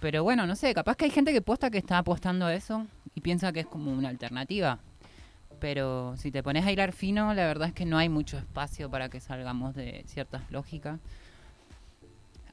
Pero 0.00 0.22
bueno, 0.22 0.46
no 0.46 0.54
sé, 0.54 0.74
capaz 0.74 0.96
que 0.96 1.06
hay 1.06 1.10
gente 1.10 1.32
que 1.32 1.40
posta 1.40 1.70
que 1.70 1.78
está 1.78 1.96
apostando 1.96 2.44
a 2.44 2.54
eso 2.54 2.86
y 3.14 3.22
piensa 3.22 3.54
que 3.54 3.60
es 3.60 3.66
como 3.66 3.90
una 3.90 4.10
alternativa. 4.10 4.80
Pero 5.60 6.14
si 6.18 6.30
te 6.30 6.42
pones 6.42 6.66
a 6.66 6.72
hilar 6.72 6.92
fino, 6.92 7.32
la 7.32 7.46
verdad 7.46 7.68
es 7.68 7.74
que 7.74 7.86
no 7.86 7.96
hay 7.96 8.10
mucho 8.10 8.36
espacio 8.36 8.90
para 8.90 9.08
que 9.08 9.18
salgamos 9.18 9.74
de 9.74 10.04
ciertas 10.06 10.42
lógicas. 10.50 11.00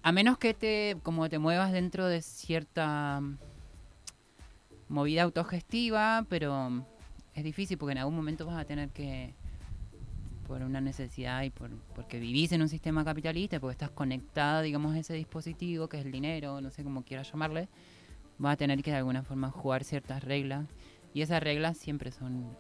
A 0.02 0.14
menos 0.14 0.38
que 0.38 0.54
te, 0.54 0.96
como 1.04 1.28
te 1.28 1.40
muevas 1.40 1.74
dentro 1.74 2.08
de 2.08 2.22
cierta 2.22 3.20
mm, 3.20 3.38
movida 4.88 5.24
autogestiva, 5.24 6.26
pero 6.30 6.86
es 7.36 7.44
difícil 7.44 7.78
porque 7.78 7.92
en 7.92 7.98
algún 7.98 8.16
momento 8.16 8.46
vas 8.46 8.62
a 8.62 8.64
tener 8.64 8.92
que, 8.92 9.34
por 10.52 10.64
una 10.64 10.82
necesidad 10.82 11.44
y 11.44 11.50
por, 11.50 11.70
porque 11.96 12.20
vivís 12.20 12.52
en 12.52 12.62
un 12.62 12.68
sistema 12.68 13.06
capitalista, 13.06 13.58
porque 13.62 13.72
estás 13.72 13.90
conectada, 13.90 14.62
digamos, 14.62 14.94
a 14.94 15.00
ese 15.00 15.14
dispositivo 15.14 15.88
que 15.88 15.98
es 15.98 16.06
el 16.06 16.12
dinero, 16.12 16.60
no 16.60 16.70
sé 16.72 16.84
cómo 16.84 17.06
quieras 17.06 17.32
llamarle, 17.32 17.70
vas 18.38 18.56
a 18.56 18.58
tener 18.58 18.84
que 18.84 18.92
de 18.92 18.98
alguna 18.98 19.24
forma 19.24 19.50
jugar 19.50 19.86
ciertas 19.86 20.22
reglas. 20.26 20.68
Y 21.14 21.22
esas 21.22 21.42
reglas 21.42 21.78
siempre 21.78 22.12
son 22.12 22.54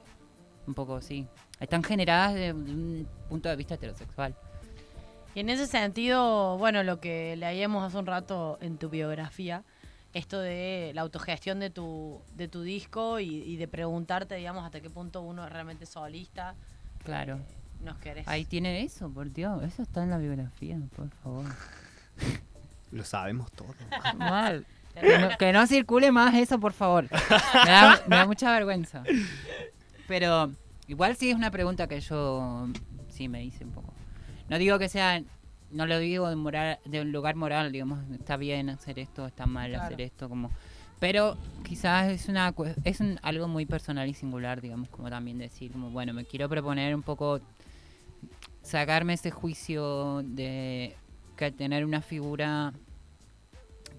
un 0.68 0.74
poco 0.74 0.96
así. 0.96 1.28
Están 1.60 1.84
generadas 1.84 2.34
desde 2.34 2.54
un 2.54 3.06
punto 3.28 3.50
de 3.50 3.58
vista 3.58 3.76
heterosexual. 3.76 4.38
Y 5.36 5.42
en 5.42 5.50
ese 5.50 5.68
sentido, 5.68 6.58
bueno, 6.58 6.84
lo 6.84 7.02
que 7.02 7.36
leíamos 7.36 7.84
hace 7.84 7.98
un 7.98 8.06
rato 8.06 8.58
en 8.62 8.78
tu 8.78 8.90
biografía, 8.90 9.66
esto 10.14 10.40
de 10.40 10.94
la 10.96 11.02
autogestión 11.02 11.60
de 11.60 11.70
tu, 11.70 12.22
de 12.36 12.48
tu 12.48 12.62
disco 12.62 13.20
y, 13.20 13.44
y 13.44 13.58
de 13.58 13.68
preguntarte, 13.68 14.36
digamos, 14.36 14.64
hasta 14.64 14.80
qué 14.80 14.90
punto 14.90 15.22
uno 15.22 15.44
es 15.46 15.52
realmente 15.52 15.86
solista. 15.86 16.56
Claro. 17.04 17.42
Nos 17.84 17.98
querés. 17.98 18.28
Ahí 18.28 18.46
tiene 18.46 18.84
eso, 18.84 19.10
por 19.10 19.32
Dios. 19.32 19.64
Eso 19.64 19.82
está 19.82 20.04
en 20.04 20.10
la 20.12 20.18
biografía, 20.18 20.78
por 20.96 21.10
favor. 21.24 21.46
Lo 22.92 23.04
sabemos 23.04 23.52
todo. 23.52 23.74
Mal. 24.18 24.66
Que 24.94 25.18
no, 25.20 25.30
que 25.38 25.54
no 25.54 25.66
circule 25.68 26.12
más 26.12 26.36
eso, 26.36 26.60
por 26.60 26.74
favor. 26.74 27.08
Me 27.66 27.72
da, 27.72 28.02
me 28.08 28.16
da 28.18 28.26
mucha 28.26 28.52
vergüenza. 28.52 29.04
Pero 30.06 30.52
igual 30.88 31.16
sí 31.16 31.30
es 31.30 31.36
una 31.38 31.50
pregunta 31.50 31.88
que 31.88 32.02
yo 32.02 32.68
sí 33.08 33.30
me 33.30 33.42
hice 33.42 33.64
un 33.64 33.72
poco. 33.72 33.94
No 34.50 34.58
digo 34.58 34.78
que 34.80 34.90
sea, 34.90 35.24
no 35.72 35.86
lo 35.86 35.98
digo 35.98 36.28
de, 36.30 36.36
moral, 36.36 36.80
de 36.84 37.00
un 37.00 37.14
lugar 37.14 37.38
moral, 37.38 37.72
digamos, 37.72 38.00
está 38.12 38.36
bien 38.36 38.70
hacer 38.70 39.00
esto, 39.00 39.26
está 39.26 39.46
mal 39.46 39.70
Claro. 39.72 39.86
hacer 39.86 40.02
esto, 40.02 40.28
como... 40.28 40.52
Pero 41.00 41.38
quizás 41.64 42.10
es 42.12 42.28
una 42.28 42.54
es 42.84 43.00
un- 43.00 43.18
algo 43.24 43.48
muy 43.48 43.66
personal 43.66 44.10
y 44.10 44.14
singular, 44.14 44.60
digamos, 44.60 44.90
como 44.90 45.10
también 45.10 45.38
decir, 45.38 45.72
como, 45.72 45.90
bueno, 45.90 46.12
me 46.14 46.26
quiero 46.26 46.50
proponer 46.50 46.94
un 46.94 47.02
poco 47.02 47.40
sacarme 48.62 49.14
ese 49.14 49.32
juicio 49.32 50.22
de 50.24 50.96
que 51.36 51.52
tener 51.52 51.86
una 51.86 52.02
figura 52.02 52.74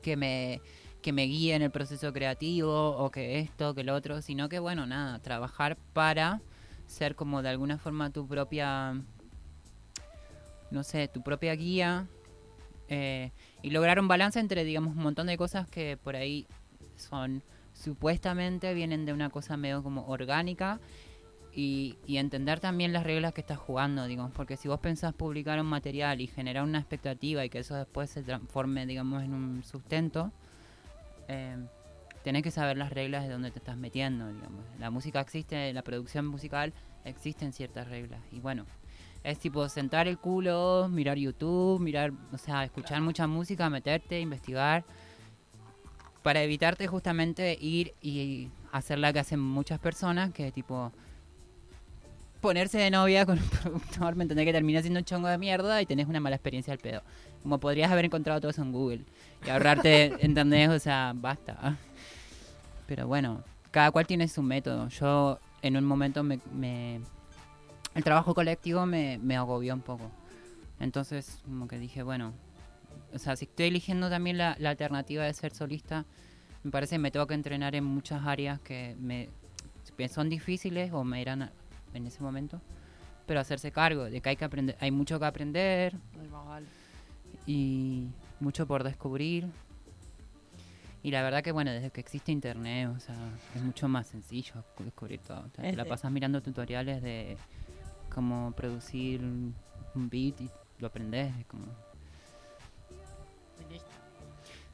que 0.03 0.17
me 0.17 0.61
que 1.03 1.13
me 1.13 1.25
guíe 1.25 1.55
en 1.55 1.63
el 1.63 1.71
proceso 1.71 2.13
creativo 2.13 2.91
o 2.91 3.11
que 3.11 3.41
esto, 3.41 3.75
que 3.75 3.83
lo 3.83 3.95
otro, 3.95 4.23
sino 4.23 4.49
que 4.49 4.61
bueno, 4.61 4.87
nada, 4.87 5.19
trabajar 5.19 5.77
para 5.93 6.41
ser 6.87 7.17
como 7.17 7.43
de 7.43 7.49
alguna 7.49 7.77
forma 7.77 8.11
tu 8.11 8.27
propia, 8.27 8.95
no 10.71 10.83
sé, 10.85 11.09
tu 11.09 11.23
propia 11.23 11.55
guía 11.57 12.07
eh, 12.89 13.33
y 13.63 13.71
lograr 13.71 13.99
un 13.99 14.09
balance 14.09 14.39
entre, 14.39 14.65
digamos, 14.65 14.95
un 14.97 15.03
montón 15.03 15.27
de 15.27 15.37
cosas 15.37 15.69
que 15.69 15.97
por 15.97 16.15
ahí 16.15 16.47
son 16.97 17.43
supuestamente 17.75 18.73
vienen 18.75 19.05
de 19.05 19.13
una 19.13 19.31
cosa 19.31 19.57
medio 19.57 19.83
como 19.83 20.07
orgánica 20.07 20.79
y, 21.55 21.97
y 22.07 22.17
entender 22.17 22.61
también 22.61 22.93
las 22.93 23.05
reglas 23.05 23.33
que 23.35 23.41
estás 23.41 23.59
jugando, 23.59 24.07
digamos, 24.07 24.33
porque 24.33 24.57
si 24.57 24.69
vos 24.69 24.81
pensás 24.81 25.13
publicar 25.13 25.61
un 25.61 25.67
material 25.67 26.21
y 26.21 26.27
generar 26.27 26.65
una 26.65 26.79
expectativa 26.79 27.45
y 27.45 27.51
que 27.51 27.59
eso 27.59 27.75
después 27.75 28.11
se 28.11 28.23
transforme, 28.23 28.87
digamos, 28.87 29.23
en 29.23 29.35
un 29.35 29.63
sustento, 29.63 30.33
eh, 31.29 31.57
tenés 32.25 32.43
que 32.43 32.51
saber 32.51 32.77
las 32.77 32.91
reglas 32.91 33.25
de 33.25 33.33
dónde 33.33 33.51
te 33.51 33.59
estás 33.59 33.77
metiendo, 33.77 34.29
digamos. 34.33 34.65
La 34.79 34.91
música 34.91 35.21
existe, 35.21 35.73
la 35.73 35.83
producción 35.83 36.27
musical 36.27 36.73
existen 37.05 37.53
ciertas 37.53 37.89
reglas 37.89 38.21
y 38.31 38.39
bueno, 38.39 38.65
es 39.25 39.39
tipo 39.39 39.69
sentar 39.69 40.09
el 40.09 40.19
culo, 40.19 40.89
mirar 40.89 41.17
YouTube, 41.17 41.81
mirar, 41.81 42.13
o 42.33 42.39
sea, 42.39 42.65
escuchar 42.65 43.01
mucha 43.03 43.27
música, 43.27 43.69
meterte, 43.71 44.21
investigar, 44.21 44.85
para 46.23 46.43
evitarte 46.43 46.87
justamente 46.87 47.57
ir 47.61 47.95
y 48.01 48.49
hacer 48.73 48.99
la 48.99 49.13
que 49.13 49.21
hacen 49.21 49.41
muchas 49.41 49.79
personas, 49.79 50.33
que 50.33 50.51
tipo 50.53 50.93
ponerse 52.43 52.77
de 52.77 52.91
novia 52.91 53.25
con 53.25 53.39
un 53.39 53.49
productor, 53.63 54.15
me 54.17 54.25
entendés 54.25 54.45
que 54.45 54.53
termina 54.53 54.83
siendo 54.83 54.99
un 55.01 55.05
chongo 55.07 55.29
de 55.29 55.39
mierda 55.39 55.81
y 55.81 55.87
tenés 55.87 56.07
una 56.09 56.21
mala 56.21 56.37
experiencia 56.37 56.75
al 56.75 56.79
pedo. 56.79 57.01
Como 57.43 57.59
podrías 57.59 57.91
haber 57.91 58.05
encontrado 58.05 58.41
todo 58.41 58.51
eso 58.51 58.61
en 58.61 58.73
Google 58.73 59.05
y 59.47 59.49
ahorrarte, 59.49 60.17
¿entendés? 60.27 60.69
O 60.69 60.79
sea, 60.79 61.13
basta. 61.17 61.79
Pero 62.87 63.07
bueno, 63.07 63.43
cada 63.71 63.91
cual 63.91 64.07
tiene 64.07 64.29
su 64.29 64.43
método. 64.43 64.89
Yo 64.89 65.39
en 65.63 65.77
un 65.79 65.85
momento 65.85 66.23
me... 66.23 66.39
me- 66.53 67.01
el 67.95 68.05
trabajo 68.05 68.35
colectivo 68.35 68.87
me, 68.87 69.19
me 69.19 69.37
agobió 69.37 69.75
un 69.75 69.83
poco. 69.83 70.11
Entonces, 70.81 71.39
como 71.45 71.69
que 71.69 71.79
dije, 71.79 72.03
bueno, 72.03 72.33
o 73.15 73.19
sea, 73.19 73.37
si 73.37 73.45
estoy 73.45 73.67
eligiendo 73.67 74.09
también 74.09 74.39
la, 74.39 74.57
la 74.59 74.71
alternativa 74.71 75.25
de 75.25 75.35
ser 75.35 75.53
solista, 75.55 76.07
me 76.65 76.71
parece 76.71 76.95
que 76.95 77.01
me 77.01 77.11
tengo 77.11 77.27
que 77.27 77.35
entrenar 77.35 77.75
en 77.75 77.85
muchas 77.85 78.27
áreas 78.27 78.61
que 78.61 78.97
me 78.99 79.29
son 80.09 80.31
difíciles 80.31 80.91
o 80.93 81.05
me 81.05 81.21
eran 81.21 81.43
a- 81.43 81.53
en 81.95 82.07
ese 82.07 82.23
momento, 82.23 82.61
pero 83.27 83.41
hacerse 83.41 83.71
cargo 83.73 84.05
de 84.05 84.21
que 84.21 84.29
hay 84.31 84.37
que 84.37 84.45
aprender, 84.45 84.77
hay 84.81 84.91
mucho 84.91 85.19
que 85.19 85.25
aprender 85.27 85.95
y 87.47 88.09
mucho 88.41 88.67
por 88.67 88.83
descubrir. 88.85 89.47
Y 91.05 91.11
la 91.11 91.23
verdad 91.23 91.43
que 91.43 91.51
bueno, 91.51 91.73
desde 91.73 91.91
que 91.91 92.01
existe 92.01 92.31
internet, 92.31 92.89
o 92.97 93.01
sea, 93.01 93.17
es 93.57 93.63
mucho 93.63 93.89
más 93.89 94.07
sencillo 94.07 94.55
descubrir 94.79 95.19
todo. 95.21 95.41
O 95.41 95.51
sea, 95.51 95.65
te 95.71 95.77
la 95.77 95.85
pasas 95.85 96.13
mirando 96.13 96.41
tutoriales 96.43 97.03
de 97.03 97.37
cómo 98.15 98.53
producir 98.53 99.21
un 99.23 99.55
un 99.95 100.09
beat 100.09 100.41
y 100.41 100.49
lo 100.79 100.87
aprendes, 100.87 101.35
es 101.39 101.45
como 101.47 101.67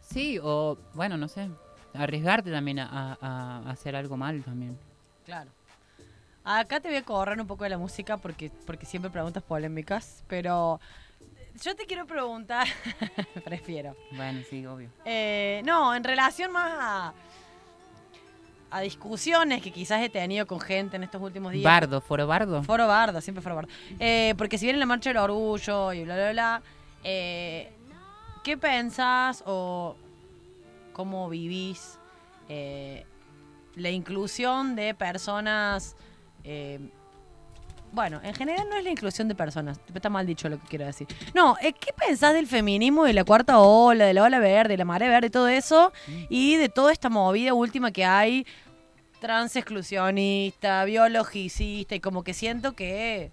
Sí, 0.01 0.39
o 0.43 0.79
bueno, 0.95 1.16
no 1.16 1.29
sé, 1.29 1.49
arriesgarte 1.95 2.51
también 2.51 2.79
a, 2.79 3.14
a- 3.21 3.59
a 3.66 3.71
hacer 3.71 3.95
algo 3.97 4.16
mal 4.16 4.43
también. 4.43 4.79
Claro. 5.25 5.51
Acá 6.51 6.80
te 6.80 6.88
voy 6.88 6.96
a 6.96 7.03
correr 7.03 7.38
un 7.38 7.46
poco 7.46 7.64
de 7.64 7.70
la 7.70 7.76
música 7.76 8.16
porque, 8.16 8.51
porque 8.64 8.86
siempre 8.86 9.11
preguntas 9.11 9.42
polémicas, 9.42 10.24
pero 10.28 10.80
yo 11.62 11.76
te 11.76 11.84
quiero 11.84 12.07
preguntar, 12.07 12.66
prefiero. 13.44 13.94
Bueno, 14.12 14.40
sí, 14.49 14.64
obvio. 14.64 14.88
Eh, 15.05 15.61
no, 15.66 15.94
en 15.94 16.03
relación 16.03 16.51
más 16.51 16.72
a, 16.80 17.12
a 18.70 18.80
discusiones 18.80 19.61
que 19.61 19.70
quizás 19.70 20.01
he 20.03 20.09
tenido 20.09 20.46
con 20.46 20.59
gente 20.59 20.96
en 20.96 21.03
estos 21.03 21.20
últimos 21.20 21.53
días. 21.53 21.64
Bardo, 21.64 22.01
foro 22.01 22.26
bardo. 22.26 22.62
Foro 22.62 22.86
Bardo, 22.86 23.20
siempre 23.20 23.42
Foro 23.42 23.57
Bardo. 23.57 23.70
Eh, 24.01 24.34
porque 24.38 24.57
si 24.57 24.64
viene 24.64 24.78
la 24.78 24.86
marcha 24.86 25.11
del 25.11 25.18
orgullo 25.18 25.92
y 25.92 26.05
bla, 26.05 26.14
bla, 26.14 26.32
bla, 26.32 26.62
eh, 27.05 27.70
¿qué 28.42 28.57
pensás 28.57 29.42
o 29.44 29.96
cómo 30.94 31.28
vivís 31.28 31.99
eh, 32.49 33.05
la 33.74 33.90
inclusión 33.90 34.76
de 34.76 34.94
personas? 34.94 35.94
Eh, 36.51 36.80
bueno, 37.92 38.20
en 38.22 38.34
general 38.34 38.66
no 38.70 38.76
es 38.76 38.84
la 38.84 38.90
inclusión 38.90 39.28
de 39.28 39.34
personas, 39.34 39.78
está 39.94 40.09
mal 40.09 40.26
dicho 40.26 40.49
lo 40.49 40.59
que 40.59 40.66
quiero 40.66 40.86
decir. 40.86 41.07
No, 41.34 41.57
eh, 41.61 41.74
¿qué 41.74 41.92
pensás 41.92 42.32
del 42.32 42.46
feminismo, 42.46 43.05
de 43.05 43.12
la 43.12 43.24
cuarta 43.24 43.59
ola, 43.59 44.07
de 44.07 44.14
la 44.14 44.22
ola 44.22 44.38
verde, 44.38 44.70
de 44.70 44.78
la 44.78 44.86
marea 44.86 45.11
verde, 45.11 45.28
todo 45.28 45.49
eso? 45.49 45.92
Y 46.30 46.57
de 46.57 46.70
toda 46.70 46.90
esta 46.92 47.11
movida 47.11 47.53
última 47.53 47.90
que 47.90 48.07
hay 48.07 48.46
trans 49.20 49.57
exclusionista, 49.57 50.84
biologicista, 50.86 51.94
y 51.94 52.01
como 52.01 52.24
que 52.24 52.32
siento 52.32 52.72
que 52.72 53.30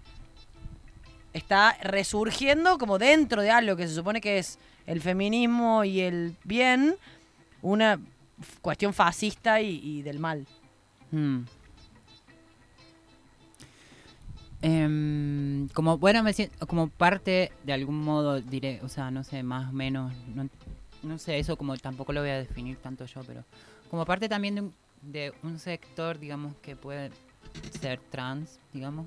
está 1.32 1.76
resurgiendo 1.82 2.76
como 2.76 2.98
dentro 2.98 3.40
de 3.40 3.50
algo 3.50 3.76
que 3.76 3.88
se 3.88 3.94
supone 3.94 4.20
que 4.20 4.38
es 4.38 4.58
el 4.86 5.00
feminismo 5.00 5.84
y 5.84 6.00
el 6.00 6.34
bien, 6.44 6.96
una 7.62 7.98
cuestión 8.60 8.92
fascista 8.92 9.62
y, 9.62 9.80
y 9.82 10.02
del 10.02 10.18
mal. 10.18 10.46
Mm. 11.12 11.44
Em, 14.62 15.68
como 15.68 15.98
bueno 15.98 16.22
me 16.22 16.32
siento 16.32 16.66
como 16.66 16.88
parte 16.88 17.52
de 17.64 17.72
algún 17.74 18.02
modo 18.02 18.40
diré 18.40 18.80
o 18.82 18.88
sea 18.88 19.10
no 19.10 19.22
sé 19.22 19.42
más 19.42 19.68
o 19.68 19.72
menos 19.72 20.14
no, 20.34 20.48
no 21.02 21.18
sé 21.18 21.38
eso 21.38 21.56
como 21.56 21.76
tampoco 21.76 22.14
lo 22.14 22.22
voy 22.22 22.30
a 22.30 22.38
definir 22.38 22.78
tanto 22.78 23.04
yo 23.04 23.22
pero 23.24 23.44
como 23.90 24.06
parte 24.06 24.30
también 24.30 24.54
de 24.54 24.60
un, 24.62 24.74
de 25.02 25.34
un 25.42 25.58
sector 25.58 26.18
digamos 26.18 26.54
que 26.62 26.74
puede 26.74 27.10
ser 27.80 28.00
trans 28.10 28.58
digamos 28.72 29.06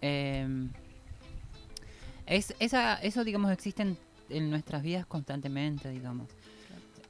Em, 0.00 0.70
es 2.26 2.54
esa 2.58 2.94
eso 2.96 3.24
digamos 3.24 3.50
existe 3.52 3.82
en, 3.82 3.98
en 4.30 4.50
nuestras 4.50 4.82
vidas 4.82 5.06
constantemente 5.06 5.90
digamos. 5.90 6.28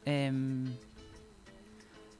Em, 0.04 0.72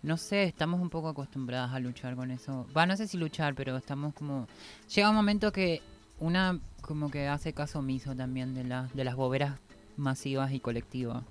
no 0.07 0.17
sé, 0.17 0.45
estamos 0.45 0.81
un 0.81 0.89
poco 0.89 1.09
acostumbradas 1.09 1.73
a 1.75 1.79
luchar 1.81 2.15
con 2.17 2.31
eso. 2.31 2.67
Va, 2.77 2.87
no 2.87 2.97
sé 2.97 3.07
si 3.09 3.19
luchar, 3.19 3.55
pero 3.55 3.77
estamos 3.77 4.15
como... 4.15 4.47
Llega 4.95 5.11
un 5.11 5.17
momento 5.17 5.53
que 5.53 5.83
una 6.19 6.59
como 6.81 7.11
que 7.11 7.27
hace 7.29 7.53
caso 7.53 7.81
omiso 7.81 8.15
también 8.15 8.55
de, 8.55 8.65
la, 8.65 8.89
de 8.95 9.05
las 9.05 9.17
boberas 9.17 9.59
masivas 9.97 10.53
y 10.53 10.61
colectivas. 10.61 11.25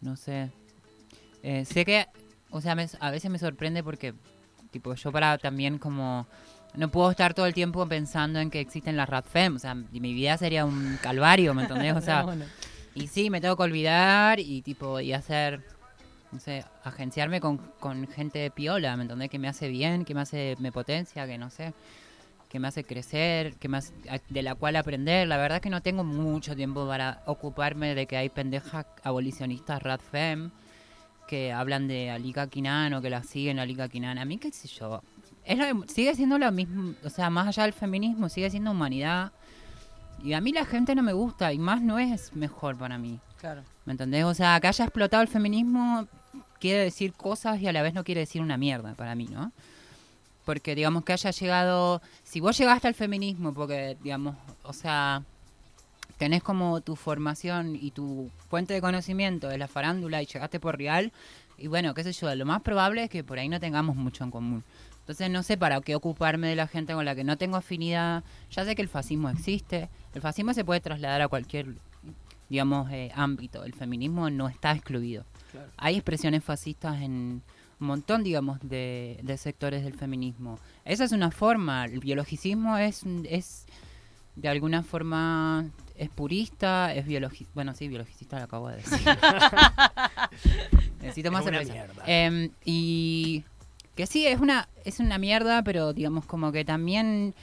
No 0.00 0.16
sé. 0.16 0.50
Eh, 1.42 1.64
sé 1.64 1.84
que, 1.84 2.06
o 2.50 2.60
sea, 2.60 2.74
me- 2.74 2.88
a 2.98 3.10
veces 3.10 3.30
me 3.30 3.38
sorprende 3.38 3.82
porque, 3.84 4.12
tipo, 4.70 4.94
yo 4.94 5.12
para 5.12 5.38
también 5.38 5.78
como... 5.78 6.26
No 6.74 6.88
puedo 6.88 7.10
estar 7.10 7.34
todo 7.34 7.46
el 7.46 7.54
tiempo 7.54 7.86
pensando 7.88 8.38
en 8.38 8.48
que 8.50 8.60
existen 8.60 8.96
las 8.96 9.08
RADFEM. 9.08 9.56
O 9.56 9.58
sea, 9.58 9.74
mi 9.74 10.14
vida 10.14 10.36
sería 10.36 10.64
un 10.64 10.98
calvario, 11.02 11.52
¿me 11.54 11.62
entendés? 11.62 11.96
O 11.96 12.00
sea, 12.02 12.22
No, 12.24 12.34
no. 12.36 12.44
y 12.94 13.06
sí, 13.08 13.30
me 13.30 13.40
tengo 13.40 13.56
que 13.56 13.62
olvidar 13.64 14.38
y 14.40 14.62
tipo, 14.62 15.00
y 15.00 15.12
hacer, 15.12 15.64
no 16.32 16.38
sé, 16.40 16.64
agenciarme 16.84 17.40
con, 17.40 17.58
con 17.80 18.06
gente 18.08 18.38
de 18.38 18.50
piola, 18.50 18.96
¿me 18.96 19.02
entendés? 19.02 19.30
Que 19.30 19.38
me 19.38 19.48
hace 19.48 19.68
bien, 19.68 20.04
que 20.04 20.14
me 20.14 20.20
hace, 20.20 20.56
me 20.60 20.70
potencia, 20.72 21.26
que 21.26 21.38
no 21.38 21.50
sé, 21.50 21.74
que 22.48 22.58
me 22.60 22.68
hace 22.68 22.84
crecer, 22.84 23.54
que 23.56 23.68
me 23.68 23.78
hace- 23.78 23.92
de 24.28 24.42
la 24.42 24.54
cual 24.54 24.76
aprender. 24.76 25.26
La 25.28 25.36
verdad 25.36 25.56
es 25.56 25.62
que 25.62 25.70
no 25.70 25.82
tengo 25.82 26.04
mucho 26.04 26.54
tiempo 26.56 26.86
para 26.86 27.22
ocuparme 27.26 27.94
de 27.94 28.06
que 28.06 28.16
hay 28.16 28.28
pendejas 28.28 28.86
abolicionistas 29.02 29.82
radfem 29.82 30.50
que 31.28 31.52
hablan 31.52 31.86
de 31.86 32.10
Alika 32.10 32.48
Kinan 32.48 32.92
o 32.94 33.00
que 33.02 33.08
la 33.10 33.22
siguen 33.22 33.58
Alika 33.60 33.88
Kinan. 33.88 34.18
A 34.18 34.24
mí, 34.24 34.38
qué 34.38 34.50
sé 34.50 34.66
yo, 34.68 35.00
es 35.44 35.56
lo- 35.58 35.86
sigue 35.88 36.14
siendo 36.14 36.38
lo 36.38 36.50
mismo, 36.52 36.94
o 37.04 37.08
sea, 37.10 37.30
más 37.30 37.46
allá 37.48 37.62
del 37.64 37.72
feminismo, 37.72 38.28
sigue 38.28 38.50
siendo 38.50 38.72
humanidad. 38.72 39.32
Y 40.22 40.32
a 40.34 40.40
mí 40.40 40.52
la 40.52 40.64
gente 40.66 40.94
no 40.94 41.02
me 41.02 41.12
gusta 41.12 41.52
y 41.52 41.58
más 41.58 41.80
no 41.82 41.98
es 41.98 42.34
mejor 42.34 42.76
para 42.76 42.98
mí. 42.98 43.18
Claro. 43.38 43.62
¿Me 43.86 43.92
entendés? 43.92 44.24
O 44.24 44.34
sea, 44.34 44.60
que 44.60 44.66
haya 44.66 44.84
explotado 44.84 45.22
el 45.22 45.28
feminismo 45.28 46.06
quiere 46.60 46.84
decir 46.84 47.12
cosas 47.12 47.60
y 47.60 47.66
a 47.66 47.72
la 47.72 47.82
vez 47.82 47.94
no 47.94 48.04
quiere 48.04 48.20
decir 48.20 48.40
una 48.42 48.56
mierda 48.56 48.94
para 48.94 49.14
mí, 49.14 49.26
¿no? 49.26 49.52
Porque, 50.44 50.74
digamos, 50.74 51.04
que 51.04 51.12
haya 51.12 51.30
llegado... 51.30 52.02
Si 52.22 52.40
vos 52.40 52.56
llegaste 52.56 52.88
al 52.88 52.94
feminismo 52.94 53.52
porque, 53.52 53.96
digamos, 54.02 54.36
o 54.62 54.72
sea, 54.72 55.22
tenés 56.18 56.42
como 56.42 56.80
tu 56.80 56.96
formación 56.96 57.76
y 57.76 57.90
tu 57.90 58.30
fuente 58.48 58.74
de 58.74 58.80
conocimiento 58.80 59.48
de 59.48 59.58
la 59.58 59.68
farándula 59.68 60.22
y 60.22 60.26
llegaste 60.26 60.60
por 60.60 60.76
real, 60.76 61.12
y 61.58 61.66
bueno, 61.66 61.92
qué 61.94 62.04
sé 62.04 62.12
yo, 62.12 62.34
lo 62.34 62.46
más 62.46 62.62
probable 62.62 63.04
es 63.04 63.10
que 63.10 63.22
por 63.22 63.38
ahí 63.38 63.48
no 63.48 63.60
tengamos 63.60 63.94
mucho 63.96 64.24
en 64.24 64.30
común. 64.30 64.64
Entonces 65.00 65.30
no 65.30 65.42
sé 65.42 65.56
para 65.56 65.80
qué 65.80 65.94
ocuparme 65.94 66.48
de 66.48 66.56
la 66.56 66.66
gente 66.66 66.94
con 66.94 67.04
la 67.04 67.14
que 67.14 67.24
no 67.24 67.36
tengo 67.36 67.56
afinidad. 67.56 68.22
Ya 68.50 68.64
sé 68.64 68.74
que 68.74 68.82
el 68.82 68.88
fascismo 68.88 69.28
existe. 69.28 69.88
El 70.14 70.22
fascismo 70.22 70.54
se 70.54 70.64
puede 70.64 70.80
trasladar 70.80 71.20
a 71.20 71.28
cualquier, 71.28 71.74
digamos, 72.48 72.90
eh, 72.92 73.10
ámbito. 73.14 73.64
El 73.64 73.74
feminismo 73.74 74.30
no 74.30 74.48
está 74.48 74.72
excluido. 74.72 75.24
Claro. 75.50 75.68
Hay 75.76 75.96
expresiones 75.96 76.44
fascistas 76.44 77.00
en 77.02 77.42
un 77.80 77.86
montón, 77.86 78.22
digamos, 78.22 78.58
de, 78.62 79.18
de 79.22 79.36
sectores 79.38 79.82
del 79.84 79.94
feminismo. 79.94 80.58
Esa 80.84 81.04
es 81.04 81.12
una 81.12 81.30
forma. 81.30 81.86
El 81.86 82.00
biologicismo 82.00 82.76
es, 82.76 83.02
es 83.24 83.66
de 84.36 84.48
alguna 84.48 84.82
forma, 84.82 85.66
es 85.96 86.08
purista, 86.10 86.94
es 86.94 87.06
biologista. 87.06 87.50
Bueno, 87.54 87.74
sí, 87.74 87.88
biologicista 87.88 88.38
lo 88.38 88.44
acabo 88.44 88.68
de 88.68 88.76
decir. 88.76 88.98
Es 91.02 91.16
una 91.16 91.42
cerveza. 91.42 91.74
Em, 92.06 92.50
y 92.64 93.42
que 93.96 94.06
sí, 94.06 94.26
es 94.26 94.38
una, 94.38 94.68
es 94.84 95.00
una 95.00 95.18
mierda, 95.18 95.62
pero 95.62 95.94
digamos 95.94 96.26
como 96.26 96.52
que 96.52 96.64
también 96.64 97.34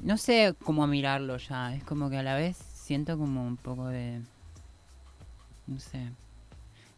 no 0.00 0.18
sé 0.18 0.54
cómo 0.64 0.86
mirarlo 0.86 1.36
ya. 1.36 1.74
Es 1.74 1.84
como 1.84 2.10
que 2.10 2.18
a 2.18 2.22
la 2.22 2.34
vez 2.34 2.56
siento 2.56 3.16
como 3.16 3.46
un 3.46 3.56
poco 3.56 3.86
de... 3.86 4.20
No 5.68 5.78
sé. 5.78 6.10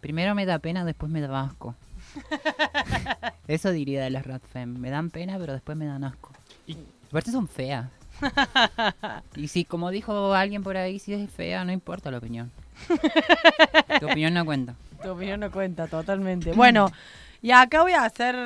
Primero 0.05 0.35
me 0.35 0.45
da 0.45 0.59
pena, 0.59 0.85
después 0.85 1.11
me 1.11 1.23
da 1.23 1.41
asco. 1.41 1.75
Eso 3.49 3.71
diría 3.71 4.05
de 4.05 4.11
las 4.11 4.27
Ratfem. 4.27 4.77
Me 4.77 4.91
dan 4.91 5.09
pena, 5.09 5.39
pero 5.39 5.55
después 5.55 5.79
me 5.79 5.87
dan 5.87 6.05
asco. 6.05 6.31
Y- 6.67 6.77
Aparte 7.09 7.31
son 7.31 7.49
feas. 7.49 7.87
y 9.35 9.49
si, 9.49 9.65
como 9.65 9.89
dijo 9.91 10.35
alguien 10.35 10.63
por 10.63 10.77
ahí, 10.77 10.99
si 10.99 11.15
es 11.15 11.31
fea, 11.31 11.65
no 11.65 11.73
importa 11.73 12.11
la 12.11 12.19
opinión. 12.19 12.53
tu 13.99 14.05
opinión 14.05 14.35
no 14.35 14.45
cuenta. 14.45 14.75
Tu 15.03 15.09
opinión 15.09 15.41
no 15.41 15.51
cuenta, 15.51 15.87
totalmente. 15.87 16.53
Bueno, 16.53 16.93
y 17.41 17.53
acá 17.53 17.81
voy 17.81 17.93
a 17.93 18.05
hacer... 18.05 18.37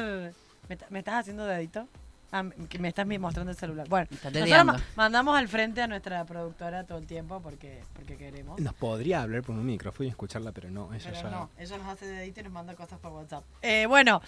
¿Me, 0.68 0.78
me 0.90 1.00
estás 1.00 1.14
haciendo 1.22 1.44
dedito? 1.44 1.88
Ah, 2.30 2.42
me- 2.42 2.54
que 2.68 2.78
me 2.78 2.88
estás 2.88 3.06
mostrando 3.06 3.50
el 3.52 3.56
celular. 3.56 3.88
Bueno, 3.88 4.06
nosotros 4.10 4.64
ma- 4.64 4.80
mandamos 4.96 5.36
al 5.38 5.48
frente 5.48 5.80
a 5.80 5.86
nuestra 5.86 6.24
productora 6.26 6.84
todo 6.84 6.98
el 6.98 7.06
tiempo 7.06 7.40
porque, 7.40 7.80
porque 7.94 8.16
queremos. 8.18 8.60
Nos 8.60 8.74
podría 8.74 9.22
hablar 9.22 9.42
por 9.42 9.54
un 9.56 9.64
micrófono 9.64 10.06
y 10.06 10.10
escucharla, 10.10 10.52
pero 10.52 10.70
no, 10.70 10.92
ella 10.92 11.10
Pero 11.10 11.22
ya... 11.22 11.30
no, 11.30 11.50
ella 11.58 11.78
nos 11.78 11.86
hace 11.88 12.06
dedito 12.06 12.40
y 12.40 12.42
nos 12.44 12.52
manda 12.52 12.74
cosas 12.74 12.98
por 12.98 13.12
WhatsApp. 13.12 13.44
Eh, 13.62 13.86
bueno, 13.86 14.20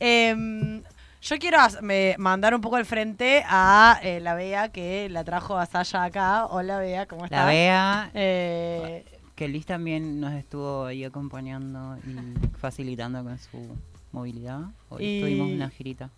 em, 0.00 0.82
yo 1.22 1.38
quiero 1.38 1.58
me- 1.80 2.16
mandar 2.18 2.54
un 2.54 2.60
poco 2.60 2.74
al 2.76 2.84
frente 2.86 3.44
a 3.46 4.00
eh, 4.02 4.18
la 4.20 4.34
Bea 4.34 4.70
que 4.70 5.08
la 5.08 5.22
trajo 5.24 5.56
a 5.56 5.66
Sasha 5.66 6.02
acá. 6.02 6.46
Hola 6.46 6.78
Bea, 6.78 7.06
¿cómo 7.06 7.24
estás? 7.24 7.38
La 7.38 7.46
Bea, 7.46 8.10
Eh, 8.14 9.04
que 9.36 9.46
Liz 9.48 9.64
también 9.66 10.20
nos 10.20 10.32
estuvo 10.34 10.86
ahí 10.86 11.04
acompañando 11.04 11.96
y 11.98 12.56
facilitando 12.58 13.22
con 13.22 13.38
su 13.38 13.76
movilidad. 14.12 14.60
Hoy 14.88 15.04
Y- 15.04 15.20
tuvimos 15.20 15.50
una 15.50 15.70
girita. 15.70 16.10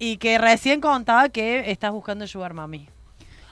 Y 0.00 0.16
que 0.16 0.38
recién 0.38 0.80
contaba 0.80 1.28
que 1.28 1.70
estás 1.70 1.92
buscando 1.92 2.26
Sugar 2.26 2.54
Mami. 2.54 2.88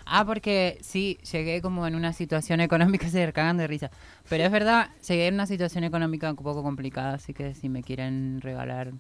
Ah, 0.06 0.24
porque 0.24 0.78
sí, 0.80 1.18
llegué 1.30 1.60
como 1.60 1.86
en 1.86 1.94
una 1.94 2.14
situación 2.14 2.60
económica, 2.62 3.08
se 3.10 3.30
cagan 3.32 3.58
de 3.58 3.66
risa. 3.66 3.90
Pero 4.28 4.42
es 4.44 4.50
verdad, 4.50 4.88
llegué 5.06 5.26
en 5.28 5.34
una 5.34 5.46
situación 5.46 5.84
económica 5.84 6.30
un 6.30 6.36
poco 6.36 6.62
complicada, 6.62 7.14
así 7.14 7.34
que 7.34 7.54
si 7.54 7.68
me 7.68 7.82
quieren 7.82 8.40
regalar 8.40 8.92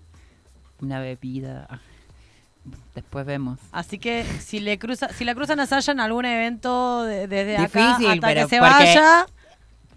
una 0.82 1.00
bebida, 1.00 1.80
después 2.94 3.24
vemos. 3.24 3.58
Así 3.72 3.98
que 3.98 4.24
si 4.24 4.60
le 4.60 4.78
cruza, 4.78 5.08
si 5.08 5.24
la 5.24 5.34
cruzan 5.34 5.58
a 5.60 5.66
Sasha 5.66 5.92
en 5.92 6.00
algún 6.00 6.26
evento 6.26 7.02
de- 7.04 7.26
desde 7.26 7.56
acá 7.56 7.62
Difícil, 7.96 8.10
hasta 8.12 8.26
pero 8.26 8.42
que 8.42 8.48
se 8.50 8.60
vaya, 8.60 9.26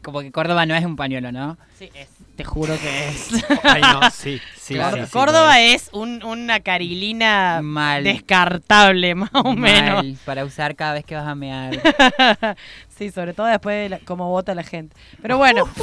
Como 0.01 0.21
que 0.21 0.31
Córdoba 0.31 0.65
no 0.65 0.73
es 0.75 0.85
un 0.85 0.95
pañuelo, 0.95 1.33
¿no? 1.33 1.57
sí, 1.77 1.89
es, 1.93 2.07
te 2.35 2.43
juro 2.43 2.75
que 2.79 3.09
es. 3.09 3.29
Ay, 3.63 3.81
no, 3.81 4.09
sí, 4.11 4.41
sí. 4.57 4.75
Cór- 4.75 4.99
sí, 4.99 5.05
sí, 5.05 5.11
Córdoba 5.11 5.53
no. 5.55 5.59
es 5.59 5.89
un- 5.93 6.23
una 6.23 6.59
carilina 6.61 7.59
Mal. 7.61 8.03
descartable, 8.03 9.15
más 9.15 9.29
o 9.33 9.53
menos. 9.55 10.03
Mal, 10.03 10.17
para 10.25 10.45
usar 10.45 10.75
cada 10.75 10.93
vez 10.93 11.05
que 11.05 11.15
vas 11.15 11.27
a 11.27 11.35
mear. 11.35 11.81
sí, 12.89 13.11
sobre 13.11 13.33
todo 13.33 13.47
después 13.47 13.83
de 13.83 13.89
la- 13.89 13.99
cómo 14.05 14.29
vota 14.29 14.55
la 14.55 14.63
gente. 14.63 14.95
Pero 15.21 15.37
bueno, 15.37 15.67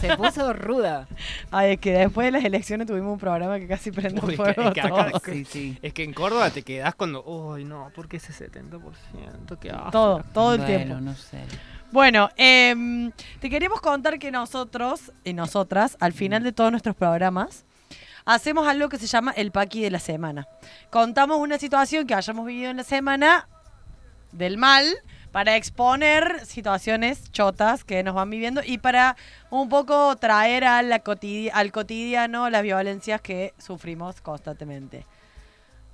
Se 0.00 0.16
puso 0.16 0.52
ruda. 0.52 1.06
ay, 1.50 1.72
es 1.74 1.80
que 1.80 1.92
después 1.92 2.26
de 2.26 2.30
las 2.32 2.44
elecciones 2.44 2.86
tuvimos 2.86 3.12
un 3.12 3.18
programa 3.18 3.58
que 3.58 3.66
casi 3.66 3.90
prende 3.90 4.20
Uy, 4.24 4.36
fuego 4.36 4.62
es 4.62 5.22
que. 5.22 5.32
Sí, 5.32 5.44
sí. 5.44 5.78
Es 5.82 5.92
que 5.92 6.04
en 6.04 6.12
Córdoba 6.12 6.50
te 6.50 6.62
quedás 6.62 6.94
cuando... 6.94 7.22
Uy, 7.24 7.64
no, 7.64 7.90
¿por 7.94 8.08
qué 8.08 8.18
ese 8.18 8.32
70%? 8.32 9.58
¿Qué? 9.60 9.72
Todo, 9.92 10.22
todo 10.32 10.54
el 10.54 10.60
bueno, 10.60 10.76
tiempo. 10.84 11.00
no 11.00 11.14
sé. 11.14 11.38
Bueno, 11.90 12.28
em, 12.36 13.12
te 13.40 13.48
queríamos 13.48 13.80
contar 13.80 14.18
que 14.18 14.30
nosotros 14.30 15.10
y 15.24 15.32
nosotras, 15.32 15.96
al 16.00 16.12
final 16.12 16.42
de 16.42 16.52
todos 16.52 16.70
nuestros 16.70 16.94
programas, 16.94 17.64
hacemos 18.26 18.68
algo 18.68 18.90
que 18.90 18.98
se 18.98 19.06
llama 19.06 19.32
el 19.32 19.52
paqui 19.52 19.80
de 19.80 19.90
la 19.90 19.98
semana. 19.98 20.46
Contamos 20.90 21.38
una 21.38 21.58
situación 21.58 22.06
que 22.06 22.12
hayamos 22.12 22.44
vivido 22.44 22.70
en 22.70 22.76
la 22.76 22.84
semana 22.84 23.48
del 24.32 24.58
mal 24.58 24.84
para 25.32 25.56
exponer 25.56 26.44
situaciones 26.44 27.32
chotas 27.32 27.84
que 27.84 28.02
nos 28.02 28.14
van 28.14 28.28
viviendo 28.28 28.60
y 28.62 28.76
para 28.76 29.16
un 29.48 29.70
poco 29.70 30.14
traer 30.16 30.64
al 30.64 31.02
cotidiano 31.02 32.50
las 32.50 32.62
violencias 32.62 33.22
que 33.22 33.54
sufrimos 33.56 34.20
constantemente. 34.20 35.06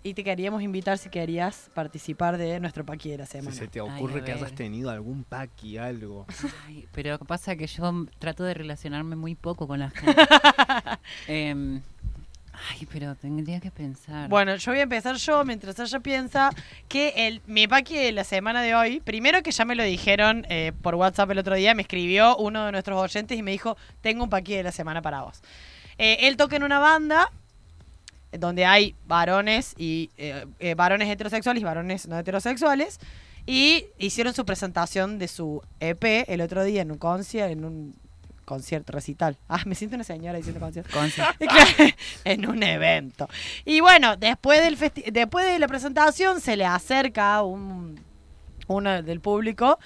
Y 0.07 0.13
te 0.13 0.23
queríamos 0.23 0.61
invitar 0.63 0.99
si 0.99 1.09
querías 1.09 1.71
participar 1.73 2.37
de 2.37 2.61
nuestro 2.61 2.85
paqui 2.85 3.09
de 3.09 3.17
la 3.17 3.25
Si 3.25 3.33
semana. 3.39 3.57
se 3.57 3.69
te 3.69 3.81
ocurre 3.81 4.21
a 4.21 4.25
que 4.25 4.33
hayas 4.33 4.53
tenido 4.53 4.91
algún 4.91 5.25
paqui, 5.25 5.79
algo. 5.79 6.27
Ay, 6.67 6.87
pero 6.93 7.19
pasa 7.21 7.57
que 7.57 7.67
yo 7.67 8.05
trato 8.19 8.45
de 8.45 8.53
relacionarme 8.53 9.17
muy 9.17 9.35
poco 9.35 9.67
con 9.67 9.79
la 9.79 9.89
gente. 9.95 10.23
Em, 11.27 11.81
ay, 12.53 12.87
pero 12.93 13.15
tendría 13.15 13.61
que 13.61 13.71
pensar. 13.71 14.29
Bueno, 14.29 14.55
yo 14.57 14.73
voy 14.73 14.81
a 14.81 14.83
empezar 14.83 15.17
yo 15.17 15.43
mientras 15.47 15.79
ella 15.79 16.01
piensa 16.01 16.51
que 16.87 17.15
el, 17.27 17.41
mi 17.47 17.67
paqui 17.67 17.97
de 17.97 18.13
la 18.13 18.25
semana 18.25 18.61
de 18.61 18.75
hoy, 18.75 19.01
primero 19.01 19.43
que 19.43 19.53
ya 19.53 19.65
me 19.65 19.75
lo 19.75 19.85
dijeron 19.85 20.45
eh, 20.51 20.73
por 20.83 20.97
WhatsApp 20.97 21.31
el 21.31 21.39
otro 21.39 21.55
día, 21.55 21.73
me 21.75 21.81
escribió 21.81 22.37
uno 22.37 22.67
de 22.67 22.73
nuestros 22.73 23.01
oyentes 23.01 23.39
y 23.39 23.43
me 23.43 23.53
dijo, 23.53 23.79
tengo 24.03 24.25
un 24.25 24.29
paqui 24.29 24.53
de 24.55 24.65
la 24.65 24.73
semana 24.73 25.01
para 25.01 25.23
vos. 25.23 25.41
Eh, 25.97 26.27
él 26.29 26.37
toca 26.37 26.57
en 26.57 26.63
una 26.65 26.79
banda 26.79 27.33
donde 28.39 28.65
hay 28.67 28.95
varones 29.07 29.75
y 29.79 30.11
eh, 30.17 30.47
eh, 30.59 30.75
varones 30.75 31.09
heterosexuales 31.09 31.61
y 31.61 31.65
varones 31.65 32.07
no 32.09 32.19
heterosexuales 32.19 32.99
y 33.47 33.87
hicieron 33.99 34.33
su 34.35 34.45
presentación 34.45 35.19
de 35.19 35.29
su 35.29 35.61
EP 35.81 36.25
el 36.29 36.41
otro 36.41 36.65
día 36.65 36.83
en 36.83 36.91
un 36.91 36.99
concierto, 36.99 37.53
en 37.53 37.65
un 37.65 37.95
concierto 38.45 38.93
recital. 38.93 39.37
Ah, 39.49 39.63
me 39.67 39.75
siento 39.75 39.97
una 39.97 40.05
señora 40.05 40.37
diciendo 40.39 40.61
concierto. 40.61 40.91
Claro, 41.39 41.95
en 42.25 42.47
un 42.49 42.63
evento. 42.63 43.29
Y 43.65 43.81
bueno, 43.81 44.17
después 44.17 44.63
del 44.63 44.79
festi- 44.79 45.11
después 45.13 45.47
de 45.47 45.59
la 45.59 45.67
presentación 45.69 46.41
se 46.41 46.57
le 46.57 46.65
acerca 46.67 47.43
un 47.43 48.01
uno 48.67 49.03
del 49.03 49.21
público 49.21 49.79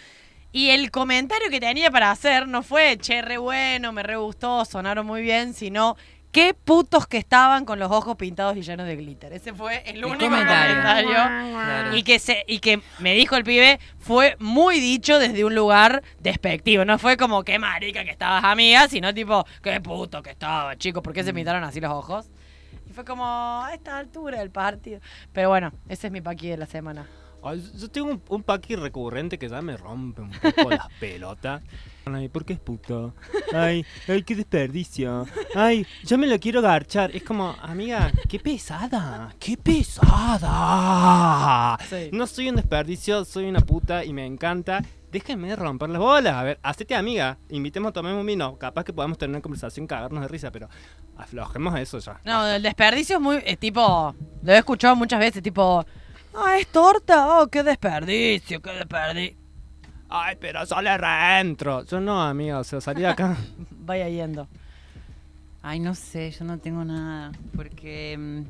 y 0.53 0.71
el 0.71 0.91
comentario 0.93 1.51
que 1.51 1.61
tenía 1.61 1.91
para 1.91 2.11
hacer 2.13 2.47
no 2.49 2.63
fue 2.63 2.97
che 2.99 3.23
re 3.23 3.39
bueno, 3.39 3.93
me 3.93 4.03
re 4.03 4.17
gustó, 4.17 4.65
sonaron 4.65 5.05
muy 5.07 5.21
bien, 5.23 5.53
sino 5.53 5.97
qué 6.31 6.55
putos 6.55 7.07
que 7.07 7.17
estaban 7.19 7.65
con 7.65 7.79
los 7.79 7.91
ojos 7.91 8.17
pintados 8.17 8.57
y 8.57 8.63
llenos 8.63 8.87
de 8.87 8.97
glitter. 8.97 9.33
Ese 9.33 9.53
fue 9.55 9.83
el, 9.89 9.97
El 9.99 10.05
único 10.05 10.25
comentario. 10.27 10.77
comentario. 10.77 11.11
Claro. 11.13 11.97
Y 11.97 12.03
que 12.03 12.19
se, 12.19 12.45
y 12.47 12.59
que 12.61 12.81
me 12.99 13.15
dijo 13.15 13.37
el 13.37 13.45
pibe, 13.45 13.81
fue 13.99 14.37
muy 14.39 14.79
dicho 14.81 15.19
desde 15.19 15.45
un 15.45 15.55
lugar 15.55 16.03
despectivo. 16.21 16.85
No 16.85 16.99
fue 16.99 17.17
como 17.17 17.43
qué 17.45 17.59
marica 17.59 18.05
que 18.05 18.11
estabas 18.11 18.45
amiga, 18.45 18.89
sino 18.89 19.13
tipo, 19.15 19.45
qué 19.63 19.81
puto 19.81 20.23
que 20.23 20.31
estaba, 20.31 20.77
chicos, 20.77 21.03
¿por 21.03 21.13
qué 21.13 21.23
Mm. 21.23 21.27
se 21.27 21.35
pintaron 21.35 21.65
así 21.65 21.81
los 21.81 21.93
ojos? 21.93 22.31
Y 22.89 22.93
fue 22.93 23.05
como 23.05 23.25
a 23.27 23.71
esta 23.75 23.99
altura 23.99 24.39
del 24.39 24.51
partido. 24.51 25.01
Pero 25.33 25.49
bueno, 25.51 25.73
ese 25.89 26.07
es 26.09 26.13
mi 26.13 26.21
paqui 26.21 26.49
de 26.49 26.57
la 26.57 26.67
semana. 26.67 27.07
Yo 27.77 27.89
tengo 27.91 28.09
un, 28.11 28.23
un 28.29 28.43
paqui 28.43 28.77
recurrente 28.77 29.39
que 29.39 29.49
ya 29.49 29.63
me 29.63 29.77
rompe 29.77 30.23
un 30.23 30.31
poco 30.31 30.71
las 30.71 30.89
pelotas. 31.01 31.63
Ay, 32.05 32.29
¿por 32.29 32.45
qué 32.45 32.55
es 32.55 32.59
puto? 32.61 33.15
Ay, 33.55 33.85
ay, 34.09 34.23
qué 34.23 34.35
desperdicio. 34.35 35.27
Ay, 35.55 35.87
yo 36.05 36.19
me 36.19 36.27
lo 36.27 36.39
quiero 36.41 36.61
garchar. 36.63 37.15
Es 37.15 37.23
como, 37.23 37.55
amiga, 37.61 38.11
qué 38.29 38.39
pesada. 38.41 39.35
¡Qué 39.39 39.57
pesada! 40.49 41.79
Sí. 41.89 42.11
No 42.13 42.27
soy 42.27 42.49
un 42.49 42.57
desperdicio, 42.57 43.25
soy 43.25 43.45
una 43.47 43.61
puta 43.61 44.05
y 44.05 44.13
me 44.13 44.27
encanta. 44.27 44.83
Déjenme 45.13 45.55
romper 45.57 45.89
las 45.91 46.01
bolas. 46.01 46.35
A 46.35 46.43
ver, 46.43 46.59
hacete 46.63 46.95
amiga. 46.95 47.39
Invitemos 47.51 47.91
a 47.91 47.93
tomar 47.93 48.15
un 48.15 48.27
vino. 48.27 48.57
Capaz 48.59 48.85
que 48.85 48.93
podamos 48.93 49.17
tener 49.19 49.37
una 49.37 49.43
conversación, 49.43 49.87
cagarnos 49.87 50.23
de 50.23 50.29
risa, 50.29 50.51
pero 50.51 50.69
aflojemos 51.17 51.79
eso 51.79 51.99
ya. 51.99 52.21
No, 52.25 52.47
el 52.47 52.63
desperdicio 52.63 53.17
es 53.17 53.23
muy, 53.23 53.43
es 53.45 53.59
tipo, 53.59 54.15
lo 54.43 54.53
he 54.53 54.59
escuchado 54.59 54.97
muchas 54.97 55.21
veces, 55.21 55.43
tipo, 55.43 55.85
ah, 56.45 56.59
es 56.59 56.67
torta, 56.69 57.41
oh, 57.41 57.49
qué 57.49 57.63
desperdicio, 57.63 58.61
qué 58.63 58.71
desperdicio. 58.73 59.37
Ay, 60.11 60.37
pero 60.41 60.65
sale 60.65 60.97
reentro. 60.97 61.85
Yo 61.85 62.01
no, 62.01 62.23
amiga, 62.23 62.59
o 62.61 62.65
sea, 62.65 62.81
salí 62.81 63.03
de 63.03 63.09
acá. 63.09 63.37
Vaya 63.71 64.09
yendo. 64.09 64.49
Ay, 65.63 65.81
no 65.81 65.95
sé, 65.95 66.31
yo 66.31 66.45
no 66.45 66.59
tengo 66.59 66.85
nada. 66.85 67.33
Porque. 67.55 68.17
mm, 68.19 68.43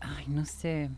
Ay, 0.00 0.24
no 0.28 0.44
sé. 0.44 0.90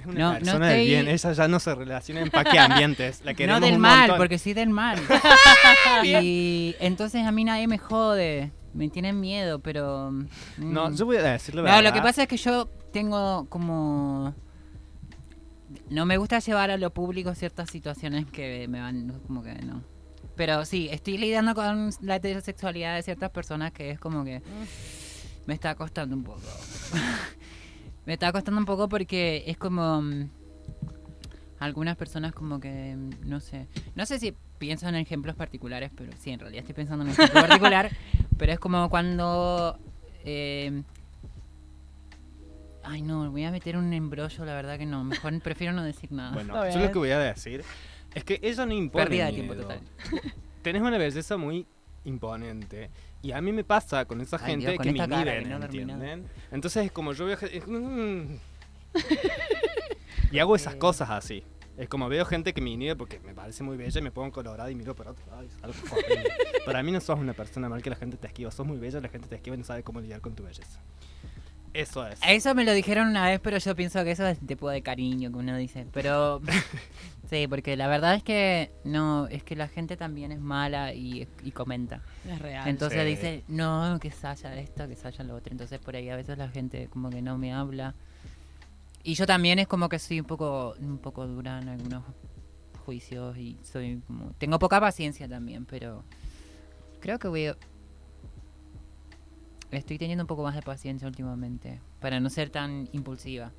Es 0.00 0.06
una 0.06 0.18
No, 0.18 0.32
no 0.32 0.38
persona 0.38 0.66
del 0.68 0.76
estoy- 0.80 0.86
bien. 0.86 1.08
Ella 1.08 1.32
ya 1.32 1.48
no 1.48 1.60
se 1.60 1.74
relaciona 1.74 2.20
en 2.20 2.30
paque 2.30 2.58
ambientes. 2.58 3.22
La 3.24 3.32
No 3.46 3.60
del 3.60 3.74
un 3.74 3.80
mal, 3.80 4.14
porque 4.18 4.38
sí 4.38 4.52
del 4.54 4.68
mal. 4.70 4.98
y 6.04 6.74
entonces 6.80 7.24
a 7.26 7.32
mí 7.32 7.44
nadie 7.44 7.66
me 7.68 7.78
jode. 7.78 8.50
Me 8.74 8.88
tienen 8.90 9.18
miedo, 9.20 9.58
pero. 9.60 10.10
mm, 10.10 10.26
No, 10.58 10.90
yo 10.92 11.06
voy 11.06 11.16
a 11.16 11.22
decirle 11.22 11.62
No, 11.62 11.64
verdad. 11.68 11.82
lo 11.84 11.92
que 11.94 12.02
pasa 12.02 12.22
es 12.24 12.28
que 12.28 12.36
yo 12.36 12.68
tengo 12.92 13.46
como... 13.48 14.34
No 15.90 16.04
me 16.04 16.18
gusta 16.18 16.40
llevar 16.40 16.70
a 16.70 16.76
lo 16.76 16.92
público 16.92 17.34
ciertas 17.34 17.70
situaciones 17.70 18.26
que 18.26 18.66
me 18.68 18.80
van 18.80 19.20
como 19.26 19.42
que 19.42 19.54
no. 19.54 19.82
Pero 20.34 20.64
sí, 20.64 20.88
estoy 20.90 21.16
lidiando 21.16 21.54
con 21.54 21.90
la 22.02 22.16
heterosexualidad 22.16 22.96
de 22.96 23.02
ciertas 23.02 23.30
personas 23.30 23.72
que 23.72 23.90
es 23.90 23.98
como 23.98 24.24
que 24.24 24.42
me 25.46 25.54
está 25.54 25.74
costando 25.74 26.16
un 26.16 26.24
poco. 26.24 26.42
me 28.06 28.14
está 28.14 28.32
costando 28.32 28.58
un 28.58 28.66
poco 28.66 28.88
porque 28.88 29.44
es 29.46 29.56
como 29.56 30.02
mm, 30.02 30.28
algunas 31.60 31.96
personas 31.96 32.32
como 32.32 32.60
que 32.60 32.96
mm, 32.96 33.28
no 33.28 33.40
sé, 33.40 33.68
no 33.94 34.04
sé 34.04 34.18
si 34.18 34.34
pienso 34.58 34.88
en 34.88 34.96
ejemplos 34.96 35.36
particulares, 35.36 35.90
pero 35.96 36.12
sí, 36.18 36.30
en 36.30 36.40
realidad 36.40 36.60
estoy 36.60 36.74
pensando 36.74 37.04
en 37.04 37.10
un 37.10 37.14
ejemplo 37.14 37.40
particular 37.42 37.90
Pero 38.36 38.52
es 38.52 38.58
como 38.58 38.90
cuando... 38.90 39.78
eh, 40.24 40.82
Ay, 42.88 43.02
no, 43.02 43.30
voy 43.30 43.44
a 43.44 43.50
meter 43.50 43.76
un 43.76 43.92
embrollo, 43.92 44.44
la 44.44 44.54
verdad 44.54 44.78
que 44.78 44.86
no. 44.86 45.04
Mejor 45.04 45.38
prefiero 45.42 45.72
no 45.72 45.82
decir 45.82 46.12
nada. 46.12 46.32
Bueno, 46.32 46.68
yo 46.70 46.78
lo 46.78 46.92
que 46.92 46.98
voy 46.98 47.10
a 47.10 47.18
decir 47.18 47.64
es 48.14 48.24
que 48.24 48.38
eso 48.42 48.64
no 48.64 48.72
impone 48.72 49.04
Pérdida 49.06 49.26
de 49.26 49.32
tiempo 49.32 49.54
miedo. 49.54 49.68
total. 49.68 49.82
Tenés 50.62 50.82
una 50.82 50.98
belleza 50.98 51.36
muy 51.36 51.66
imponente. 52.04 52.90
Y 53.22 53.32
a 53.32 53.40
mí 53.40 53.52
me 53.52 53.64
pasa 53.64 54.04
con 54.04 54.20
esa 54.20 54.36
Ay, 54.40 54.52
gente 54.52 54.66
Dios, 54.66 54.76
con 54.76 54.84
que 54.84 54.92
me 54.92 55.04
inhiben, 55.04 55.44
que 55.44 55.50
no. 55.50 55.64
¿entienden? 55.64 56.24
Entonces 56.50 56.86
es 56.86 56.92
como 56.92 57.12
yo 57.12 57.26
veo 57.26 57.36
gente... 57.36 57.60
mm. 57.66 58.38
y 60.32 60.38
hago 60.38 60.56
esas 60.56 60.76
cosas 60.76 61.10
así. 61.10 61.44
Es 61.76 61.88
como 61.88 62.08
veo 62.08 62.24
gente 62.24 62.54
que 62.54 62.62
me 62.62 62.70
inhibe 62.70 62.96
porque 62.96 63.20
me 63.20 63.34
parece 63.34 63.62
muy 63.62 63.76
bella 63.76 64.00
y 64.00 64.02
me 64.02 64.10
pongo 64.10 64.32
colorada 64.32 64.70
y 64.70 64.74
miro 64.74 64.94
para 64.94 65.10
otro 65.10 65.24
lado. 65.26 65.46
Para 66.64 66.82
mí 66.82 66.90
no 66.90 67.00
sos 67.00 67.18
una 67.18 67.34
persona 67.34 67.68
mal 67.68 67.82
que 67.82 67.90
la 67.90 67.96
gente 67.96 68.16
te 68.16 68.28
esquiva. 68.28 68.50
Sos 68.50 68.66
muy 68.66 68.78
bella, 68.78 69.00
la 69.00 69.08
gente 69.08 69.28
te 69.28 69.34
esquiva 69.34 69.56
y 69.56 69.58
no 69.58 69.64
sabe 69.64 69.82
cómo 69.82 70.00
lidiar 70.00 70.20
con 70.20 70.34
tu 70.34 70.42
belleza. 70.42 70.80
Eso 71.76 72.06
es. 72.06 72.18
Eso 72.26 72.54
me 72.54 72.64
lo 72.64 72.72
dijeron 72.72 73.08
una 73.08 73.26
vez, 73.26 73.38
pero 73.40 73.58
yo 73.58 73.76
pienso 73.76 74.02
que 74.04 74.12
eso 74.12 74.26
es 74.26 74.38
tipo 74.40 74.70
de 74.70 74.82
cariño 74.82 75.30
que 75.30 75.36
uno 75.38 75.56
dice. 75.56 75.86
Pero 75.92 76.40
sí, 77.30 77.46
porque 77.48 77.76
la 77.76 77.86
verdad 77.86 78.14
es 78.14 78.22
que 78.22 78.70
no, 78.84 79.26
es 79.28 79.42
que 79.44 79.56
la 79.56 79.68
gente 79.68 79.96
también 79.96 80.32
es 80.32 80.40
mala 80.40 80.94
y, 80.94 81.28
y 81.42 81.50
comenta. 81.50 82.00
Es 82.26 82.38
real. 82.38 82.66
Entonces 82.68 83.02
Sí. 83.02 83.08
dice, 83.08 83.44
no, 83.48 83.98
que 84.00 84.10
Saya 84.10 84.56
esto, 84.58 84.88
que 84.88 84.96
Saya 84.96 85.22
lo 85.24 85.34
otro. 85.36 85.52
Entonces 85.52 85.78
por 85.78 85.94
ahí 85.96 86.08
a 86.08 86.16
veces 86.16 86.38
la 86.38 86.48
gente 86.48 86.88
como 86.88 87.10
que 87.10 87.20
no 87.20 87.36
me 87.36 87.52
habla. 87.52 87.94
Y 89.02 89.14
yo 89.14 89.26
también 89.26 89.58
es 89.58 89.68
como 89.68 89.88
que 89.88 89.98
soy 89.98 90.18
un 90.20 90.26
poco, 90.26 90.74
un 90.80 90.98
poco 90.98 91.26
dura 91.26 91.60
en 91.60 91.68
algunos 91.68 92.02
juicios 92.84 93.36
y 93.36 93.58
soy 93.64 94.00
como, 94.06 94.32
tengo 94.38 94.58
poca 94.58 94.80
paciencia 94.80 95.28
también, 95.28 95.64
pero 95.66 96.04
creo 97.00 97.18
que 97.18 97.28
voy 97.28 97.46
a- 97.48 97.56
estoy 99.78 99.98
teniendo 99.98 100.24
un 100.24 100.28
poco 100.28 100.42
más 100.42 100.54
de 100.54 100.62
paciencia 100.62 101.06
últimamente 101.06 101.80
para 102.00 102.20
no 102.20 102.30
ser 102.30 102.50
tan 102.50 102.88
impulsiva. 102.92 103.52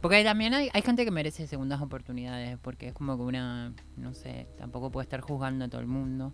Porque 0.00 0.24
también 0.24 0.54
hay, 0.54 0.70
hay 0.72 0.82
gente 0.82 1.04
que 1.04 1.10
merece 1.10 1.46
segundas 1.46 1.80
oportunidades, 1.80 2.58
porque 2.62 2.88
es 2.88 2.94
como 2.94 3.16
que 3.16 3.22
una, 3.22 3.72
no 3.96 4.14
sé, 4.14 4.46
tampoco 4.56 4.90
puede 4.90 5.04
estar 5.04 5.20
juzgando 5.20 5.64
a 5.64 5.68
todo 5.68 5.80
el 5.80 5.86
mundo 5.86 6.32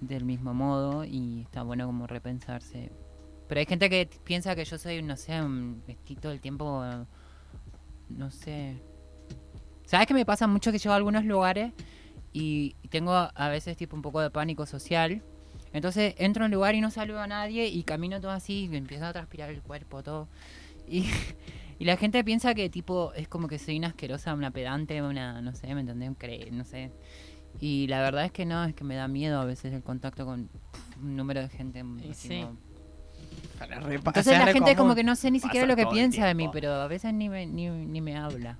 del 0.00 0.24
mismo 0.24 0.54
modo 0.54 1.04
y 1.04 1.42
está 1.42 1.62
bueno 1.62 1.86
como 1.86 2.06
repensarse. 2.06 2.90
Pero 3.48 3.60
hay 3.60 3.66
gente 3.66 3.88
que 3.88 4.08
piensa 4.24 4.54
que 4.54 4.64
yo 4.64 4.78
soy, 4.78 5.02
no 5.02 5.16
sé, 5.16 5.40
un, 5.40 5.82
estoy 5.86 6.16
todo 6.16 6.32
el 6.32 6.40
tiempo, 6.40 6.82
no 8.08 8.30
sé. 8.30 8.82
¿Sabes 9.84 10.06
que 10.06 10.14
me 10.14 10.26
pasa 10.26 10.46
mucho 10.46 10.72
que 10.72 10.78
llego 10.78 10.92
a 10.92 10.96
algunos 10.96 11.24
lugares 11.24 11.72
y 12.32 12.74
tengo 12.90 13.12
a 13.12 13.48
veces 13.48 13.76
tipo 13.76 13.94
un 13.94 14.02
poco 14.02 14.20
de 14.20 14.30
pánico 14.30 14.66
social? 14.66 15.22
Entonces 15.76 16.14
entro 16.18 16.44
en 16.44 16.46
un 16.46 16.54
lugar 16.54 16.74
y 16.74 16.80
no 16.80 16.90
saludo 16.90 17.20
a 17.20 17.26
nadie 17.26 17.68
y 17.68 17.82
camino 17.82 18.20
todo 18.20 18.30
así 18.30 18.64
y 18.64 18.68
me 18.68 18.78
empieza 18.78 19.08
a 19.08 19.12
transpirar 19.12 19.50
el 19.50 19.60
cuerpo, 19.62 20.02
todo. 20.02 20.28
Y, 20.88 21.04
y 21.78 21.84
la 21.84 21.96
gente 21.96 22.24
piensa 22.24 22.54
que 22.54 22.70
tipo 22.70 23.12
es 23.14 23.28
como 23.28 23.46
que 23.46 23.58
soy 23.58 23.78
una 23.78 23.88
asquerosa, 23.88 24.34
una 24.34 24.50
pedante, 24.50 25.02
una, 25.02 25.42
no 25.42 25.54
sé, 25.54 25.74
¿me 25.74 25.82
entendés? 25.82 26.10
No 26.52 26.64
sé. 26.64 26.90
Y 27.60 27.86
la 27.88 28.00
verdad 28.00 28.24
es 28.24 28.32
que 28.32 28.44
no, 28.46 28.64
es 28.64 28.74
que 28.74 28.84
me 28.84 28.96
da 28.96 29.06
miedo 29.08 29.40
a 29.40 29.44
veces 29.44 29.72
el 29.72 29.82
contacto 29.82 30.24
con 30.24 30.48
un 31.02 31.16
número 31.16 31.42
de 31.42 31.48
gente. 31.48 31.82
así 32.10 32.28
sí. 32.28 32.40
como- 32.40 32.56
Entonces 34.20 34.32
la 34.38 34.52
gente 34.52 34.76
como 34.76 34.94
que 34.94 35.04
no 35.04 35.16
sé 35.16 35.30
ni 35.30 35.40
siquiera 35.40 35.66
Pasa 35.66 35.72
lo 35.72 35.76
que 35.76 35.94
piensa 35.94 36.26
de 36.26 36.34
mí, 36.34 36.48
pero 36.52 36.72
a 36.74 36.88
veces 36.88 37.12
ni 37.12 37.28
me, 37.28 37.46
ni, 37.46 37.68
ni 37.68 38.00
me 38.00 38.16
habla. 38.16 38.58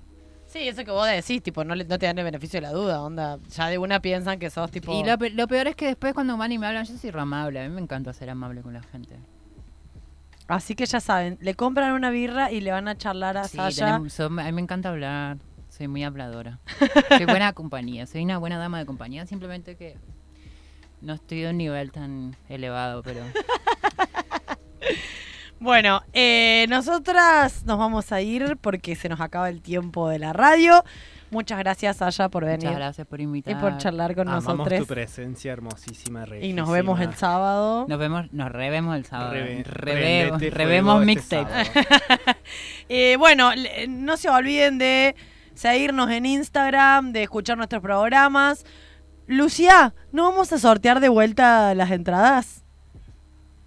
Sí, 0.57 0.67
eso 0.67 0.83
que 0.83 0.91
vos 0.91 1.05
decís, 1.07 1.43
tipo, 1.43 1.63
no, 1.63 1.75
le- 1.75 1.85
no 1.85 1.99
te 1.99 2.05
dan 2.07 2.17
el 2.17 2.23
beneficio 2.23 2.57
de 2.57 2.61
la 2.61 2.71
duda, 2.71 3.01
onda. 3.01 3.37
Ya 3.55 3.67
de 3.67 3.77
una 3.77 3.99
piensan 4.01 4.39
que 4.39 4.49
sos 4.49 4.71
tipo. 4.71 4.91
Y 4.91 5.03
lo, 5.03 5.17
pe- 5.17 5.29
lo 5.29 5.47
peor 5.47 5.67
es 5.67 5.75
que 5.75 5.85
después 5.87 6.13
cuando 6.15 6.35
van 6.37 6.51
y 6.51 6.57
me 6.57 6.65
hablan, 6.65 6.83
yo 6.85 6.97
soy 6.97 7.11
re 7.11 7.21
amable. 7.21 7.59
A 7.63 7.67
mí 7.67 7.73
me 7.75 7.81
encanta 7.81 8.11
ser 8.13 8.29
amable 8.29 8.61
con 8.61 8.73
la 8.73 8.81
gente. 8.81 9.15
Así 10.47 10.75
que 10.75 10.85
ya 10.85 10.99
saben, 10.99 11.37
le 11.41 11.53
compran 11.55 11.91
una 11.91 12.09
birra 12.09 12.51
y 12.51 12.61
le 12.61 12.71
van 12.71 12.87
a 12.87 12.97
charlar 12.97 13.37
a 13.37 13.43
Sí, 13.47 13.57
Sasha. 13.57 13.85
tenemos- 13.85 14.13
son- 14.13 14.39
a 14.39 14.45
mí 14.45 14.51
me 14.53 14.61
encanta 14.61 14.89
hablar. 14.89 15.37
Soy 15.69 15.87
muy 15.87 16.03
habladora. 16.03 16.57
soy 17.09 17.25
buena 17.25 17.53
compañía. 17.53 18.07
Soy 18.07 18.23
una 18.23 18.37
buena 18.39 18.57
dama 18.57 18.79
de 18.79 18.85
compañía. 18.87 19.25
Simplemente 19.27 19.75
que 19.75 19.95
no 21.01 21.13
estoy 21.13 21.41
de 21.41 21.49
un 21.51 21.57
nivel 21.57 21.91
tan 21.91 22.35
elevado, 22.49 23.03
pero... 23.03 23.21
Bueno, 25.59 26.01
eh, 26.13 26.67
nosotras 26.69 27.65
nos 27.65 27.77
vamos 27.79 28.11
a 28.11 28.21
ir 28.21 28.57
porque 28.61 28.95
se 28.95 29.09
nos 29.09 29.19
acaba 29.21 29.49
el 29.49 29.61
tiempo 29.61 30.07
de 30.09 30.19
la 30.19 30.31
radio. 30.33 30.83
Muchas 31.31 31.59
gracias, 31.59 31.97
Sasha, 31.97 32.29
por 32.29 32.45
venir. 32.45 32.59
Muchas 32.65 32.75
gracias 32.75 33.07
por 33.07 33.19
Y 33.19 33.23
invitar. 33.23 33.59
por 33.59 33.77
charlar 33.77 34.15
con 34.15 34.27
Amamos 34.29 34.45
nosotros. 34.55 34.79
tu 34.79 34.85
presencia 34.85 35.51
hermosísima, 35.51 36.25
Y 36.41 36.53
nos 36.53 36.69
vemos 36.69 37.01
el 37.01 37.13
sábado. 37.15 37.85
Nos 37.89 37.99
vemos, 37.99 38.31
nos 38.31 38.51
revemos 38.51 38.95
el 38.95 39.05
sábado. 39.05 39.33
Reve- 39.33 39.63
Revemos, 39.63 40.41
revemos 40.41 40.95
este 41.01 41.05
mixtape. 41.05 41.53
Eh, 42.89 43.17
bueno, 43.17 43.53
le- 43.53 43.87
no 43.87 44.15
se 44.15 44.29
olviden 44.29 44.77
de 44.77 45.15
seguirnos 45.55 46.09
en 46.11 46.25
Instagram, 46.25 47.11
de 47.11 47.23
escuchar 47.23 47.57
nuestros 47.57 47.81
programas. 47.81 48.63
Lucía, 49.25 49.93
¿no 50.13 50.23
vamos 50.29 50.53
a 50.53 50.59
sortear 50.59 51.01
de 51.01 51.09
vuelta 51.09 51.73
las 51.75 51.91
entradas? 51.91 52.63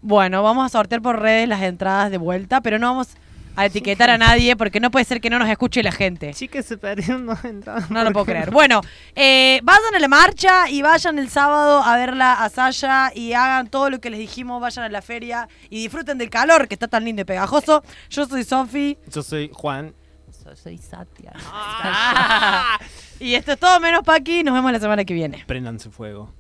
Bueno, 0.03 0.43
vamos 0.43 0.65
a 0.65 0.69
sortear 0.69 1.03
por 1.03 1.21
redes 1.21 1.49
las 1.49 1.63
entradas 1.63 2.11
de 2.11 2.19
vuelta, 2.19 2.61
pero 2.61 2.79
no 2.79 2.87
vamos 2.89 3.09
a 3.57 3.67
etiquetar 3.67 4.09
a 4.09 4.17
nadie 4.17 4.57
porque 4.57 4.81
no 4.81 4.91
puede 4.91 5.05
ser 5.05 5.21
que 5.21 5.29
no 5.29 5.39
nos 5.39 5.49
escuche 5.49 5.83
la 5.83 5.93
gente. 5.93 6.33
Chicas, 6.33 6.65
se 6.65 6.79
perdieron 6.79 7.27
dos 7.27 7.45
entradas. 7.45 7.91
No 7.91 8.03
lo 8.03 8.13
puedo 8.13 8.25
creer. 8.27 8.51
Bueno, 8.51 8.81
eh, 9.15 9.61
vayan 9.63 9.95
a 9.95 9.99
la 9.99 10.09
marcha 10.09 10.71
y 10.71 10.81
vayan 10.81 11.19
el 11.19 11.29
sábado 11.29 11.83
a 11.83 11.97
verla 11.97 12.43
a 12.43 12.49
Saya 12.49 13.13
y 13.15 13.35
hagan 13.35 13.69
todo 13.69 13.91
lo 13.91 14.01
que 14.01 14.09
les 14.09 14.19
dijimos, 14.21 14.61
vayan 14.61 14.85
a 14.85 14.89
la 14.89 15.03
feria 15.03 15.49
y 15.69 15.83
disfruten 15.83 16.17
del 16.17 16.31
calor 16.31 16.69
que 16.69 16.75
está 16.75 16.89
tan 16.89 17.05
lindo 17.05 17.23
y 17.23 17.25
pegajoso. 17.27 17.83
Yo 18.09 18.27
soy 18.27 18.45
Sofi. 18.45 18.97
Yo 19.13 19.23
soy 19.23 19.51
Juan. 19.53 19.95
Yo 20.45 20.57
soy 20.57 20.79
Satya. 20.79 21.33
Y 23.21 23.35
esto 23.35 23.53
es 23.53 23.59
todo 23.59 23.79
menos 23.81 24.03
Paqui. 24.03 24.43
Nos 24.43 24.55
vemos 24.55 24.73
la 24.73 24.81
semana 24.81 25.05
que 25.05 25.13
viene. 25.13 25.45
Préndanse 25.47 25.91
fuego. 25.91 26.33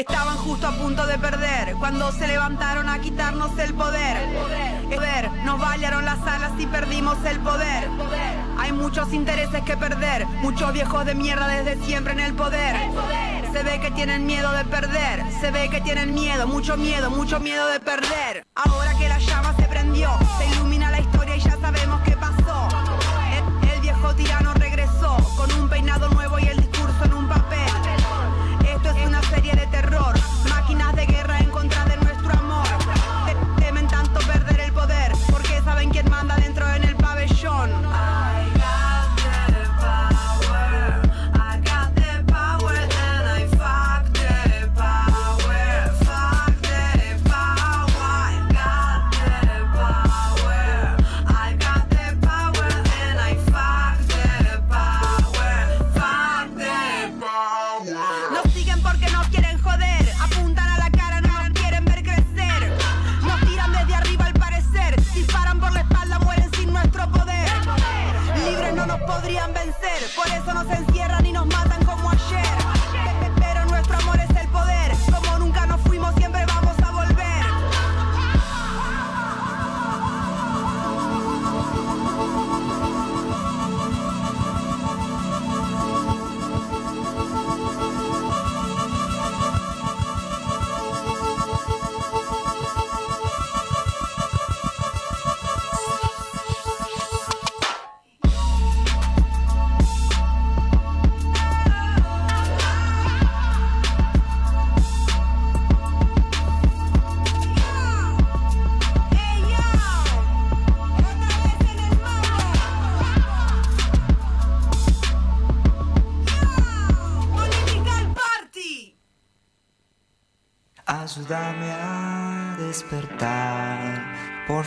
Estaban 0.00 0.38
justo 0.38 0.66
a 0.66 0.72
punto 0.72 1.06
de 1.06 1.18
perder 1.18 1.74
cuando 1.78 2.10
se 2.10 2.26
levantaron 2.26 2.88
a 2.88 2.98
quitarnos 3.00 3.56
el 3.58 3.74
poder. 3.74 4.16
El 4.88 4.96
poder. 4.96 5.30
Nos 5.44 5.60
bailaron 5.60 6.06
las 6.06 6.26
alas 6.26 6.52
y 6.58 6.66
perdimos 6.66 7.22
el 7.26 7.38
poder. 7.40 7.86
Hay 8.58 8.72
muchos 8.72 9.12
intereses 9.12 9.62
que 9.62 9.76
perder, 9.76 10.24
muchos 10.40 10.72
viejos 10.72 11.04
de 11.04 11.14
mierda 11.14 11.48
desde 11.48 11.84
siempre 11.84 12.14
en 12.14 12.20
el 12.20 12.32
poder. 12.32 12.76
Se 13.52 13.62
ve 13.62 13.78
que 13.80 13.90
tienen 13.90 14.24
miedo 14.24 14.50
de 14.52 14.64
perder, 14.64 15.22
se 15.38 15.50
ve 15.50 15.68
que 15.68 15.82
tienen 15.82 16.14
miedo, 16.14 16.46
mucho 16.46 16.78
miedo, 16.78 17.10
mucho 17.10 17.38
miedo 17.38 17.66
de 17.66 17.78
perder. 17.80 18.46
Ahora 18.54 18.96
que 18.96 19.06
la 19.06 19.18
llama 19.18 19.54
se 19.58 19.64
prendió, 19.64 20.08
se 20.38 20.46
ilumina 20.46 20.90
la 20.90 21.00
historia 21.00 21.36
y 21.36 21.40
ya 21.40 21.58
sabemos 21.60 22.00
qué 22.06 22.16
pasó. 22.16 22.68
El, 23.62 23.68
el 23.68 23.80
viejo 23.82 24.14
tirano 24.14 24.54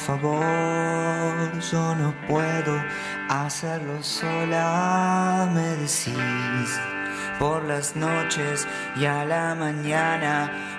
favor, 0.03 1.59
yo 1.71 1.95
no 1.95 2.13
puedo 2.27 2.75
hacerlo 3.29 4.03
sola, 4.03 5.49
me 5.53 5.77
decís. 5.77 6.79
Por 7.39 7.63
las 7.63 7.95
noches 7.95 8.67
y 8.95 9.05
a 9.05 9.23
la 9.25 9.55
mañana 9.55 10.72